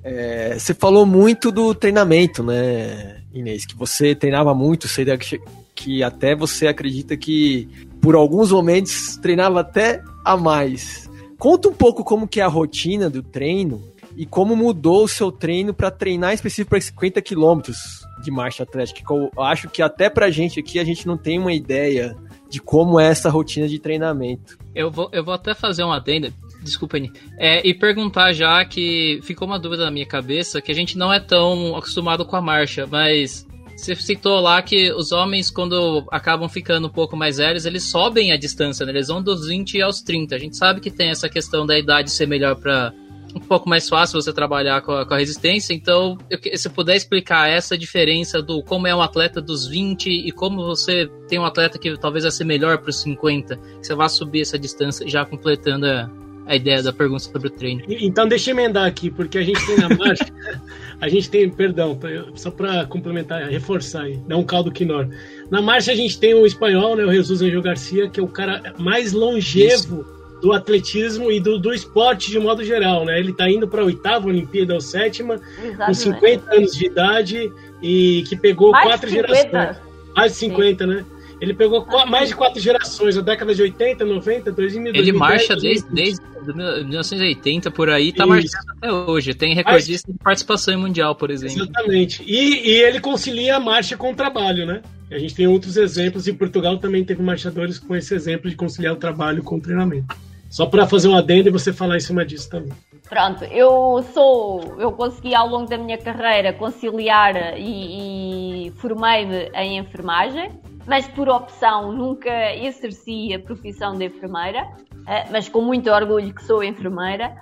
É, 0.03 0.51
é, 0.53 0.59
você 0.59 0.73
falou 0.73 1.05
muito 1.05 1.51
do 1.51 1.73
treinamento, 1.73 2.43
né, 2.43 3.21
Inês? 3.33 3.65
Que 3.65 3.75
você 3.75 4.13
treinava 4.13 4.53
muito, 4.53 4.87
sei 4.87 5.05
que, 5.17 5.41
que 5.73 6.03
até 6.03 6.35
você 6.35 6.67
acredita 6.67 7.17
que 7.17 7.67
por 8.05 8.13
alguns 8.13 8.51
momentos 8.51 9.17
treinava 9.17 9.61
até 9.61 10.03
a 10.23 10.37
mais. 10.37 11.09
Conta 11.39 11.69
um 11.69 11.73
pouco 11.73 12.03
como 12.03 12.27
que 12.27 12.39
é 12.39 12.43
a 12.43 12.47
rotina 12.47 13.09
do 13.09 13.23
treino 13.23 13.81
e 14.15 14.27
como 14.27 14.55
mudou 14.55 15.05
o 15.05 15.07
seu 15.07 15.31
treino 15.31 15.73
para 15.73 15.89
treinar 15.89 16.31
específico 16.31 16.69
para 16.69 16.79
50 16.79 17.19
quilômetros 17.23 18.05
de 18.21 18.29
marcha 18.29 18.61
atlética. 18.61 19.01
Eu 19.11 19.31
acho 19.41 19.67
que 19.69 19.81
até 19.81 20.07
pra 20.07 20.29
gente 20.29 20.59
aqui 20.59 20.77
a 20.77 20.83
gente 20.83 21.07
não 21.07 21.17
tem 21.17 21.39
uma 21.39 21.51
ideia 21.51 22.15
de 22.47 22.61
como 22.61 22.99
é 22.99 23.07
essa 23.07 23.27
rotina 23.31 23.67
de 23.67 23.79
treinamento. 23.79 24.55
Eu 24.75 24.91
vou, 24.91 25.09
eu 25.11 25.25
vou 25.25 25.33
até 25.33 25.55
fazer 25.55 25.83
uma 25.83 25.95
adenda, 25.95 26.31
desculpa, 26.61 26.97
Anny, 26.97 27.11
é, 27.39 27.67
e 27.67 27.73
perguntar 27.73 28.33
já 28.33 28.63
que 28.65 29.19
ficou 29.23 29.47
uma 29.47 29.57
dúvida 29.57 29.83
na 29.83 29.89
minha 29.89 30.05
cabeça 30.05 30.61
que 30.61 30.71
a 30.71 30.75
gente 30.75 30.95
não 30.95 31.11
é 31.11 31.19
tão 31.19 31.75
acostumado 31.75 32.23
com 32.23 32.35
a 32.35 32.41
marcha, 32.41 32.85
mas 32.85 33.47
você 33.75 33.95
citou 33.95 34.39
lá 34.39 34.61
que 34.61 34.91
os 34.93 35.11
homens, 35.11 35.51
quando 35.51 36.05
acabam 36.11 36.47
ficando 36.47 36.87
um 36.87 36.91
pouco 36.91 37.17
mais 37.17 37.37
velhos, 37.37 37.65
eles 37.65 37.83
sobem 37.83 38.31
a 38.31 38.37
distância, 38.37 38.85
né? 38.85 38.91
Eles 38.91 39.07
vão 39.07 39.21
dos 39.21 39.47
20 39.47 39.81
aos 39.81 40.01
30. 40.01 40.35
A 40.35 40.39
gente 40.39 40.55
sabe 40.55 40.79
que 40.79 40.89
tem 40.89 41.09
essa 41.09 41.27
questão 41.27 41.65
da 41.65 41.77
idade 41.77 42.09
ser 42.09 42.27
melhor 42.27 42.55
para 42.55 42.93
um 43.35 43.39
pouco 43.39 43.67
mais 43.67 43.89
fácil 43.89 44.21
você 44.21 44.31
trabalhar 44.31 44.81
com 44.81 44.93
a, 44.93 45.05
com 45.05 45.13
a 45.13 45.17
resistência. 45.17 45.73
Então, 45.73 46.17
eu, 46.29 46.39
se 46.57 46.69
puder 46.69 46.95
explicar 46.95 47.49
essa 47.49 47.77
diferença 47.77 48.41
do 48.41 48.63
como 48.63 48.87
é 48.87 48.95
um 48.95 49.01
atleta 49.01 49.41
dos 49.41 49.67
20 49.67 50.09
e 50.09 50.31
como 50.31 50.63
você 50.63 51.11
tem 51.27 51.37
um 51.37 51.45
atleta 51.45 51.77
que 51.77 51.97
talvez 51.97 52.23
vai 52.23 52.31
ser 52.31 52.45
melhor 52.45 52.77
para 52.77 52.89
os 52.89 53.01
50, 53.01 53.59
você 53.81 53.93
vai 53.93 54.07
subir 54.07 54.41
essa 54.41 54.57
distância 54.57 55.07
já 55.07 55.25
completando 55.25 55.85
a, 55.85 56.09
a 56.45 56.55
ideia 56.55 56.81
da 56.81 56.93
pergunta 56.93 57.23
sobre 57.23 57.47
o 57.47 57.51
treino. 57.51 57.83
Então, 57.87 58.27
deixa 58.27 58.51
eu 58.51 58.55
emendar 58.55 58.85
aqui, 58.85 59.09
porque 59.09 59.37
a 59.37 59.41
gente 59.41 59.65
tem 59.65 59.77
na 59.77 59.89
marcha, 59.89 60.25
a 61.01 61.09
gente 61.09 61.29
tem, 61.29 61.49
perdão, 61.49 61.97
só 62.35 62.51
para 62.51 62.85
complementar, 62.85 63.47
reforçar 63.49 64.03
aí, 64.03 64.17
dar 64.27 64.37
um 64.37 64.43
caldo 64.43 64.71
quinor. 64.71 65.07
Na 65.49 65.61
marcha 65.61 65.91
a 65.91 65.95
gente 65.95 66.19
tem 66.19 66.33
o 66.33 66.45
espanhol, 66.45 66.95
né, 66.95 67.03
o 67.03 67.11
Jesus 67.11 67.41
Angel 67.41 67.61
Garcia, 67.61 68.09
que 68.09 68.19
é 68.19 68.23
o 68.23 68.27
cara 68.27 68.73
mais 68.77 69.11
longevo 69.11 70.01
Isso 70.01 70.15
do 70.41 70.53
atletismo 70.53 71.31
e 71.31 71.39
do, 71.39 71.57
do 71.57 71.73
esporte 71.73 72.29
de 72.29 72.39
modo 72.39 72.63
geral, 72.63 73.03
né? 73.03 73.19
Ele 73.19 73.31
está 73.31 73.49
indo 73.49 73.67
para 73.67 73.81
a 73.81 73.85
oitava 73.85 74.27
Olimpíada 74.27 74.75
ou 74.75 74.81
sétima, 74.81 75.41
Exatamente. 75.57 75.85
com 75.85 75.93
50 75.93 76.55
anos 76.55 76.71
de 76.73 76.85
idade 76.85 77.51
e 77.81 78.23
que 78.27 78.35
pegou 78.35 78.71
mais 78.71 78.85
quatro 78.85 79.09
gerações. 79.09 79.77
Mais 80.15 80.33
de 80.33 80.37
50, 80.37 80.83
Sim. 80.83 80.89
né? 80.89 81.05
Ele 81.41 81.53
pegou 81.53 81.85
mais 82.07 82.29
de 82.29 82.35
quatro 82.35 82.59
gerações, 82.59 83.17
a 83.17 83.21
década 83.21 83.53
de 83.53 83.61
80, 83.61 84.05
90, 84.05 84.51
2000, 84.51 84.93
Ele 84.93 85.11
2010, 85.11 85.19
marcha 85.19 85.55
desde, 85.55 85.89
desde 85.93 86.21
1980 86.53 87.71
por 87.71 87.89
aí, 87.89 88.11
tá 88.11 88.23
Isso. 88.23 88.29
marchando 88.29 88.71
até 88.77 88.91
hoje. 88.91 89.33
Tem 89.33 89.53
recordista 89.53 90.07
Mas, 90.07 90.17
de 90.17 90.23
participação 90.23 90.73
em 90.73 90.77
mundial, 90.77 91.15
por 91.15 91.29
exemplo. 91.29 91.63
Exatamente. 91.63 92.23
E, 92.25 92.69
e 92.69 92.81
ele 92.81 92.99
concilia 92.99 93.57
a 93.57 93.59
marcha 93.59 93.97
com 93.97 94.11
o 94.11 94.15
trabalho, 94.15 94.65
né? 94.65 94.81
A 95.11 95.19
gente 95.19 95.35
tem 95.35 95.45
outros 95.45 95.77
exemplos, 95.77 96.27
e 96.27 96.33
Portugal 96.33 96.77
também 96.77 97.03
teve 97.03 97.21
marchadores 97.21 97.77
com 97.77 97.95
esse 97.95 98.13
exemplo 98.15 98.49
de 98.49 98.55
conciliar 98.55 98.93
o 98.93 98.97
trabalho 98.97 99.43
com 99.43 99.57
o 99.57 99.61
treinamento. 99.61 100.15
Só 100.49 100.65
para 100.65 100.87
fazer 100.87 101.07
um 101.07 101.15
adendo 101.15 101.49
e 101.49 101.51
você 101.51 101.73
falar 101.73 101.97
em 101.97 101.99
cima 101.99 102.25
disso 102.25 102.49
também. 102.49 102.71
Pronto, 103.09 103.43
eu 103.45 104.03
sou, 104.13 104.75
eu 104.79 104.91
consegui 104.93 105.35
ao 105.35 105.47
longo 105.47 105.69
da 105.69 105.77
minha 105.77 105.97
carreira 105.97 106.53
conciliar 106.53 107.35
e, 107.57 108.67
e 108.67 108.71
formei-me 108.77 109.49
em 109.53 109.77
enfermagem, 109.77 110.49
mas 110.87 111.07
por 111.07 111.29
opção 111.29 111.91
nunca 111.91 112.55
exerci 112.55 113.33
a 113.33 113.39
profissão 113.39 113.97
de 113.97 114.05
enfermeira, 114.05 114.67
eh, 115.07 115.25
mas 115.31 115.49
com 115.49 115.61
muito 115.61 115.89
orgulho 115.89 116.33
que 116.33 116.43
sou 116.43 116.63
enfermeira. 116.63 117.35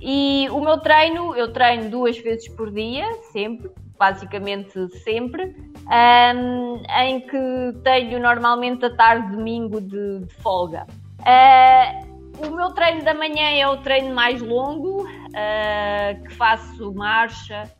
E 0.00 0.48
o 0.50 0.60
meu 0.60 0.78
treino, 0.78 1.34
eu 1.34 1.52
treino 1.52 1.88
duas 1.88 2.18
vezes 2.18 2.48
por 2.48 2.70
dia, 2.70 3.10
sempre, 3.32 3.70
basicamente 3.98 4.88
sempre, 4.98 5.54
em 7.00 7.20
que 7.20 7.80
tenho 7.82 8.20
normalmente 8.20 8.84
a 8.84 8.94
tarde 8.94 9.34
domingo 9.34 9.80
de, 9.80 10.20
de 10.20 10.34
folga. 10.42 10.86
Uh, 11.20 12.46
o 12.46 12.50
meu 12.50 12.70
treino 12.70 13.04
da 13.04 13.14
manhã 13.14 13.50
é 13.50 13.68
o 13.68 13.76
treino 13.78 14.14
mais 14.14 14.42
longo, 14.42 15.04
uh, 15.04 16.22
que 16.24 16.34
faço 16.34 16.92
marcha, 16.92 17.70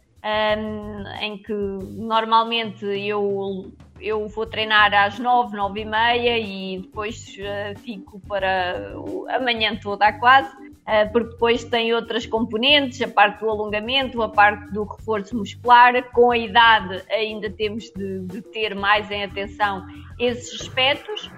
em 1.21 1.37
que 1.39 1.53
normalmente 1.53 2.85
eu, 2.85 3.73
eu 4.03 4.27
vou 4.29 4.45
treinar 4.45 4.93
às 4.93 5.19
nove, 5.19 5.57
nove 5.57 5.81
e 5.81 5.85
meia 5.85 6.39
e 6.39 6.81
depois 6.83 7.37
uh, 7.39 7.79
fico 7.79 8.21
para 8.29 8.95
a 9.29 9.39
manhã 9.39 9.77
toda 9.77 10.13
quase. 10.13 10.53
Uh, 10.83 11.13
porque 11.13 11.31
depois 11.31 11.63
tem 11.63 11.95
outras 11.95 12.27
componentes, 12.27 13.01
a 13.01 13.09
parte 13.09 13.41
do 13.41 13.49
alongamento, 13.49 14.21
a 14.21 14.29
parte 14.29 14.73
do 14.73 14.83
reforço 14.83 15.37
muscular. 15.37 16.03
Com 16.11 16.33
a 16.33 16.39
idade, 16.39 17.03
ainda 17.09 17.49
temos 17.49 17.85
de, 17.97 18.21
de 18.21 18.43
ter 18.43 18.75
mais 18.75 19.09
em 19.11 19.23
atenção 19.23 19.87
esses 20.19 20.61
aspectos. 20.61 21.31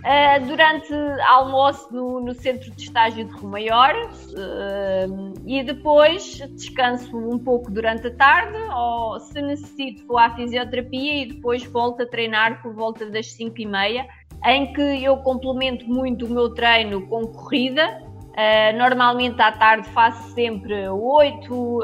Uh, 0.00 0.46
durante 0.46 0.94
almoço 1.28 1.92
no, 1.92 2.20
no, 2.20 2.34
centro 2.34 2.70
de 2.70 2.84
estágio 2.84 3.22
de 3.26 3.44
Maior 3.44 3.94
uh, 3.94 5.34
e 5.44 5.62
depois 5.62 6.38
descanso 6.56 7.14
um 7.14 7.38
pouco 7.38 7.70
durante 7.70 8.06
a 8.06 8.14
tarde 8.14 8.56
ou 8.74 9.20
se 9.20 9.42
necessito 9.42 10.06
vou 10.06 10.16
à 10.16 10.34
fisioterapia 10.34 11.22
e 11.22 11.26
depois 11.26 11.62
volto 11.64 12.02
a 12.02 12.06
treinar 12.06 12.62
por 12.62 12.72
volta 12.72 13.10
das 13.10 13.30
5 13.32 13.60
e 13.60 13.66
meia 13.66 14.08
em 14.46 14.72
que 14.72 15.04
eu 15.04 15.18
complemento 15.18 15.86
muito 15.86 16.24
o 16.24 16.30
meu 16.30 16.54
treino 16.54 17.06
com 17.06 17.26
corrida 17.26 18.08
Uh, 18.30 18.78
normalmente 18.78 19.42
à 19.42 19.52
tarde 19.52 19.86
faço 19.90 20.32
sempre 20.32 20.88
8 20.88 21.52
uh, 21.52 21.82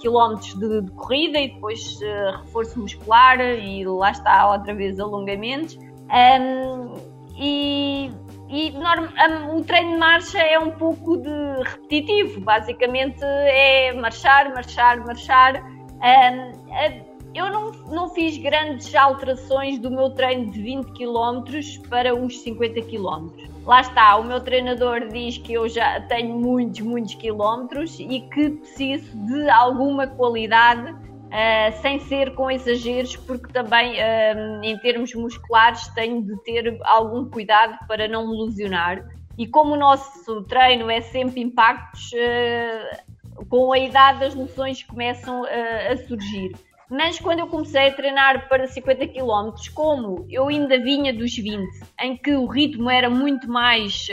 km 0.00 0.40
de, 0.58 0.80
de, 0.80 0.90
corrida 0.92 1.38
e 1.38 1.54
depois 1.54 2.00
reforço 2.40 2.80
muscular 2.80 3.38
e 3.38 3.84
lá 3.84 4.10
está 4.10 4.50
outra 4.50 4.74
vez 4.74 4.98
alongamentos. 4.98 5.78
Um, 6.10 7.13
e, 7.36 8.10
e 8.48 8.70
norm, 8.72 9.06
um, 9.06 9.56
o 9.56 9.64
treino 9.64 9.92
de 9.92 9.98
marcha 9.98 10.38
é 10.38 10.58
um 10.58 10.70
pouco 10.70 11.16
de 11.16 11.30
repetitivo, 11.64 12.40
basicamente 12.40 13.22
é 13.22 13.92
marchar, 13.92 14.52
marchar, 14.54 15.04
marchar. 15.04 15.62
Um, 15.64 17.14
eu 17.34 17.50
não, 17.50 17.72
não 17.90 18.08
fiz 18.10 18.38
grandes 18.38 18.94
alterações 18.94 19.78
do 19.80 19.90
meu 19.90 20.10
treino 20.10 20.52
de 20.52 20.62
20 20.62 20.92
km 20.92 21.42
para 21.88 22.14
uns 22.14 22.38
50 22.40 22.80
km. 22.82 23.28
Lá 23.66 23.80
está, 23.80 24.16
o 24.16 24.24
meu 24.24 24.40
treinador 24.40 25.08
diz 25.08 25.38
que 25.38 25.54
eu 25.54 25.68
já 25.68 26.00
tenho 26.02 26.38
muitos, 26.38 26.80
muitos 26.80 27.14
quilómetros 27.14 27.98
e 27.98 28.20
que 28.20 28.50
preciso 28.50 29.16
de 29.26 29.48
alguma 29.48 30.06
qualidade 30.06 30.94
uh, 31.34 31.82
sem 31.82 31.98
ser 32.00 32.34
com 32.34 32.50
exageros, 32.50 33.16
porque 33.16 33.52
também 33.52 33.94
uh, 33.94 34.62
em 34.62 34.78
termos 34.78 35.12
musculares 35.14 35.86
tenho 35.88 36.22
de 36.22 36.40
ter 36.44 36.78
algum 36.84 37.28
cuidado 37.28 37.76
para 37.88 38.06
não 38.06 38.30
me 38.30 38.44
lesionar. 38.44 39.04
E 39.36 39.46
como 39.48 39.74
o 39.74 39.76
nosso 39.76 40.42
treino 40.44 40.88
é 40.88 41.00
sempre 41.00 41.40
impactos, 41.40 42.12
uh, 42.12 43.44
com 43.48 43.72
a 43.72 43.78
idade 43.78 44.24
as 44.24 44.34
noções 44.34 44.84
começam 44.84 45.42
uh, 45.42 45.92
a 45.92 45.96
surgir. 45.96 46.52
Mas 46.88 47.18
quando 47.18 47.40
eu 47.40 47.48
comecei 47.48 47.88
a 47.88 47.92
treinar 47.92 48.48
para 48.48 48.68
50 48.68 49.08
km, 49.08 49.50
como 49.74 50.26
eu 50.30 50.46
ainda 50.46 50.78
vinha 50.78 51.12
dos 51.12 51.34
20, 51.34 51.66
em 52.00 52.16
que 52.16 52.36
o 52.36 52.46
ritmo 52.46 52.88
era 52.90 53.08
muito 53.10 53.50
mais 53.50 54.06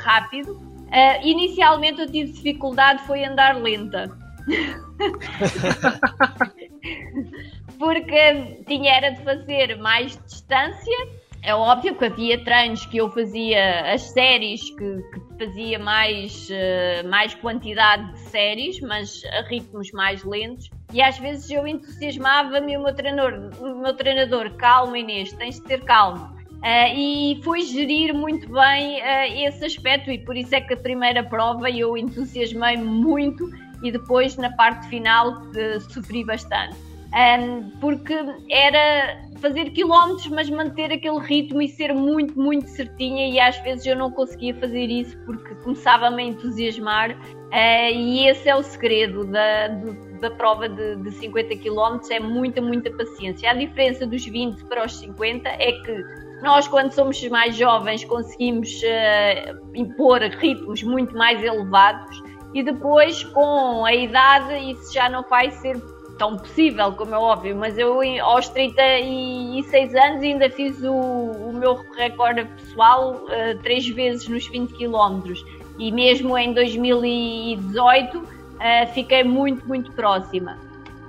rápido, 0.00 0.60
inicialmente 1.22 2.00
eu 2.00 2.10
tive 2.10 2.32
dificuldade 2.32 3.02
foi 3.04 3.24
andar 3.24 3.56
lenta. 3.56 4.10
Porque 7.78 8.62
tinha 8.66 8.92
era 8.92 9.10
de 9.10 9.22
fazer 9.22 9.76
mais 9.78 10.18
distância 10.24 11.18
é 11.42 11.54
óbvio 11.54 11.94
que 11.94 12.04
havia 12.04 12.42
treinos 12.42 12.84
que 12.86 12.98
eu 12.98 13.08
fazia 13.10 13.92
as 13.92 14.02
séries, 14.02 14.70
que, 14.70 15.02
que 15.12 15.38
fazia 15.38 15.78
mais, 15.78 16.48
uh, 16.50 17.08
mais 17.08 17.34
quantidade 17.34 18.12
de 18.12 18.18
séries, 18.28 18.80
mas 18.80 19.22
a 19.24 19.42
ritmos 19.42 19.90
mais 19.92 20.24
lentos. 20.24 20.68
E 20.92 21.00
às 21.00 21.16
vezes 21.18 21.48
eu 21.50 21.66
entusiasmava-me 21.66 22.76
o 22.76 22.82
meu 22.82 22.94
treinador, 22.94 23.50
o 23.60 23.80
meu 23.80 23.94
treinador, 23.94 24.50
calma 24.56 24.98
Inês, 24.98 25.32
tens 25.32 25.56
de 25.56 25.62
ter 25.62 25.84
calma. 25.84 26.36
Uh, 26.58 26.94
e 26.96 27.40
foi 27.44 27.62
gerir 27.62 28.12
muito 28.12 28.50
bem 28.52 29.00
uh, 29.00 29.46
esse 29.46 29.64
aspecto 29.64 30.10
e 30.10 30.18
por 30.18 30.36
isso 30.36 30.52
é 30.56 30.60
que 30.60 30.74
a 30.74 30.76
primeira 30.76 31.22
prova 31.22 31.70
eu 31.70 31.96
entusiasmei 31.96 32.76
muito 32.76 33.48
e 33.82 33.92
depois 33.92 34.36
na 34.36 34.50
parte 34.52 34.88
final 34.88 35.42
sofri 35.90 36.24
bastante. 36.24 36.88
Um, 37.08 37.70
porque 37.80 38.14
era 38.50 39.26
fazer 39.40 39.70
quilómetros, 39.70 40.28
mas 40.28 40.50
manter 40.50 40.92
aquele 40.92 41.18
ritmo 41.20 41.62
e 41.62 41.68
ser 41.68 41.94
muito, 41.94 42.38
muito 42.38 42.68
certinha. 42.68 43.28
E 43.28 43.40
às 43.40 43.56
vezes 43.60 43.86
eu 43.86 43.96
não 43.96 44.10
conseguia 44.10 44.54
fazer 44.54 44.86
isso 44.86 45.16
porque 45.24 45.54
começava-me 45.56 46.22
a 46.22 46.26
entusiasmar. 46.26 47.12
Uh, 47.12 47.94
e 47.94 48.28
esse 48.28 48.48
é 48.48 48.54
o 48.54 48.62
segredo 48.62 49.24
da, 49.24 49.68
da 50.20 50.30
prova 50.32 50.68
de, 50.68 50.96
de 50.96 51.10
50 51.12 51.56
km: 51.56 51.98
é 52.10 52.20
muita, 52.20 52.60
muita 52.60 52.90
paciência. 52.90 53.50
A 53.50 53.54
diferença 53.54 54.06
dos 54.06 54.24
20 54.26 54.64
para 54.64 54.84
os 54.84 54.98
50 54.98 55.48
é 55.48 55.72
que 55.72 56.04
nós, 56.42 56.68
quando 56.68 56.92
somos 56.92 57.26
mais 57.28 57.56
jovens, 57.56 58.04
conseguimos 58.04 58.70
uh, 58.82 59.74
impor 59.74 60.20
ritmos 60.20 60.82
muito 60.82 61.16
mais 61.16 61.42
elevados. 61.42 62.22
E 62.54 62.62
depois, 62.62 63.24
com 63.24 63.84
a 63.84 63.94
idade, 63.94 64.70
isso 64.70 64.92
já 64.92 65.08
não 65.08 65.22
vai 65.22 65.50
ser 65.50 65.80
tão 66.18 66.36
possível, 66.36 66.92
como 66.92 67.14
é 67.14 67.18
óbvio, 67.18 67.56
mas 67.56 67.78
eu 67.78 68.00
aos 68.22 68.48
36 68.48 69.94
anos 69.94 70.22
ainda 70.22 70.50
fiz 70.50 70.82
o, 70.82 70.92
o 70.92 71.52
meu 71.52 71.76
recorde 71.96 72.44
pessoal 72.44 73.14
uh, 73.14 73.58
três 73.62 73.88
vezes 73.88 74.26
nos 74.28 74.46
20 74.48 74.72
km 74.72 75.32
e 75.78 75.92
mesmo 75.92 76.36
em 76.36 76.52
2018 76.52 78.18
uh, 78.18 78.26
eh, 78.60 78.86
fiquei 78.86 79.22
muito, 79.22 79.66
muito 79.66 79.92
próxima. 79.92 80.58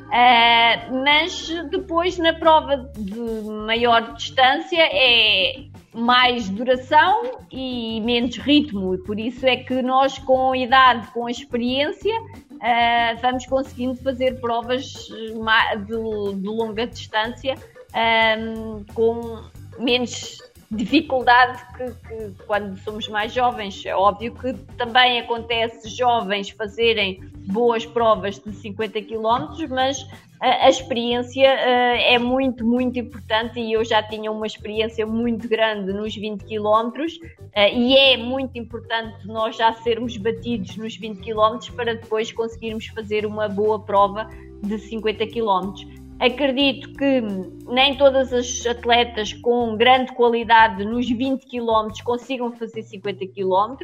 Uh, 0.09 1.03
mas 1.03 1.49
depois 1.71 2.17
na 2.19 2.33
prova 2.33 2.77
de 2.95 3.19
maior 3.65 4.13
distância 4.13 4.79
é 4.79 5.63
mais 5.93 6.49
duração 6.49 7.39
e 7.51 8.01
menos 8.01 8.37
ritmo, 8.37 8.95
e 8.95 8.97
por 8.99 9.19
isso 9.19 9.45
é 9.45 9.57
que 9.57 9.81
nós 9.81 10.17
com 10.19 10.55
idade, 10.55 11.07
com 11.11 11.29
experiência, 11.29 12.13
uh, 12.21 13.21
vamos 13.21 13.45
conseguindo 13.45 13.95
fazer 13.95 14.39
provas 14.39 14.83
de, 14.83 16.35
de 16.35 16.47
longa 16.47 16.85
distância 16.85 17.55
um, 17.55 17.97
ehm, 17.97 18.85
com 18.93 19.41
menos 19.79 20.37
dificuldade 20.71 21.61
que, 21.75 21.85
que, 22.07 22.43
quando 22.45 22.77
somos 22.79 23.07
mais 23.07 23.33
jovens. 23.33 23.83
É 23.85 23.95
óbvio 23.95 24.33
que 24.35 24.53
também 24.77 25.19
acontece 25.19 25.89
jovens 25.89 26.49
fazerem 26.51 27.21
boas 27.47 27.85
provas 27.85 28.37
de 28.39 28.51
50 28.53 29.01
km, 29.01 29.67
mas 29.69 30.05
a, 30.39 30.65
a 30.65 30.69
experiência 30.69 31.49
uh, 31.49 32.13
é 32.13 32.19
muito, 32.19 32.65
muito 32.65 32.99
importante 32.99 33.59
e 33.59 33.73
eu 33.73 33.83
já 33.83 34.03
tinha 34.03 34.31
uma 34.31 34.45
experiência 34.45 35.05
muito 35.05 35.47
grande 35.49 35.91
nos 35.91 36.15
20 36.15 36.45
km 36.45 36.91
uh, 36.95 37.49
e 37.73 37.97
é 37.97 38.17
muito 38.17 38.57
importante 38.57 39.27
nós 39.27 39.57
já 39.57 39.73
sermos 39.73 40.15
batidos 40.17 40.77
nos 40.77 40.95
20 40.95 41.19
km 41.19 41.57
para 41.75 41.95
depois 41.95 42.31
conseguirmos 42.31 42.85
fazer 42.87 43.25
uma 43.25 43.49
boa 43.49 43.79
prova 43.79 44.29
de 44.61 44.77
50 44.77 45.25
km. 45.27 45.98
Acredito 46.19 46.91
que 46.93 47.21
nem 47.65 47.95
todas 47.95 48.33
as 48.33 48.65
atletas 48.65 49.31
com 49.31 49.77
grande 49.77 50.11
qualidade 50.13 50.83
nos 50.83 51.09
20 51.09 51.45
km 51.45 51.87
consigam 52.03 52.51
fazer 52.51 52.83
50 52.83 53.25
km, 53.27 53.77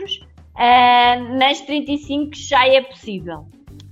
uh, 0.54 1.38
nas 1.38 1.62
35 1.62 2.32
já 2.36 2.68
é 2.68 2.82
possível, 2.82 3.48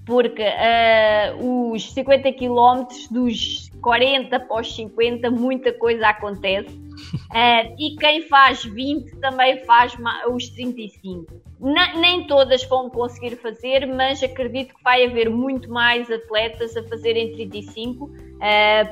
porque 0.06 0.43
uh, 0.43 1.72
os 1.72 1.93
50 1.93 2.34
km 2.34 2.86
dos 3.10 3.70
40 3.82 4.39
para 4.39 4.62
os 4.62 4.76
50 4.76 5.32
muita 5.32 5.72
coisa 5.74 6.08
acontece 6.08 6.76
uh, 6.76 7.76
e 7.80 7.95
quem 7.97 8.28
faz 8.28 8.64
20 8.64 9.18
também 9.20 9.64
faz 9.66 9.95
os 10.30 10.49
35 10.49 11.43
nem 11.95 12.28
todas 12.28 12.64
vão 12.66 12.89
conseguir 12.89 13.38
fazer, 13.38 13.86
mas 13.86 14.22
acredito 14.22 14.76
que 14.76 14.84
vai 14.84 15.06
haver 15.06 15.30
muito 15.30 15.72
mais 15.72 16.12
atletas 16.12 16.76
a 16.76 16.84
fazerem 16.84 17.32
35, 17.34 18.06
uh, 18.06 18.12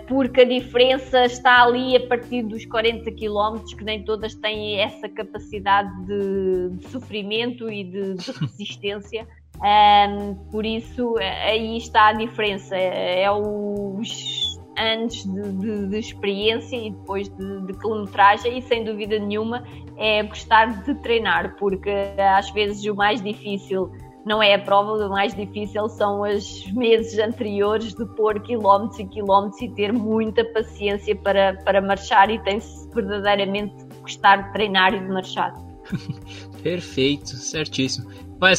porque 0.08 0.42
a 0.42 0.46
diferença 0.46 1.26
está 1.26 1.64
ali 1.64 1.98
a 1.98 2.08
partir 2.08 2.44
dos 2.44 2.66
40 2.66 3.12
km, 3.12 3.62
que 3.78 3.84
nem 3.84 4.06
todas 4.06 4.36
têm 4.36 4.80
essa 4.80 5.10
capacidade 5.10 5.90
de, 6.06 6.70
de 6.78 6.88
sofrimento 6.88 7.70
e 7.70 7.84
de, 7.84 8.14
de 8.14 8.32
resistência. 8.40 9.28
Um, 9.62 10.34
por 10.52 10.66
isso, 10.66 11.16
aí 11.20 11.78
está 11.78 12.08
a 12.08 12.14
diferença. 12.14 12.76
É 12.76 13.30
os 13.32 14.60
anos 14.78 15.24
de, 15.24 15.52
de, 15.54 15.88
de, 15.88 16.00
experiência 16.00 16.76
e 16.76 16.92
depois 16.92 17.30
de, 17.30 17.62
de 17.68 17.74
quilometragem 17.74 18.58
e 18.58 18.62
sem 18.64 18.84
dúvida 18.84 19.20
nenhuma 19.20 19.64
é 19.98 20.24
gostar 20.24 20.84
de 20.84 20.96
treinar, 20.96 21.56
porque 21.58 21.92
às 22.18 22.50
vezes 22.52 22.84
o 22.86 22.96
mais 22.96 23.22
difícil 23.22 23.92
não 24.26 24.42
é 24.42 24.54
a 24.54 24.60
prova, 24.60 24.94
o 25.06 25.10
mais 25.10 25.36
difícil 25.36 25.90
são 25.90 26.22
os 26.22 26.72
meses 26.72 27.18
anteriores 27.20 27.94
de 27.94 28.06
pôr 28.16 28.40
quilómetros 28.42 29.00
e 29.00 29.06
quilómetros 29.06 29.62
e 29.62 29.70
ter 29.70 29.92
muita 29.92 30.44
paciência 30.46 31.16
para, 31.16 31.56
para 31.64 31.82
marchar 31.82 32.30
e 32.30 32.40
tem-se 32.40 32.90
verdadeiramente 32.94 33.74
gostar 34.02 34.38
de 34.38 34.54
treinar 34.54 34.94
e 34.94 35.00
de 35.00 35.08
marchar. 35.08 35.54
Perfeito, 36.64 37.30
certíssimo. 37.30 38.10
Vai, 38.40 38.54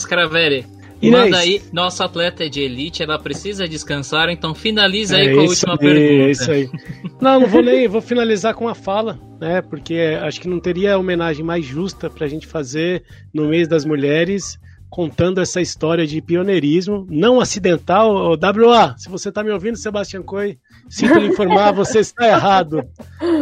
Scraveri, 1.02 1.10
Manda 1.10 1.38
aí, 1.38 1.62
nosso 1.72 2.02
atleta 2.02 2.44
é 2.44 2.48
de 2.48 2.60
elite, 2.60 3.02
ela 3.02 3.18
precisa 3.18 3.66
descansar, 3.66 4.30
então 4.30 4.54
finaliza 4.54 5.16
aí 5.16 5.28
é 5.28 5.34
com 5.34 5.40
a 5.40 5.44
última 5.44 5.72
aí, 5.72 5.78
pergunta. 5.78 6.22
É 6.22 6.30
isso 6.30 6.50
aí. 6.50 6.70
Não, 7.20 7.40
não 7.40 7.46
vou 7.46 7.62
nem, 7.62 7.86
vou 7.86 8.00
finalizar 8.00 8.52
com 8.52 8.66
a 8.66 8.74
fala, 8.74 9.18
né? 9.40 9.62
Porque 9.62 10.18
acho 10.20 10.40
que 10.40 10.48
não 10.48 10.58
teria 10.58 10.98
homenagem 10.98 11.44
mais 11.44 11.64
justa 11.64 12.10
pra 12.10 12.26
gente 12.26 12.48
fazer 12.48 13.04
no 13.32 13.46
mês 13.46 13.68
das 13.68 13.84
mulheres, 13.84 14.58
contando 14.90 15.40
essa 15.40 15.60
história 15.60 16.04
de 16.04 16.20
pioneirismo, 16.20 17.06
não 17.08 17.40
acidental. 17.40 18.32
WA, 18.32 18.96
se 18.98 19.08
você 19.08 19.30
tá 19.30 19.44
me 19.44 19.52
ouvindo, 19.52 19.78
Sebastião 19.78 20.22
Coi, 20.24 20.58
sinto 20.90 21.16
lhe 21.18 21.28
informar, 21.28 21.70
você 21.72 22.00
está 22.00 22.26
errado. 22.26 22.82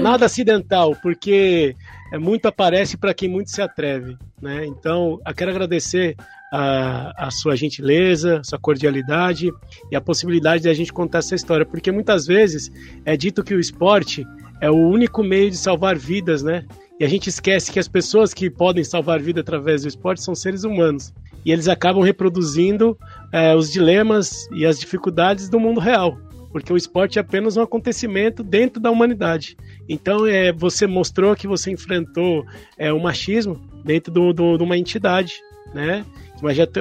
Nada 0.03 0.27
acidental, 0.27 0.95
porque 1.03 1.75
é 2.13 2.19
muito 2.19 2.47
aparece 2.47 2.99
para 2.99 3.15
quem 3.15 3.31
muito 3.31 3.51
se 3.51 3.63
atreve, 3.63 4.19
né? 4.43 4.67
Então, 4.67 5.19
eu 5.27 5.35
quero 5.35 5.51
agradecer 5.51 6.17
a, 6.51 7.26
a 7.26 7.30
sua 7.30 7.57
gentileza, 7.57 8.42
sua 8.44 8.59
cordialidade 8.59 9.51
e 9.90 9.96
a 9.96 10.01
possibilidade 10.01 10.64
de 10.64 10.68
a 10.68 10.74
gente 10.74 10.92
contar 10.92 11.18
essa 11.18 11.34
história, 11.34 11.64
porque 11.64 11.92
muitas 11.92 12.26
vezes 12.26 12.70
é 13.05 13.16
dito 13.16 13.44
que 13.44 13.55
o 13.55 13.61
esporte 13.61 14.26
é 14.61 14.70
o 14.70 14.76
único 14.76 15.22
meio 15.22 15.51
de 15.51 15.57
salvar 15.57 15.96
vidas, 15.96 16.42
né? 16.42 16.66
E 16.98 17.05
a 17.05 17.09
gente 17.09 17.28
esquece 17.28 17.72
que 17.72 17.78
as 17.78 17.88
pessoas 17.88 18.34
que 18.34 18.51
podem 18.51 18.84
salvar 18.84 19.20
vida 19.20 19.40
através 19.40 19.82
do 19.82 19.88
esporte 19.88 20.22
são 20.22 20.34
seres 20.34 20.64
humanos. 20.64 21.14
E 21.46 21.51
eles 21.51 21.66
acabam 21.66 22.03
reproduzindo 22.03 22.98
é, 23.32 23.55
os 23.55 23.72
dilemas 23.72 24.46
e 24.53 24.66
as 24.66 24.78
dificuldades 24.78 25.48
do 25.48 25.59
mundo 25.59 25.80
real. 25.80 26.18
Porque 26.53 26.70
o 26.70 26.76
esporte 26.76 27.18
é 27.18 27.22
apenas 27.22 27.57
um 27.57 27.62
acontecimento 27.62 28.42
dentro 28.42 28.78
da 28.78 28.90
humanidade. 28.90 29.57
Então, 29.88 30.26
é, 30.26 30.53
você 30.53 30.86
mostrou 30.86 31.34
que 31.34 31.46
você 31.46 31.70
enfrentou 31.70 32.44
é, 32.76 32.92
o 32.92 33.01
machismo 33.01 33.59
dentro 33.82 34.12
de 34.34 34.62
uma 34.62 34.76
entidade, 34.76 35.40
né? 35.72 36.05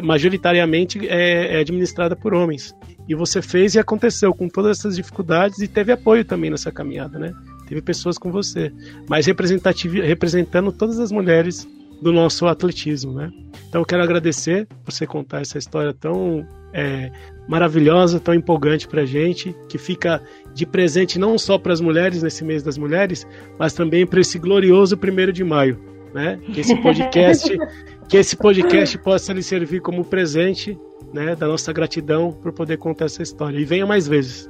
Majoritariamente 0.03 1.07
é, 1.07 1.55
é 1.55 1.59
administrada 1.59 2.15
por 2.15 2.33
homens. 2.33 2.75
E 3.07 3.15
você 3.15 3.41
fez 3.41 3.75
e 3.75 3.79
aconteceu 3.79 4.33
com 4.33 4.47
todas 4.47 4.77
essas 4.79 4.95
dificuldades 4.95 5.59
e 5.59 5.67
teve 5.67 5.91
apoio 5.91 6.23
também 6.23 6.49
nessa 6.49 6.71
caminhada, 6.71 7.17
né? 7.17 7.33
Teve 7.67 7.81
pessoas 7.81 8.17
com 8.17 8.31
você, 8.31 8.71
mas 9.07 9.25
representando 9.25 10.71
todas 10.71 10.99
as 10.99 11.11
mulheres 11.11 11.67
do 12.01 12.11
nosso 12.11 12.47
atletismo, 12.47 13.13
né? 13.13 13.31
Então 13.67 13.81
eu 13.81 13.85
quero 13.85 14.01
agradecer 14.01 14.67
por 14.83 14.91
você 14.91 15.05
contar 15.05 15.41
essa 15.41 15.57
história 15.57 15.93
tão 15.93 16.45
é, 16.73 17.11
maravilhosa, 17.47 18.19
tão 18.19 18.33
empolgante 18.33 18.87
para 18.87 19.05
gente, 19.05 19.55
que 19.67 19.77
fica 19.77 20.21
de 20.53 20.65
presente 20.65 21.19
não 21.19 21.37
só 21.37 21.57
para 21.57 21.73
as 21.73 21.81
mulheres 21.81 22.23
nesse 22.23 22.43
mês 22.43 22.63
das 22.63 22.77
mulheres, 22.77 23.27
mas 23.57 23.73
também 23.73 24.05
para 24.05 24.21
esse 24.21 24.39
glorioso 24.39 24.97
primeiro 24.97 25.33
de 25.33 25.43
maio, 25.43 25.79
né? 26.13 26.39
Que 26.53 26.61
esse 26.61 26.75
podcast, 26.81 27.57
que 28.07 28.17
esse 28.17 28.35
podcast 28.35 28.97
possa 28.99 29.33
lhe 29.33 29.43
servir 29.43 29.81
como 29.81 30.03
presente, 30.03 30.77
né? 31.13 31.35
Da 31.35 31.47
nossa 31.47 31.71
gratidão 31.73 32.31
por 32.31 32.53
poder 32.53 32.77
contar 32.77 33.05
essa 33.05 33.21
história. 33.21 33.59
E 33.59 33.65
venha 33.65 33.85
mais 33.85 34.07
vezes. 34.07 34.49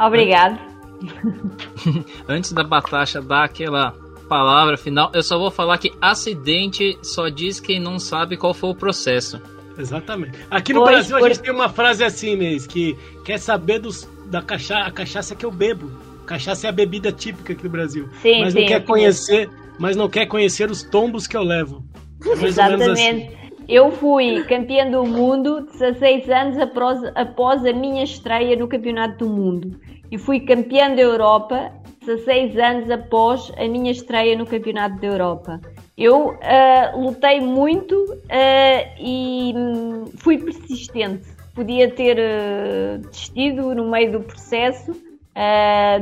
Obrigado. 0.00 0.58
Antes 2.28 2.52
da 2.52 2.64
Batasha 2.64 3.20
dar 3.20 3.44
aquela 3.44 3.94
palavra 4.28 4.76
final, 4.76 5.10
eu 5.14 5.22
só 5.22 5.38
vou 5.38 5.50
falar 5.50 5.78
que 5.78 5.92
acidente 6.00 6.98
só 7.02 7.28
diz 7.28 7.58
quem 7.58 7.80
não 7.80 7.98
sabe 7.98 8.36
qual 8.36 8.52
foi 8.52 8.70
o 8.70 8.74
processo. 8.74 9.40
Exatamente. 9.78 10.38
Aqui 10.50 10.72
no 10.72 10.80
pois, 10.80 10.92
Brasil 10.92 11.18
por... 11.18 11.24
a 11.24 11.28
gente 11.28 11.42
tem 11.42 11.54
uma 11.54 11.68
frase 11.68 12.02
assim, 12.02 12.36
mesmo, 12.36 12.68
que 12.68 12.98
quer 13.24 13.38
saber 13.38 13.78
dos, 13.78 14.08
da 14.26 14.42
cachaça, 14.42 14.88
a 14.88 14.90
cachaça 14.90 15.34
que 15.34 15.46
eu 15.46 15.50
bebo. 15.50 15.90
Cachaça 16.26 16.66
é 16.66 16.70
a 16.70 16.72
bebida 16.72 17.10
típica 17.10 17.52
aqui 17.52 17.62
do 17.62 17.70
Brasil. 17.70 18.08
Sim, 18.20 18.40
mas 18.40 18.52
sim, 18.52 18.60
não 18.60 18.66
quer 18.68 18.84
conhecer, 18.84 19.48
mas 19.78 19.96
não 19.96 20.08
quer 20.08 20.26
conhecer 20.26 20.70
os 20.70 20.82
tombos 20.82 21.26
que 21.26 21.36
eu 21.36 21.42
levo. 21.42 21.84
É 22.24 22.46
Exatamente. 22.46 22.90
Assim. 22.90 23.38
Eu 23.68 23.92
fui 23.92 24.42
campeã 24.44 24.90
do 24.90 25.04
mundo 25.04 25.66
16 25.72 26.30
anos 26.30 26.58
após, 26.58 27.04
após 27.14 27.66
a 27.66 27.72
minha 27.72 28.02
estreia 28.02 28.56
no 28.56 28.66
Campeonato 28.66 29.26
do 29.26 29.30
Mundo. 29.30 29.78
E 30.10 30.16
fui 30.16 30.40
campeã 30.40 30.94
da 30.94 31.02
Europa 31.02 31.70
16 32.00 32.56
anos 32.56 32.90
após 32.90 33.52
a 33.58 33.68
minha 33.68 33.90
estreia 33.92 34.36
no 34.38 34.46
Campeonato 34.46 34.98
da 34.98 35.06
Europa. 35.06 35.60
Eu 35.98 36.28
uh, 36.28 36.98
lutei 36.98 37.40
muito 37.40 37.94
uh, 37.94 38.98
e 38.98 39.52
hum, 39.54 40.04
fui 40.16 40.38
persistente. 40.38 41.28
Podia 41.54 41.90
ter 41.90 42.16
uh, 42.16 42.98
desistido 43.06 43.74
no 43.74 43.90
meio 43.90 44.12
do 44.12 44.20
processo. 44.20 44.92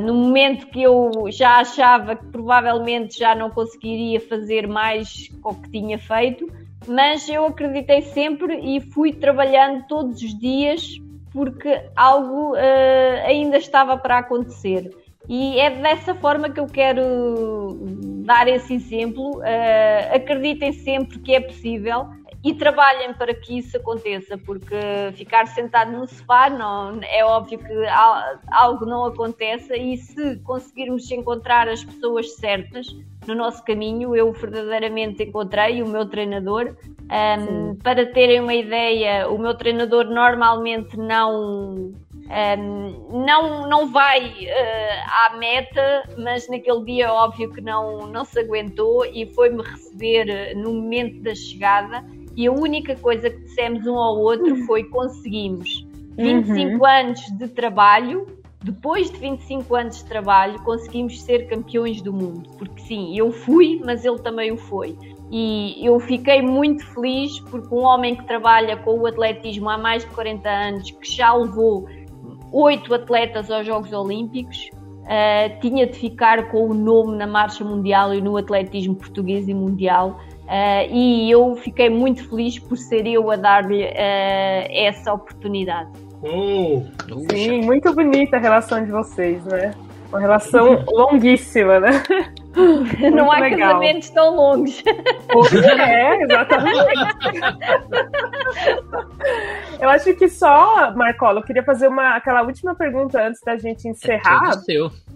No 0.01 0.13
momento 0.13 0.67
que 0.67 0.81
eu 0.81 1.11
já 1.29 1.59
achava 1.59 2.15
que 2.15 2.25
provavelmente 2.27 3.19
já 3.19 3.35
não 3.35 3.49
conseguiria 3.49 4.19
fazer 4.19 4.67
mais 4.67 5.29
com 5.41 5.51
o 5.51 5.55
que 5.55 5.69
tinha 5.69 5.99
feito, 5.99 6.51
mas 6.87 7.27
eu 7.29 7.45
acreditei 7.45 8.01
sempre 8.01 8.59
e 8.59 8.81
fui 8.81 9.13
trabalhando 9.13 9.85
todos 9.87 10.21
os 10.21 10.37
dias 10.39 10.99
porque 11.31 11.83
algo 11.95 12.53
ainda 13.25 13.57
estava 13.57 13.97
para 13.97 14.19
acontecer. 14.19 14.89
E 15.29 15.59
é 15.59 15.69
dessa 15.69 16.15
forma 16.15 16.49
que 16.49 16.59
eu 16.59 16.67
quero 16.67 17.77
dar 18.23 18.47
esse 18.47 18.73
exemplo. 18.73 19.39
Uh, 19.39 20.15
acreditem 20.15 20.71
sempre 20.71 21.19
que 21.19 21.35
é 21.35 21.41
possível 21.41 22.07
e 22.43 22.53
trabalhem 22.53 23.13
para 23.13 23.33
que 23.33 23.57
isso 23.57 23.77
aconteça, 23.77 24.37
porque 24.37 24.75
ficar 25.13 25.47
sentado 25.47 25.91
no 25.91 26.07
sofá 26.07 26.49
não, 26.49 26.99
é 27.03 27.25
óbvio 27.25 27.59
que 27.59 27.73
algo 28.51 28.85
não 28.85 29.05
aconteça 29.05 29.75
e 29.75 29.97
se 29.97 30.37
conseguirmos 30.39 31.09
encontrar 31.11 31.67
as 31.67 31.83
pessoas 31.83 32.35
certas 32.35 32.87
no 33.27 33.35
nosso 33.35 33.63
caminho, 33.63 34.15
eu 34.15 34.31
verdadeiramente 34.31 35.23
encontrei 35.23 35.81
o 35.81 35.87
meu 35.87 36.05
treinador. 36.05 36.75
Um, 37.09 37.75
para 37.75 38.05
terem 38.05 38.41
uma 38.41 38.53
ideia, 38.53 39.29
o 39.29 39.37
meu 39.37 39.55
treinador 39.55 40.05
normalmente 40.05 40.97
não 40.97 41.93
um, 42.29 43.23
não, 43.25 43.67
não 43.67 43.87
vai 43.91 44.27
uh, 44.27 45.31
à 45.31 45.37
meta, 45.37 46.09
mas 46.17 46.47
naquele 46.49 46.83
dia 46.83 47.11
óbvio 47.11 47.51
que 47.53 47.61
não, 47.61 48.07
não 48.07 48.25
se 48.25 48.39
aguentou 48.39 49.05
e 49.05 49.25
foi-me 49.33 49.63
receber 49.63 50.53
no 50.55 50.73
momento 50.73 51.21
da 51.21 51.33
chegada 51.33 52.03
e 52.37 52.47
a 52.47 52.51
única 52.51 52.95
coisa 52.95 53.29
que 53.29 53.41
dissemos 53.41 53.85
um 53.85 53.97
ao 53.97 54.17
outro 54.17 54.55
foi 54.65 54.85
conseguimos 54.85 55.85
25 56.15 56.77
uhum. 56.77 56.85
anos 56.85 57.19
de 57.37 57.47
trabalho 57.49 58.37
depois 58.63 59.09
de 59.11 59.17
25 59.17 59.75
anos 59.75 59.97
de 59.97 60.05
trabalho, 60.05 60.61
conseguimos 60.63 61.21
ser 61.21 61.47
campeões 61.47 62.01
do 62.01 62.11
mundo. 62.11 62.49
Porque 62.57 62.81
sim, 62.81 63.17
eu 63.17 63.31
fui, 63.31 63.81
mas 63.85 64.03
ele 64.03 64.19
também 64.19 64.51
o 64.51 64.57
foi. 64.57 64.97
E 65.31 65.85
eu 65.85 65.99
fiquei 65.99 66.41
muito 66.41 66.85
feliz 66.93 67.39
porque 67.39 67.73
um 67.73 67.83
homem 67.83 68.15
que 68.15 68.25
trabalha 68.25 68.75
com 68.77 68.99
o 68.99 69.05
atletismo 69.05 69.69
há 69.69 69.77
mais 69.77 70.03
de 70.03 70.09
40 70.11 70.49
anos, 70.49 70.91
que 70.91 71.09
já 71.09 71.33
levou 71.33 71.87
oito 72.51 72.93
atletas 72.93 73.51
aos 73.51 73.65
Jogos 73.65 73.93
Olímpicos, 73.93 74.69
uh, 75.03 75.59
tinha 75.61 75.85
de 75.85 75.97
ficar 75.97 76.49
com 76.49 76.69
o 76.69 76.73
nome 76.73 77.15
na 77.15 77.27
marcha 77.27 77.63
mundial 77.63 78.13
e 78.13 78.21
no 78.21 78.37
atletismo 78.37 78.95
português 78.95 79.47
e 79.47 79.53
mundial. 79.53 80.19
Uh, 80.47 80.87
e 80.93 81.29
eu 81.29 81.57
fiquei 81.57 81.89
muito 81.89 82.27
feliz 82.29 82.57
por 82.57 82.77
ser 82.77 83.05
eu 83.05 83.29
a 83.29 83.35
dar-lhe 83.35 83.83
uh, 83.83 84.67
essa 84.69 85.13
oportunidade. 85.13 85.91
Oh, 86.21 86.83
Sim, 87.29 87.61
muito 87.63 87.93
bonita 87.93 88.37
a 88.37 88.39
relação 88.39 88.83
de 88.83 88.89
vocês, 88.89 89.43
né? 89.45 89.73
Uma 90.09 90.19
relação 90.19 90.83
longuíssima, 90.87 91.79
né? 91.79 92.03
Não 93.13 93.31
há 93.31 93.39
legal. 93.39 93.59
casamentos 93.59 94.09
tão 94.09 94.35
longos. 94.35 94.83
É, 95.79 96.23
exatamente. 96.23 96.77
Eu 99.79 99.89
acho 99.89 100.15
que 100.15 100.27
só, 100.27 100.91
Marcola, 100.95 101.39
eu 101.39 101.43
queria 101.43 101.63
fazer 101.63 101.87
uma, 101.87 102.15
aquela 102.15 102.41
última 102.41 102.73
pergunta 102.73 103.21
antes 103.21 103.41
da 103.41 103.57
gente 103.57 103.87
encerrar. 103.87 104.53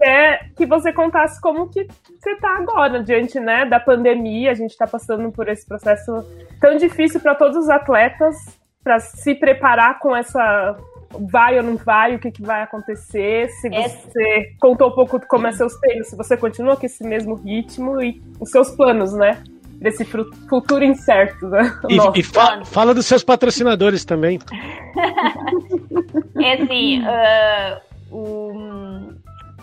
É, 0.02 0.34
é 0.34 0.40
que 0.56 0.66
você 0.66 0.94
contasse 0.94 1.42
como 1.42 1.68
que 1.68 1.88
você 2.20 2.32
está 2.32 2.58
agora, 2.58 3.02
diante 3.02 3.40
né, 3.40 3.66
da 3.66 3.80
pandemia. 3.80 4.52
A 4.52 4.56
gente 4.56 4.72
está 4.72 4.86
passando 4.86 5.32
por 5.32 5.48
esse 5.48 5.66
processo 5.68 6.24
tão 6.60 6.78
difícil 6.78 7.20
para 7.20 7.34
todos 7.34 7.58
os 7.58 7.70
atletas 7.70 8.36
para 8.84 9.00
se 9.00 9.36
preparar 9.36 10.00
com 10.00 10.16
essa 10.16 10.76
vai 11.20 11.58
ou 11.58 11.64
não 11.64 11.78
vai, 11.78 12.16
o 12.16 12.20
que, 12.20 12.32
que 12.32 12.42
vai 12.42 12.64
acontecer, 12.64 13.50
se 13.50 13.68
é. 13.68 13.88
você 13.90 14.56
contou 14.60 14.90
um 14.90 14.92
pouco 14.92 15.20
como 15.28 15.48
é 15.48 15.52
seus 15.52 15.76
treinos, 15.76 16.08
se 16.08 16.16
você 16.16 16.38
continua 16.38 16.76
com 16.76 16.86
esse 16.86 17.04
mesmo 17.04 17.36
ritmo 17.36 18.02
e 18.02 18.22
os 18.40 18.50
seus 18.50 18.72
planos, 18.72 19.14
né? 19.14 19.44
Desse 19.74 20.06
futuro 20.06 20.84
incerto, 20.84 21.48
né? 21.48 21.76
E, 21.90 22.20
e 22.20 22.24
fa 22.24 22.64
fala 22.66 22.94
dos 22.94 23.08
seus 23.08 23.24
patrocinadores 23.24 24.06
também. 24.06 24.40
é 26.40 26.54
assim, 26.54 27.02
uh, 27.02 28.16
um, 28.16 29.16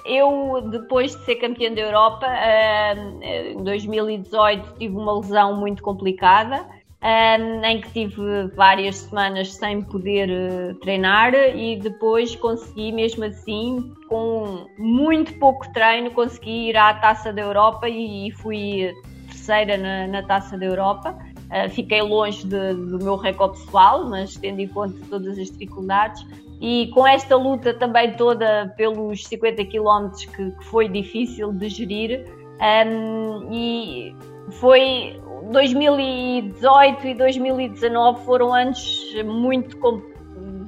eu, 0.05 0.61
depois 0.71 1.15
de 1.15 1.25
ser 1.25 1.37
campeã 1.37 1.73
da 1.73 1.83
Europa, 1.83 2.27
uh, 2.27 3.23
em 3.23 3.63
2018 3.63 4.75
tive 4.77 4.97
uma 4.97 5.21
lesão 5.21 5.55
muito 5.55 5.85
complicada 5.85 6.67
um, 7.03 7.65
em 7.65 7.81
que 7.81 7.91
tive 7.93 8.49
várias 8.57 8.97
semanas 8.97 9.55
sem 9.55 9.83
poder 9.83 10.29
uh, 10.29 10.75
treinar 10.77 11.33
e 11.35 11.77
depois 11.77 12.35
consegui 12.37 12.91
mesmo 12.91 13.25
assim, 13.25 13.93
com 14.09 14.67
muito 14.77 15.33
pouco 15.35 15.71
treino, 15.73 16.11
consegui 16.11 16.71
ir 16.71 16.77
à 16.77 16.95
Taça 16.95 17.33
da 17.33 17.43
Europa 17.43 17.89
e, 17.89 18.29
e 18.29 18.31
fui 18.33 18.93
terceira 19.29 19.77
na, 19.77 20.07
na, 20.09 20.23
Taça 20.23 20.59
da 20.59 20.67
Europa. 20.67 21.17
Uh, 21.47 21.71
fiquei 21.71 22.03
longe 22.03 22.45
de, 22.45 22.75
do 22.75 22.99
meu 22.99 23.17
recorde 23.17 23.61
pessoal, 23.61 24.05
mas 24.09 24.37
tendo 24.37 24.61
em 24.61 24.69
conta 24.69 24.99
todas 25.09 25.39
as 25.39 25.51
dificuldades. 25.51 26.27
E 26.61 26.89
com 26.89 27.07
esta 27.07 27.37
luta 27.37 27.73
também 27.73 28.15
toda 28.15 28.75
pelos 28.77 29.25
50 29.25 29.65
km 29.67 30.11
que, 30.35 30.51
que 30.51 30.65
foi 30.65 30.89
difícil 30.89 31.53
de 31.53 31.69
gerir, 31.69 32.25
um, 32.61 33.53
e 33.53 34.13
foi 34.51 35.21
2018 35.51 37.07
e 37.07 37.15
2019 37.15 38.25
foram 38.25 38.55
anos 38.55 39.15
muito. 39.25 39.77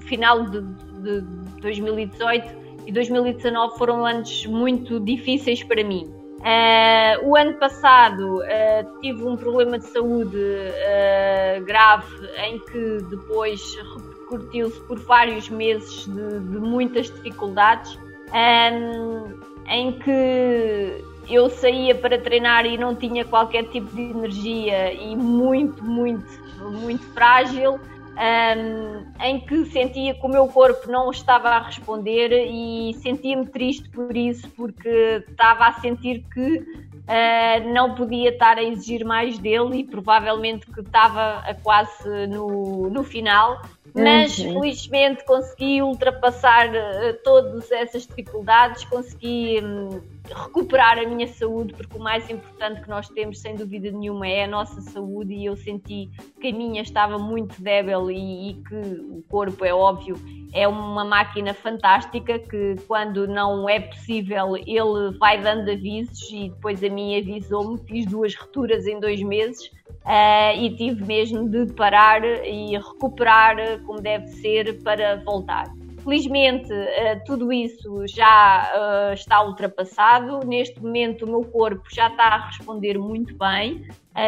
final 0.01 0.45
de, 0.45 0.61
de 1.03 1.21
2018 1.61 2.61
e 2.87 2.93
2019 2.93 3.79
foram 3.79 4.05
anos 4.05 4.47
muito 4.47 4.99
difíceis 5.01 5.63
para 5.63 5.85
mim. 5.85 6.11
Uh, 6.41 7.29
o 7.29 7.37
ano 7.37 7.53
passado 7.59 8.39
uh, 8.39 9.01
tive 9.03 9.23
um 9.23 9.37
problema 9.37 9.79
de 9.79 9.85
saúde 9.85 10.39
uh, 10.39 11.63
grave 11.67 12.27
em 12.39 12.59
que 12.61 12.99
depois 13.11 13.77
repercutiu-se 13.95 14.81
por 14.87 14.99
vários 15.01 15.51
meses 15.51 16.07
de, 16.07 16.41
de 16.41 16.59
muitas 16.59 17.11
dificuldades, 17.11 17.99
um, 18.33 19.35
em 19.69 19.93
que 19.99 21.05
eu 21.31 21.49
saía 21.49 21.95
para 21.95 22.19
treinar 22.19 22.67
e 22.67 22.77
não 22.77 22.95
tinha 22.95 23.25
qualquer 23.25 23.65
tipo 23.65 23.95
de 23.95 24.03
energia 24.03 24.93
e 24.93 25.15
muito, 25.15 25.83
muito, 25.85 26.27
muito 26.59 27.05
frágil, 27.13 27.79
um, 28.21 29.25
em 29.25 29.41
que 29.41 29.65
sentia 29.67 30.15
que 30.15 30.27
o 30.27 30.29
meu 30.29 30.47
corpo 30.49 30.91
não 30.91 31.11
estava 31.11 31.49
a 31.51 31.63
responder 31.63 32.31
e 32.33 32.95
sentia-me 33.03 33.47
triste 33.47 33.89
por 33.91 34.15
isso, 34.17 34.49
porque 34.51 35.25
estava 35.29 35.67
a 35.67 35.73
sentir 35.75 36.25
que 36.33 36.59
uh, 36.59 37.73
não 37.73 37.95
podia 37.95 38.31
estar 38.31 38.59
a 38.59 38.63
exigir 38.63 39.05
mais 39.05 39.39
dele 39.39 39.79
e 39.79 39.85
provavelmente 39.85 40.67
que 40.67 40.81
estava 40.81 41.39
a 41.39 41.55
quase 41.55 42.27
no, 42.27 42.91
no 42.91 43.03
final. 43.05 43.63
Mas 43.95 44.39
uhum. 44.39 44.61
felizmente 44.61 45.25
consegui 45.25 45.83
ultrapassar 45.83 46.69
uh, 46.69 47.15
todas 47.25 47.71
essas 47.71 48.07
dificuldades, 48.07 48.85
consegui 48.85 49.61
um, 49.63 50.01
recuperar 50.29 50.99
a 50.99 51.07
minha 51.07 51.27
saúde, 51.29 51.75
porque 51.75 51.97
o 51.97 52.01
mais 52.01 52.29
importante 52.31 52.83
que 52.83 52.89
nós 52.89 53.09
temos, 53.09 53.41
sem 53.41 53.55
dúvida 53.55 53.91
nenhuma, 53.91 54.27
é 54.27 54.45
a 54.45 54.49
nossa 54.49 54.81
saúde, 54.81 55.35
e 55.35 55.47
eu 55.47 55.57
senti 55.57 56.11
que 56.41 56.49
a 56.49 56.53
minha 56.53 56.83
estava 56.83 57.19
muito 57.19 57.61
débil 57.61 58.11
e, 58.11 58.51
e 58.51 58.55
que 58.55 58.75
o 58.75 59.23
corpo, 59.29 59.65
é 59.65 59.75
óbvio, 59.75 60.17
é 60.53 60.67
uma 60.67 61.05
máquina 61.05 61.55
fantástica 61.55 62.39
que 62.39 62.77
quando 62.87 63.27
não 63.27 63.69
é 63.69 63.81
possível 63.81 64.57
ele 64.57 65.17
vai 65.19 65.41
dando 65.41 65.71
avisos 65.71 66.31
e 66.31 66.49
depois 66.49 66.83
a 66.83 66.89
mim 66.89 67.17
avisou-me, 67.19 67.79
fiz 67.87 68.07
duas 68.07 68.35
rupturas 68.35 68.87
em 68.87 68.99
dois 68.99 69.23
meses 69.23 69.71
Uh, 70.05 70.59
e 70.59 70.77
tive 70.77 71.05
mesmo 71.05 71.49
de 71.49 71.73
parar 71.75 72.25
e 72.25 72.77
recuperar 72.77 73.81
como 73.83 74.01
deve 74.01 74.27
ser 74.29 74.83
para 74.83 75.17
voltar. 75.25 75.67
Felizmente, 76.03 76.73
uh, 76.73 77.25
tudo 77.27 77.53
isso 77.53 78.07
já 78.07 78.73
uh, 78.75 79.13
está 79.13 79.43
ultrapassado. 79.43 80.47
Neste 80.47 80.83
momento, 80.83 81.25
o 81.25 81.29
meu 81.29 81.45
corpo 81.45 81.85
já 81.93 82.09
está 82.09 82.25
a 82.25 82.47
responder 82.47 82.99
muito 82.99 83.37
bem. 83.37 83.85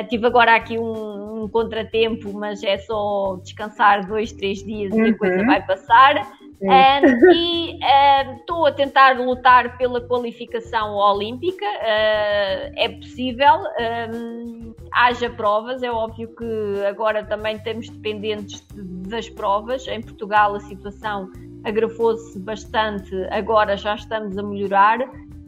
tive 0.08 0.26
agora 0.26 0.54
aqui 0.54 0.78
um, 0.78 1.44
um, 1.44 1.48
contratempo, 1.48 2.32
mas 2.32 2.62
é 2.62 2.78
só 2.78 3.38
descansar 3.42 4.06
dois, 4.06 4.32
três 4.32 4.62
dias 4.62 4.92
uhum. 4.92 5.06
e 5.06 5.10
a 5.10 5.18
coisa 5.18 5.40
uhum. 5.40 5.46
vai 5.46 5.66
passar. 5.66 6.41
E 7.34 7.78
estou 8.38 8.66
a 8.66 8.72
tentar 8.72 9.18
lutar 9.18 9.76
pela 9.76 10.00
qualificação 10.00 10.94
olímpica. 10.94 11.64
Uh, 11.64 12.72
é 12.76 12.88
possível, 12.88 13.64
um, 14.14 14.74
haja 14.92 15.30
provas. 15.30 15.82
É 15.82 15.90
óbvio 15.90 16.34
que 16.36 16.84
agora 16.86 17.24
também 17.24 17.56
estamos 17.56 17.88
dependentes 17.88 18.60
de, 18.68 18.82
das 19.08 19.28
provas. 19.28 19.86
Em 19.88 20.00
Portugal 20.00 20.54
a 20.54 20.60
situação 20.60 21.30
agravou-se 21.64 22.38
bastante, 22.38 23.14
agora 23.30 23.76
já 23.76 23.94
estamos 23.94 24.36
a 24.36 24.42
melhorar, 24.42 24.98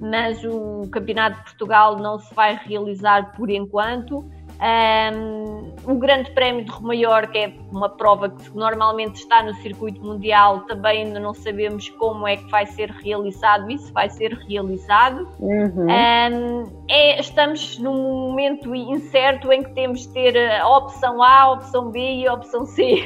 mas 0.00 0.44
o 0.44 0.88
Campeonato 0.90 1.38
de 1.38 1.44
Portugal 1.44 1.98
não 1.98 2.18
se 2.18 2.32
vai 2.34 2.58
realizar 2.64 3.32
por 3.36 3.50
enquanto. 3.50 4.24
Um, 4.60 5.72
o 5.84 5.96
Grande 5.96 6.30
Prémio 6.30 6.64
de 6.64 6.70
Romaior, 6.70 7.26
que 7.26 7.38
é 7.38 7.52
uma 7.70 7.88
prova 7.88 8.30
que 8.30 8.56
normalmente 8.56 9.16
está 9.16 9.42
no 9.42 9.52
circuito 9.56 10.00
mundial, 10.00 10.60
também 10.60 11.02
ainda 11.02 11.18
não 11.18 11.34
sabemos 11.34 11.88
como 11.90 12.26
é 12.26 12.36
que 12.36 12.48
vai 12.50 12.64
ser 12.66 12.90
realizado. 12.90 13.70
Isso 13.70 13.92
vai 13.92 14.08
ser 14.08 14.32
realizado. 14.32 15.28
Uhum. 15.40 15.86
Um, 15.86 16.84
é, 16.88 17.20
estamos 17.20 17.78
num 17.78 18.28
momento 18.28 18.74
incerto 18.74 19.52
em 19.52 19.62
que 19.62 19.70
temos 19.72 20.02
de 20.02 20.08
ter 20.12 20.36
a 20.60 20.68
opção 20.68 21.22
A, 21.22 21.42
a 21.42 21.52
opção 21.52 21.90
B 21.90 21.98
e 21.98 22.26
a 22.26 22.34
opção 22.34 22.64
C. 22.64 23.04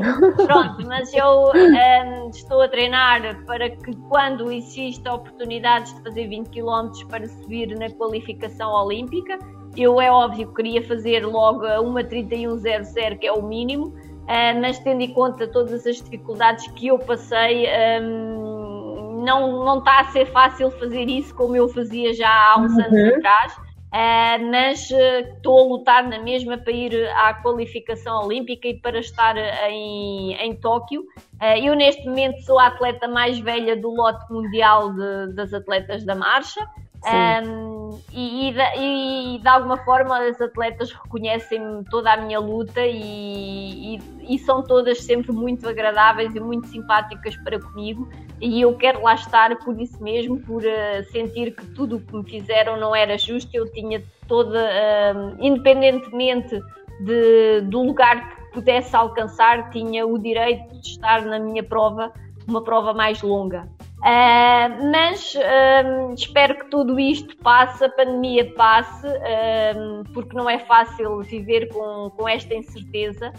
Pronto, 0.46 0.86
mas 0.86 1.12
eu 1.12 1.52
um, 1.54 2.30
estou 2.30 2.62
a 2.62 2.68
treinar 2.68 3.44
para 3.44 3.70
que 3.70 3.94
quando 4.08 4.50
exista 4.50 5.12
oportunidades 5.12 5.94
de 5.94 6.02
fazer 6.02 6.26
20 6.26 6.48
km 6.48 6.90
para 7.08 7.28
subir 7.28 7.78
na 7.78 7.90
qualificação 7.90 8.72
olímpica, 8.72 9.38
eu 9.76 10.00
é 10.00 10.10
óbvio 10.10 10.52
queria 10.52 10.82
fazer 10.86 11.24
logo 11.24 11.64
a 11.64 11.78
1.31.00, 11.78 13.18
que 13.18 13.26
é 13.26 13.32
o 13.32 13.42
mínimo, 13.42 13.86
uh, 13.86 14.60
mas 14.60 14.78
tendo 14.80 15.02
em 15.02 15.12
conta 15.12 15.46
todas 15.46 15.86
as 15.86 15.96
dificuldades 15.96 16.66
que 16.72 16.88
eu 16.88 16.98
passei, 16.98 17.66
um, 18.02 19.22
não, 19.24 19.64
não 19.64 19.78
está 19.78 20.00
a 20.00 20.04
ser 20.06 20.26
fácil 20.26 20.70
fazer 20.72 21.08
isso 21.08 21.34
como 21.34 21.56
eu 21.56 21.68
fazia 21.68 22.12
já 22.14 22.28
há 22.28 22.58
uns 22.58 22.72
uhum. 22.72 22.84
anos 22.84 23.14
atrás. 23.14 23.70
Uh, 23.90 24.50
mas 24.52 24.88
estou 24.88 25.58
a 25.58 25.64
lutar 25.64 26.08
na 26.08 26.20
mesma 26.20 26.56
para 26.56 26.72
ir 26.72 27.10
à 27.10 27.34
qualificação 27.34 28.24
olímpica 28.24 28.68
e 28.68 28.74
para 28.74 29.00
estar 29.00 29.36
em, 29.68 30.32
em 30.34 30.54
Tóquio. 30.54 31.02
Uh, 31.42 31.58
eu, 31.60 31.74
neste 31.74 32.06
momento, 32.06 32.40
sou 32.42 32.56
a 32.60 32.68
atleta 32.68 33.08
mais 33.08 33.40
velha 33.40 33.76
do 33.76 33.90
lote 33.90 34.32
mundial 34.32 34.92
de, 34.92 35.34
das 35.34 35.52
atletas 35.52 36.04
da 36.04 36.14
marcha. 36.14 36.64
Um, 37.02 37.98
e, 38.12 38.50
e, 38.50 39.36
e, 39.36 39.38
de 39.38 39.48
alguma 39.48 39.78
forma 39.78 40.18
as 40.18 40.38
atletas 40.40 40.92
reconhecem 40.92 41.82
toda 41.90 42.12
a 42.12 42.16
minha 42.18 42.38
luta 42.38 42.82
e, 42.84 43.98
e, 44.28 44.38
são 44.40 44.62
todas 44.62 45.02
sempre 45.02 45.32
muito 45.32 45.66
agradáveis 45.66 46.34
e 46.34 46.40
muito 46.40 46.66
simpáticas 46.68 47.34
para 47.38 47.58
comigo. 47.58 48.08
E 48.38 48.60
eu 48.60 48.76
quero 48.76 49.02
lá 49.02 49.14
estar 49.14 49.56
por 49.60 49.80
isso 49.80 50.02
mesmo, 50.02 50.38
por 50.40 50.62
uh, 50.62 51.04
sentir 51.10 51.54
que 51.54 51.66
tudo 51.68 51.96
o 51.96 52.00
que 52.00 52.16
me 52.16 52.24
fizeram 52.24 52.78
não 52.78 52.94
era 52.94 53.16
justo, 53.16 53.50
eu 53.54 53.70
tinha 53.72 54.02
toda, 54.28 54.58
uh, 54.58 55.36
independentemente 55.38 56.60
de, 57.00 57.62
do 57.62 57.82
lugar 57.82 58.28
que 58.28 58.52
pudesse 58.52 58.94
alcançar, 58.94 59.70
tinha 59.70 60.06
o 60.06 60.18
direito 60.18 60.74
de 60.80 60.88
estar 60.88 61.22
na 61.22 61.38
minha 61.38 61.62
prova, 61.62 62.12
uma 62.46 62.62
prova 62.62 62.92
mais 62.92 63.22
longa. 63.22 63.68
Uh, 64.00 64.90
mas 64.90 65.34
uh, 65.34 66.14
espero 66.14 66.54
que 66.54 66.70
tudo 66.70 66.98
isto 66.98 67.36
passe, 67.36 67.84
a 67.84 67.88
pandemia 67.90 68.50
passe, 68.54 69.06
uh, 69.06 70.02
porque 70.14 70.34
não 70.34 70.48
é 70.48 70.58
fácil 70.58 71.20
viver 71.20 71.68
com, 71.68 72.10
com 72.16 72.26
esta 72.26 72.54
incerteza. 72.54 73.30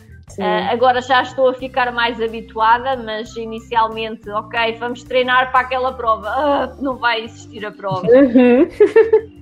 agora 0.70 1.02
já 1.02 1.24
estou 1.24 1.50
a 1.50 1.54
ficar 1.56 1.92
mais 1.92 2.22
habituada, 2.22 2.96
mas 2.96 3.36
inicialmente, 3.36 4.30
ok, 4.30 4.74
vamos 4.74 5.04
treinar 5.04 5.52
para 5.52 5.62
aquela 5.62 5.94
prova. 5.94 6.28
Ah, 6.30 6.76
não 6.80 6.96
vai 6.96 7.24
existir 7.24 7.66
a 7.66 7.72
prova. 7.72 8.06
Uhum. 8.08 8.68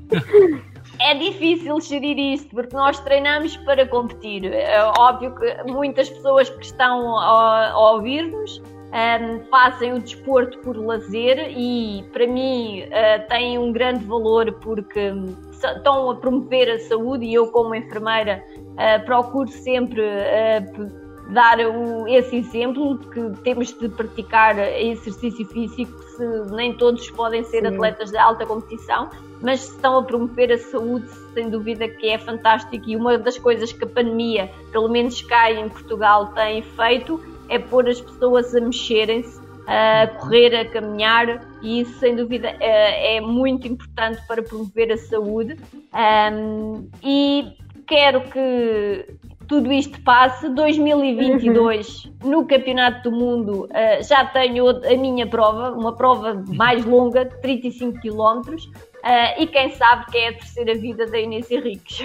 é 1.02 1.14
difícil 1.16 1.82
gerir 1.82 2.18
isto, 2.18 2.50
porque 2.56 2.74
nós 2.74 2.98
treinamos 3.02 3.58
para 3.58 3.86
competir. 3.86 4.46
É 4.54 4.82
óbvio 4.98 5.36
que 5.36 5.64
muitas 5.70 6.10
pessoas 6.10 6.50
que 6.50 6.64
estão 6.64 7.18
a, 7.20 7.72
a 7.72 7.92
ouvir-nos 7.92 8.62
um, 8.90 9.40
fazem 9.50 9.94
o 9.94 10.00
desporto 10.00 10.58
por 10.60 10.76
lazer 10.78 11.54
e 11.56 12.04
para 12.12 12.26
mim 12.26 12.84
uh, 12.84 13.28
tem 13.28 13.58
um 13.58 13.72
grande 13.72 14.04
valor 14.06 14.52
porque 14.54 15.14
estão 15.52 16.10
a 16.10 16.16
promover 16.16 16.70
a 16.72 16.80
saúde 16.80 17.26
e 17.26 17.34
eu 17.34 17.48
como 17.52 17.76
enfermeira 17.76 18.44
uh, 18.56 19.06
procuro 19.06 19.50
sempre 19.50 20.02
uh, 20.02 21.10
dar 21.32 21.60
o, 21.60 22.08
esse 22.08 22.38
exemplo 22.38 22.98
de 22.98 23.08
que 23.10 23.42
temos 23.44 23.72
de 23.78 23.88
praticar 23.90 24.58
exercício 24.58 25.46
físico 25.46 26.04
se 26.04 26.26
nem 26.52 26.74
todos 26.74 27.10
podem 27.12 27.44
ser 27.44 27.62
Sim. 27.62 27.76
atletas 27.76 28.10
de 28.10 28.18
alta 28.18 28.46
competição 28.46 29.10
mas 29.42 29.70
estão 29.70 30.00
a 30.00 30.04
promover 30.04 30.52
a 30.52 30.58
saúde 30.58 31.08
sem 31.34 31.50
dúvida 31.50 31.88
que 31.88 32.10
é 32.10 32.18
fantástico 32.18 32.90
e 32.90 32.96
uma 32.96 33.20
das 33.20 33.38
coisas 33.38 33.72
que 33.72 33.84
a 33.84 33.88
pandemia 33.88 34.50
pelo 34.72 34.90
menos 34.90 35.22
cá 35.22 35.52
em 35.52 35.70
Portugal 35.70 36.34
tem 36.34 36.64
feito 36.64 37.22
é 37.50 37.60
pôr 37.60 37.88
as 37.88 38.00
pessoas 38.00 38.56
a 38.56 38.62
mexerem-se, 38.62 39.40
a 39.68 40.08
correr, 40.20 40.56
a 40.56 40.66
caminhar, 40.66 41.48
e 41.62 41.82
isso, 41.82 42.00
sem 42.00 42.16
dúvida, 42.16 42.56
é, 42.60 43.18
é 43.18 43.22
muito 43.22 43.68
importante 43.68 44.22
para 44.28 44.42
promover 44.42 44.92
a 44.92 44.98
saúde. 44.98 45.58
Um, 45.94 46.90
e 47.04 47.54
quero 47.86 48.22
que 48.22 49.06
tudo 49.50 49.72
isto 49.72 50.00
passe. 50.02 50.48
2022, 50.50 52.06
uhum. 52.06 52.30
no 52.30 52.46
Campeonato 52.46 53.10
do 53.10 53.16
Mundo, 53.16 53.66
uh, 53.66 54.04
já 54.04 54.24
tenho 54.26 54.70
a 54.70 54.96
minha 54.96 55.28
prova, 55.28 55.72
uma 55.72 55.96
prova 55.96 56.42
mais 56.48 56.86
longa, 56.86 57.26
de 57.26 57.42
35 57.42 58.00
km. 58.00 58.56
Uh, 59.00 59.42
e 59.42 59.48
quem 59.48 59.72
sabe 59.72 60.06
que 60.12 60.18
é 60.18 60.30
a 60.30 60.34
terceira 60.34 60.76
vida 60.76 61.06
da 61.08 61.20
Inês 61.20 61.50
Henriques. 61.50 62.00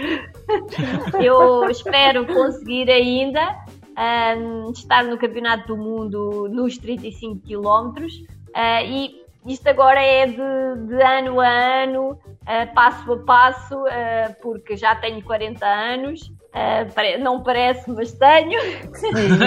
Eu 1.20 1.68
espero 1.68 2.24
conseguir 2.26 2.90
ainda 2.90 3.63
um, 3.97 4.70
estar 4.70 5.05
no 5.05 5.18
Campeonato 5.18 5.68
do 5.68 5.76
Mundo 5.76 6.49
nos 6.51 6.78
35 6.78 7.40
km 7.47 8.07
uh, 8.07 8.84
e 8.86 9.24
isto 9.47 9.68
agora 9.68 10.01
é 10.01 10.26
de, 10.26 10.86
de 10.86 11.03
ano 11.03 11.38
a 11.38 11.49
ano, 11.82 12.12
uh, 12.12 12.74
passo 12.74 13.12
a 13.12 13.18
passo, 13.18 13.76
uh, 13.76 14.34
porque 14.40 14.74
já 14.74 14.95
tenho 14.97 15.22
40 15.22 15.66
anos. 15.66 16.22
Uh, 16.55 17.20
não 17.20 17.42
parece, 17.42 17.90
mas 17.90 18.12
tenho. 18.12 18.59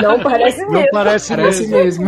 Não 0.04 0.20
parece 0.22 0.60
mesmo. 0.60 0.74
Não 0.74 0.86
parece, 0.91 1.36
parece 1.36 1.68
mesmo. 1.68 2.06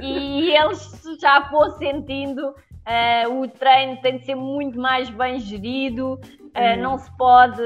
e 0.00 0.54
eles 0.54 1.18
já 1.20 1.40
vou 1.50 1.70
sentindo. 1.72 2.54
o 3.30 3.48
treino 3.48 3.96
tem 4.00 4.18
de 4.18 4.26
ser 4.26 4.36
muito 4.36 4.78
mais 4.78 5.10
bem 5.10 5.40
gerido, 5.40 6.20
Uh, 6.58 6.82
não 6.82 6.98
se 6.98 7.08
pode 7.16 7.62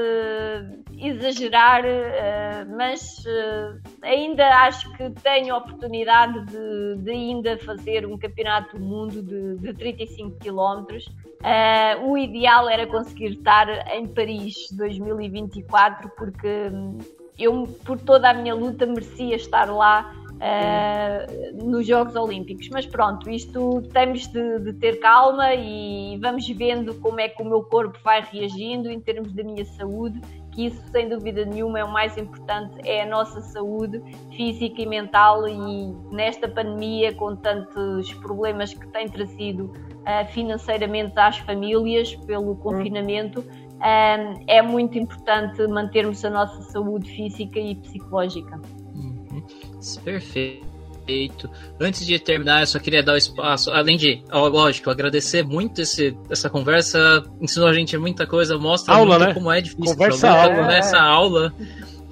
exagerar, 0.99 1.83
uh, 1.83 2.77
mas 2.77 3.17
uh, 3.25 3.81
ainda 4.03 4.47
acho 4.65 4.91
que 4.93 5.09
tenho 5.21 5.55
a 5.55 5.57
oportunidade 5.57 6.45
de, 6.45 6.97
de, 7.01 7.11
ainda 7.11 7.57
fazer 7.57 8.05
um 8.05 8.17
campeonato 8.19 8.77
do 8.77 8.85
mundo 8.85 9.23
de, 9.23 9.57
de 9.57 9.73
35 9.73 10.37
km. 10.37 10.85
o 12.03 12.15
ideal 12.15 12.69
era 12.69 12.85
conseguir 12.85 13.31
estar 13.31 13.67
em 13.95 14.05
Paris 14.07 14.53
2024, 14.77 16.11
porque 16.15 16.69
hum, 16.71 16.99
eu, 17.37 17.67
por 17.83 17.99
toda 17.99 18.29
a 18.29 18.33
minha 18.33 18.53
luta, 18.53 18.85
merecia 18.85 19.35
estar 19.35 19.73
lá 19.73 20.13
uh, 20.43 21.65
nos 21.65 21.87
Jogos 21.87 22.15
Olímpicos. 22.15 22.69
Mas 22.71 22.85
pronto, 22.85 23.29
isto 23.29 23.81
temos 23.93 24.27
de, 24.27 24.59
de, 24.59 24.73
ter 24.73 24.99
calma 24.99 25.53
e 25.53 26.17
vamos 26.21 26.47
vendo 26.49 26.93
como 26.95 27.19
é 27.19 27.29
que 27.29 27.41
o 27.41 27.45
meu 27.45 27.63
corpo 27.63 27.97
vai 28.03 28.21
reagindo 28.21 28.91
em 28.91 28.99
termos 28.99 29.31
da 29.33 29.43
minha 29.43 29.65
saúde 29.65 30.19
que 30.53 30.67
isso, 30.67 30.81
sem 30.91 31.09
dúvida 31.09 31.45
nenhuma, 31.45 31.79
é 31.79 31.83
o 31.83 31.91
mais 31.91 32.15
importante, 32.15 32.77
é 32.87 33.01
a 33.01 33.05
nossa 33.07 33.41
saúde 33.41 34.01
física 34.35 34.81
e 34.81 34.85
mental 34.85 35.47
e 35.47 35.91
nesta 36.11 36.47
pandemia, 36.47 37.13
com 37.13 37.35
tantos 37.35 38.13
problemas 38.13 38.73
que 38.73 38.87
tem 38.89 39.09
trazido 39.09 39.65
uh, 39.65 40.31
financeiramente 40.31 41.19
às 41.19 41.39
famílias 41.39 42.15
pelo 42.27 42.55
confinamento, 42.57 43.39
uh, 43.39 44.43
é 44.47 44.61
muito 44.61 44.97
importante 44.97 45.65
mantermos 45.67 46.23
a 46.23 46.29
nossa 46.29 46.61
saúde 46.71 47.09
física 47.09 47.59
e 47.59 47.73
psicológica. 47.73 48.61
Perfeito. 50.03 51.49
Antes 51.79 52.05
de 52.05 52.17
terminar, 52.17 52.61
eu 52.61 52.67
só 52.67 52.79
queria 52.79 53.03
dar 53.03 53.13
o 53.13 53.17
espaço, 53.17 53.69
além 53.71 53.97
de, 53.97 54.23
ó, 54.31 54.47
lógico, 54.47 54.89
agradecer 54.89 55.43
muito 55.43 55.81
esse, 55.81 56.17
essa 56.29 56.49
conversa, 56.49 57.23
ensinou 57.41 57.67
a 57.67 57.73
gente 57.73 57.97
muita 57.97 58.25
coisa, 58.25 58.57
mostra 58.57 58.95
aula, 58.95 59.19
né? 59.19 59.33
como 59.33 59.51
é 59.51 59.61
difícil. 59.61 59.95
Conversa 59.95 60.29
aula. 60.29 60.67
Nessa 60.67 60.97
é. 60.97 61.01
aula, 61.01 61.53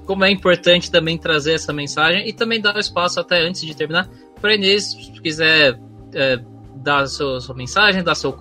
como 0.05 0.25
é 0.25 0.31
importante 0.31 0.91
também 0.91 1.17
trazer 1.17 1.53
essa 1.53 1.71
mensagem 1.71 2.27
e 2.27 2.33
também 2.33 2.59
dar 2.59 2.75
o 2.75 2.79
espaço 2.79 3.19
até 3.19 3.41
antes 3.41 3.61
de 3.61 3.75
terminar 3.75 4.09
para 4.41 4.55
Inês, 4.55 4.91
se 4.91 5.21
quiser 5.21 5.79
é, 6.13 6.39
dar 6.75 7.03
a 7.03 7.07
sua, 7.07 7.39
sua 7.39 7.55
mensagem, 7.55 8.03
dar 8.03 8.15
seu 8.15 8.33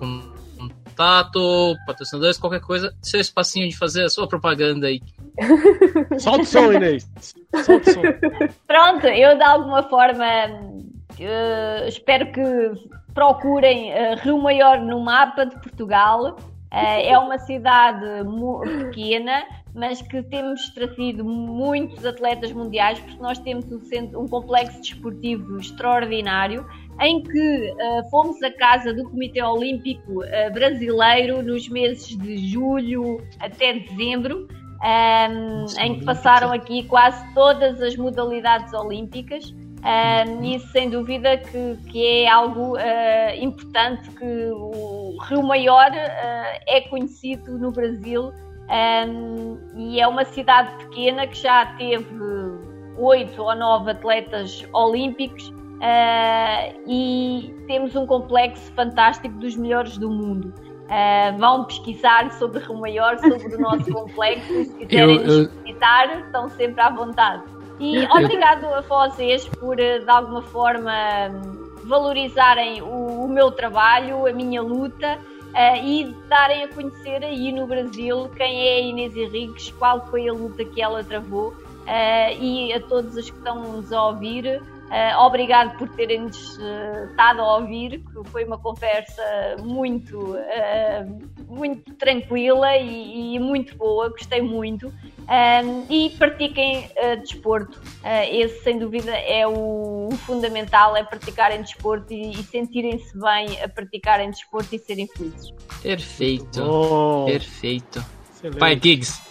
contato, 1.01 1.75
patrocinadores, 1.85 2.37
qualquer 2.37 2.61
coisa, 2.61 2.93
seu 3.01 3.19
espacinho 3.19 3.67
de 3.67 3.77
fazer 3.77 4.05
a 4.05 4.09
sua 4.09 4.27
propaganda 4.27 4.87
aí. 4.87 5.01
Solta 6.19 6.41
o 6.41 6.45
som, 6.45 6.71
Inês. 6.71 7.09
Solta 7.65 7.89
o 7.89 7.93
som. 7.93 8.01
Pronto, 8.67 9.07
eu 9.07 9.35
de 9.35 9.43
alguma 9.43 9.83
forma 9.83 10.25
uh, 10.25 11.87
espero 11.87 12.31
que 12.31 12.41
procurem 13.13 13.91
uh, 13.91 14.15
Rio 14.21 14.37
Maior 14.37 14.79
no 14.79 14.99
mapa 14.99 15.45
de 15.45 15.55
Portugal. 15.59 16.37
Uh, 16.71 17.01
é 17.03 17.17
uma 17.17 17.37
cidade 17.39 18.05
pequena, 18.79 19.43
mas 19.73 20.01
que 20.01 20.21
temos 20.23 20.69
trazido 20.69 21.25
muitos 21.25 22.05
atletas 22.05 22.51
mundiais, 22.51 22.99
porque 22.99 23.21
nós 23.21 23.39
temos 23.39 23.65
um, 23.71 23.81
centro, 23.81 24.21
um 24.21 24.27
complexo 24.27 24.79
desportivo 24.79 25.57
extraordinário 25.57 26.65
em 27.01 27.23
que 27.23 27.73
uh, 27.73 28.09
fomos 28.09 28.41
à 28.43 28.51
casa 28.51 28.93
do 28.93 29.03
Comitê 29.09 29.41
Olímpico 29.41 30.23
uh, 30.23 30.53
Brasileiro 30.53 31.41
nos 31.41 31.67
meses 31.67 32.15
de 32.15 32.37
julho 32.37 33.19
até 33.39 33.73
dezembro, 33.73 34.47
um, 34.47 34.85
ehm, 34.85 35.65
em 35.79 35.99
que 35.99 36.05
passaram 36.05 36.51
aqui 36.53 36.83
quase 36.83 37.21
todas 37.33 37.81
as 37.81 37.95
modalidades 37.95 38.71
olímpicas. 38.73 39.51
Um, 39.51 39.87
ehm, 39.87 40.55
isso 40.55 40.67
sem 40.67 40.91
dúvida 40.91 41.37
que, 41.37 41.77
que 41.89 42.05
é 42.05 42.29
algo 42.29 42.77
uh, 42.77 43.35
importante 43.39 44.07
que 44.11 44.51
o 44.51 45.17
Rio 45.23 45.41
Maior 45.41 45.91
é 46.67 46.81
conhecido 46.81 47.57
no 47.57 47.71
Brasil 47.71 48.25
um, 48.25 48.31
ehm, 48.69 49.57
e 49.75 49.99
é 49.99 50.07
uma 50.07 50.23
cidade 50.23 50.71
pequena 50.85 51.25
que 51.25 51.37
já 51.37 51.65
teve 51.77 52.05
oito 52.97 53.41
ou 53.41 53.55
nove 53.55 53.89
atletas 53.89 54.63
olímpicos 54.71 55.51
uh, 55.81 56.81
e 56.87 57.53
temos 57.67 57.95
um 57.95 58.05
complexo 58.05 58.71
fantástico 58.73 59.35
dos 59.39 59.55
melhores 59.55 59.97
do 59.97 60.09
mundo. 60.09 60.53
Uh, 60.85 61.37
vão 61.37 61.65
pesquisar 61.65 62.31
sobre 62.33 62.59
Rio 62.59 62.79
Maior, 62.79 63.17
sobre 63.17 63.55
o 63.55 63.59
nosso 63.59 63.89
complexo, 63.91 64.53
e 64.53 64.65
se 64.65 64.73
quiserem 64.85 65.15
eu, 65.15 65.23
eu... 65.23 65.49
visitar, 65.49 66.19
estão 66.19 66.49
sempre 66.49 66.81
à 66.81 66.89
vontade. 66.89 67.43
E 67.79 68.05
obrigado 68.11 68.65
a 68.65 68.81
vocês 68.81 69.47
por, 69.47 69.79
eh, 69.79 69.99
de 69.99 70.09
alguma 70.09 70.43
forma, 70.43 70.91
valorizarem 71.83 72.79
o, 72.81 73.25
o 73.25 73.27
meu 73.27 73.49
trabalho, 73.49 74.27
a 74.27 74.31
minha 74.31 74.61
luta 74.61 75.17
uh, 75.51 75.83
e 75.83 76.15
darem 76.27 76.65
a 76.65 76.67
conhecer 76.67 77.23
aí 77.23 77.51
no 77.51 77.65
Brasil 77.65 78.29
quem 78.35 78.67
é 78.67 78.75
a 78.75 78.81
Inês 78.81 79.15
Henriques, 79.15 79.71
qual 79.79 80.05
foi 80.07 80.29
a 80.29 80.33
luta 80.33 80.63
que 80.63 80.81
ela 80.81 81.03
travou 81.03 81.49
uh, 81.49 82.39
e 82.39 82.71
a 82.73 82.79
todos 82.81 83.15
os 83.15 83.29
que 83.29 83.37
estão-nos 83.37 83.91
a 83.91 84.07
ouvir. 84.07 84.61
Uh, 84.91 85.17
obrigado 85.21 85.77
por 85.77 85.87
terem-nos 85.95 86.57
uh, 86.57 87.05
estado 87.09 87.39
a 87.39 87.59
ouvir, 87.59 88.03
que 88.03 88.29
foi 88.29 88.43
uma 88.43 88.57
conversa 88.57 89.23
muito, 89.63 90.35
uh, 90.35 91.19
muito 91.47 91.93
tranquila 91.93 92.75
e, 92.75 93.35
e, 93.35 93.39
muito 93.39 93.73
boa, 93.77 94.09
gostei 94.09 94.41
muito. 94.41 94.93
Um, 95.21 95.85
e 95.89 96.09
pratiquem 96.09 96.89
desporto. 97.21 97.79
esse, 98.29 98.63
sem 98.63 98.79
dúvida, 98.79 99.11
é 99.11 99.47
o, 99.47 100.09
o, 100.11 100.17
fundamental, 100.25 100.97
é 100.97 101.05
praticarem 101.05 101.61
desporto 101.61 102.11
e, 102.11 102.31
e 102.31 102.43
sentirem-se 102.43 103.17
bem 103.17 103.61
a 103.63 103.69
praticarem 103.69 104.29
desporto 104.29 104.75
e 104.75 104.79
serem 104.79 105.07
felizes. 105.07 105.53
Perfeito, 105.81 106.61
oh. 106.61 107.25
perfeito. 107.27 108.03
Excelente. 108.35 108.59
Pai 108.59 108.73
Giggs, 108.73 109.21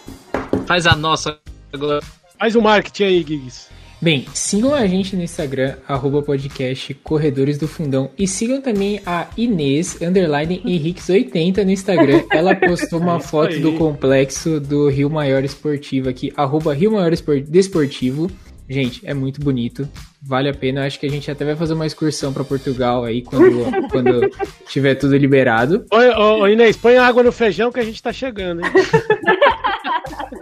faz 0.65 0.87
a 0.87 0.95
nossa 0.95 1.39
agora. 1.71 2.01
Faz 2.39 2.55
o 2.55 2.61
marketing 2.63 3.03
aí, 3.03 3.21
Giggs. 3.21 3.80
Bem, 4.01 4.25
sigam 4.33 4.73
a 4.73 4.87
gente 4.87 5.15
no 5.15 5.21
Instagram, 5.21 5.75
arroba 5.87 6.23
podcast 6.23 6.91
Corredores 7.03 7.59
do 7.59 7.67
Fundão. 7.67 8.09
E 8.17 8.27
sigam 8.27 8.59
também 8.59 8.99
a 9.05 9.27
Inês, 9.37 10.01
underline 10.01 10.59
Henriques80 10.65 11.63
no 11.63 11.69
Instagram. 11.69 12.23
Ela 12.33 12.55
postou 12.55 12.99
uma 12.99 13.19
foto 13.19 13.59
do 13.59 13.73
complexo 13.73 14.59
do 14.59 14.89
Rio 14.89 15.07
Maior 15.07 15.43
Esportivo 15.43 16.09
aqui, 16.09 16.33
arroba 16.35 16.73
Rio 16.73 16.93
Maior 16.93 17.11
Desportivo. 17.47 18.31
Gente, 18.67 19.01
é 19.05 19.13
muito 19.13 19.39
bonito. 19.39 19.87
Vale 20.19 20.49
a 20.49 20.53
pena. 20.53 20.87
Acho 20.87 20.99
que 20.99 21.05
a 21.05 21.09
gente 21.09 21.29
até 21.29 21.45
vai 21.45 21.55
fazer 21.55 21.73
uma 21.75 21.85
excursão 21.85 22.33
para 22.33 22.43
Portugal 22.43 23.03
aí 23.03 23.21
quando, 23.21 23.65
quando 23.91 24.31
tiver 24.67 24.95
tudo 24.95 25.15
liberado. 25.15 25.85
Oi, 25.91 26.09
ô, 26.09 26.47
Inês, 26.47 26.75
põe 26.75 26.97
água 26.97 27.21
no 27.21 27.31
feijão 27.31 27.71
que 27.71 27.79
a 27.79 27.85
gente 27.85 28.01
tá 28.01 28.11
chegando, 28.11 28.65
hein? 28.65 28.71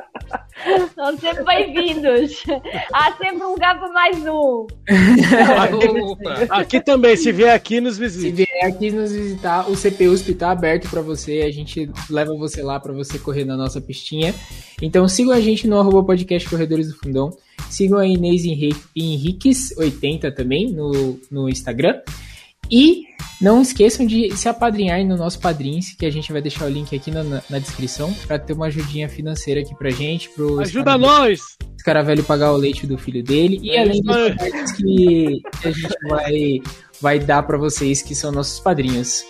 São 0.95 1.17
sempre 1.17 1.43
bem-vindos. 1.43 2.43
Há 2.93 3.13
sempre 3.13 3.43
um 3.43 3.51
lugar 3.51 3.79
para 3.79 3.89
mais 3.89 4.17
um. 4.25 4.67
Aqui, 5.57 6.47
aqui, 6.49 6.81
também, 6.81 7.15
se 7.15 7.31
vier 7.31 7.53
aqui, 7.53 7.81
nos 7.81 7.97
visite. 7.97 8.29
Se 8.29 8.31
vier 8.31 8.65
aqui 8.65 8.91
nos 8.91 9.11
visitar, 9.11 9.69
o 9.69 9.75
CPUSP 9.75 10.31
está 10.31 10.51
aberto 10.51 10.89
para 10.89 11.01
você. 11.01 11.41
A 11.41 11.51
gente 11.51 11.89
leva 12.09 12.33
você 12.35 12.61
lá 12.61 12.79
para 12.79 12.93
você 12.93 13.17
correr 13.17 13.45
na 13.45 13.57
nossa 13.57 13.81
pistinha. 13.81 14.33
Então 14.81 15.07
sigam 15.07 15.33
a 15.33 15.39
gente 15.39 15.67
no 15.67 15.79
arroba 15.79 16.03
podcast 16.03 16.49
Corredores 16.49 16.87
do 16.87 16.95
Fundão. 16.97 17.31
Sigam 17.69 17.99
a 17.99 18.07
Inês 18.07 18.43
Henriques80 18.43 20.33
também 20.33 20.71
no, 20.71 21.19
no 21.31 21.49
Instagram. 21.49 22.01
E 22.71 23.09
não 23.41 23.61
esqueçam 23.61 24.05
de 24.05 24.35
se 24.35 24.49
apadrinhar 24.49 25.03
no 25.05 25.15
nosso 25.15 25.39
Padrinho, 25.39 25.79
que 25.97 26.05
a 26.05 26.11
gente 26.11 26.31
vai 26.31 26.41
deixar 26.41 26.65
o 26.65 26.69
link 26.69 26.93
aqui 26.95 27.09
na, 27.09 27.23
na 27.23 27.57
descrição 27.57 28.13
para 28.27 28.37
ter 28.37 28.53
uma 28.53 28.67
ajudinha 28.67 29.07
financeira 29.07 29.61
aqui 29.61 29.73
pra 29.75 29.89
gente. 29.89 30.29
Pro 30.29 30.59
Ajuda 30.59 30.97
nós! 30.97 31.57
Esse 31.73 31.85
cara 31.85 32.03
velho 32.03 32.23
pagar 32.23 32.51
o 32.51 32.57
leite 32.57 32.85
do 32.85 32.97
filho 32.97 33.23
dele. 33.23 33.59
E 33.63 33.71
é 33.71 33.81
além 33.81 34.01
dos 34.01 34.71
que 34.73 35.41
a 35.63 35.71
gente 35.71 35.95
vai, 36.09 36.61
vai 37.01 37.19
dar 37.19 37.43
para 37.43 37.57
vocês, 37.57 38.01
que 38.01 38.13
são 38.13 38.31
nossos 38.31 38.59
padrinhos. 38.59 39.23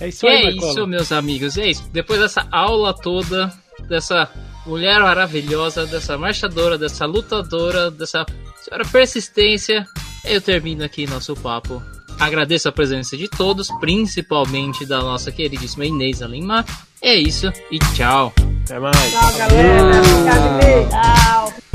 É 0.00 0.08
isso 0.08 0.26
aí, 0.26 0.44
É 0.44 0.50
isso, 0.50 0.86
meus 0.86 1.10
amigos. 1.10 1.56
É 1.56 1.70
isso. 1.70 1.88
Depois 1.92 2.20
dessa 2.20 2.46
aula 2.52 2.92
toda, 2.92 3.50
dessa 3.88 4.30
mulher 4.66 5.00
maravilhosa, 5.00 5.86
dessa 5.86 6.18
marchadora, 6.18 6.76
dessa 6.76 7.06
lutadora, 7.06 7.90
dessa 7.90 8.26
senhora 8.62 8.84
persistência, 8.86 9.86
eu 10.26 10.42
termino 10.42 10.84
aqui 10.84 11.06
nosso 11.06 11.34
papo 11.34 11.82
Agradeço 12.18 12.68
a 12.68 12.72
presença 12.72 13.16
de 13.16 13.28
todos, 13.28 13.68
principalmente 13.80 14.86
da 14.86 15.00
nossa 15.00 15.30
queridíssima 15.30 15.84
Inês 15.84 16.20
Lima. 16.20 16.64
É 17.02 17.14
isso 17.14 17.52
e 17.70 17.78
tchau. 17.94 18.32
Até 18.64 18.78
mais. 18.78 18.96
Tchau, 19.12 19.32
galera. 19.38 19.98
Obrigado, 19.98 20.90
Tchau. 20.90 21.73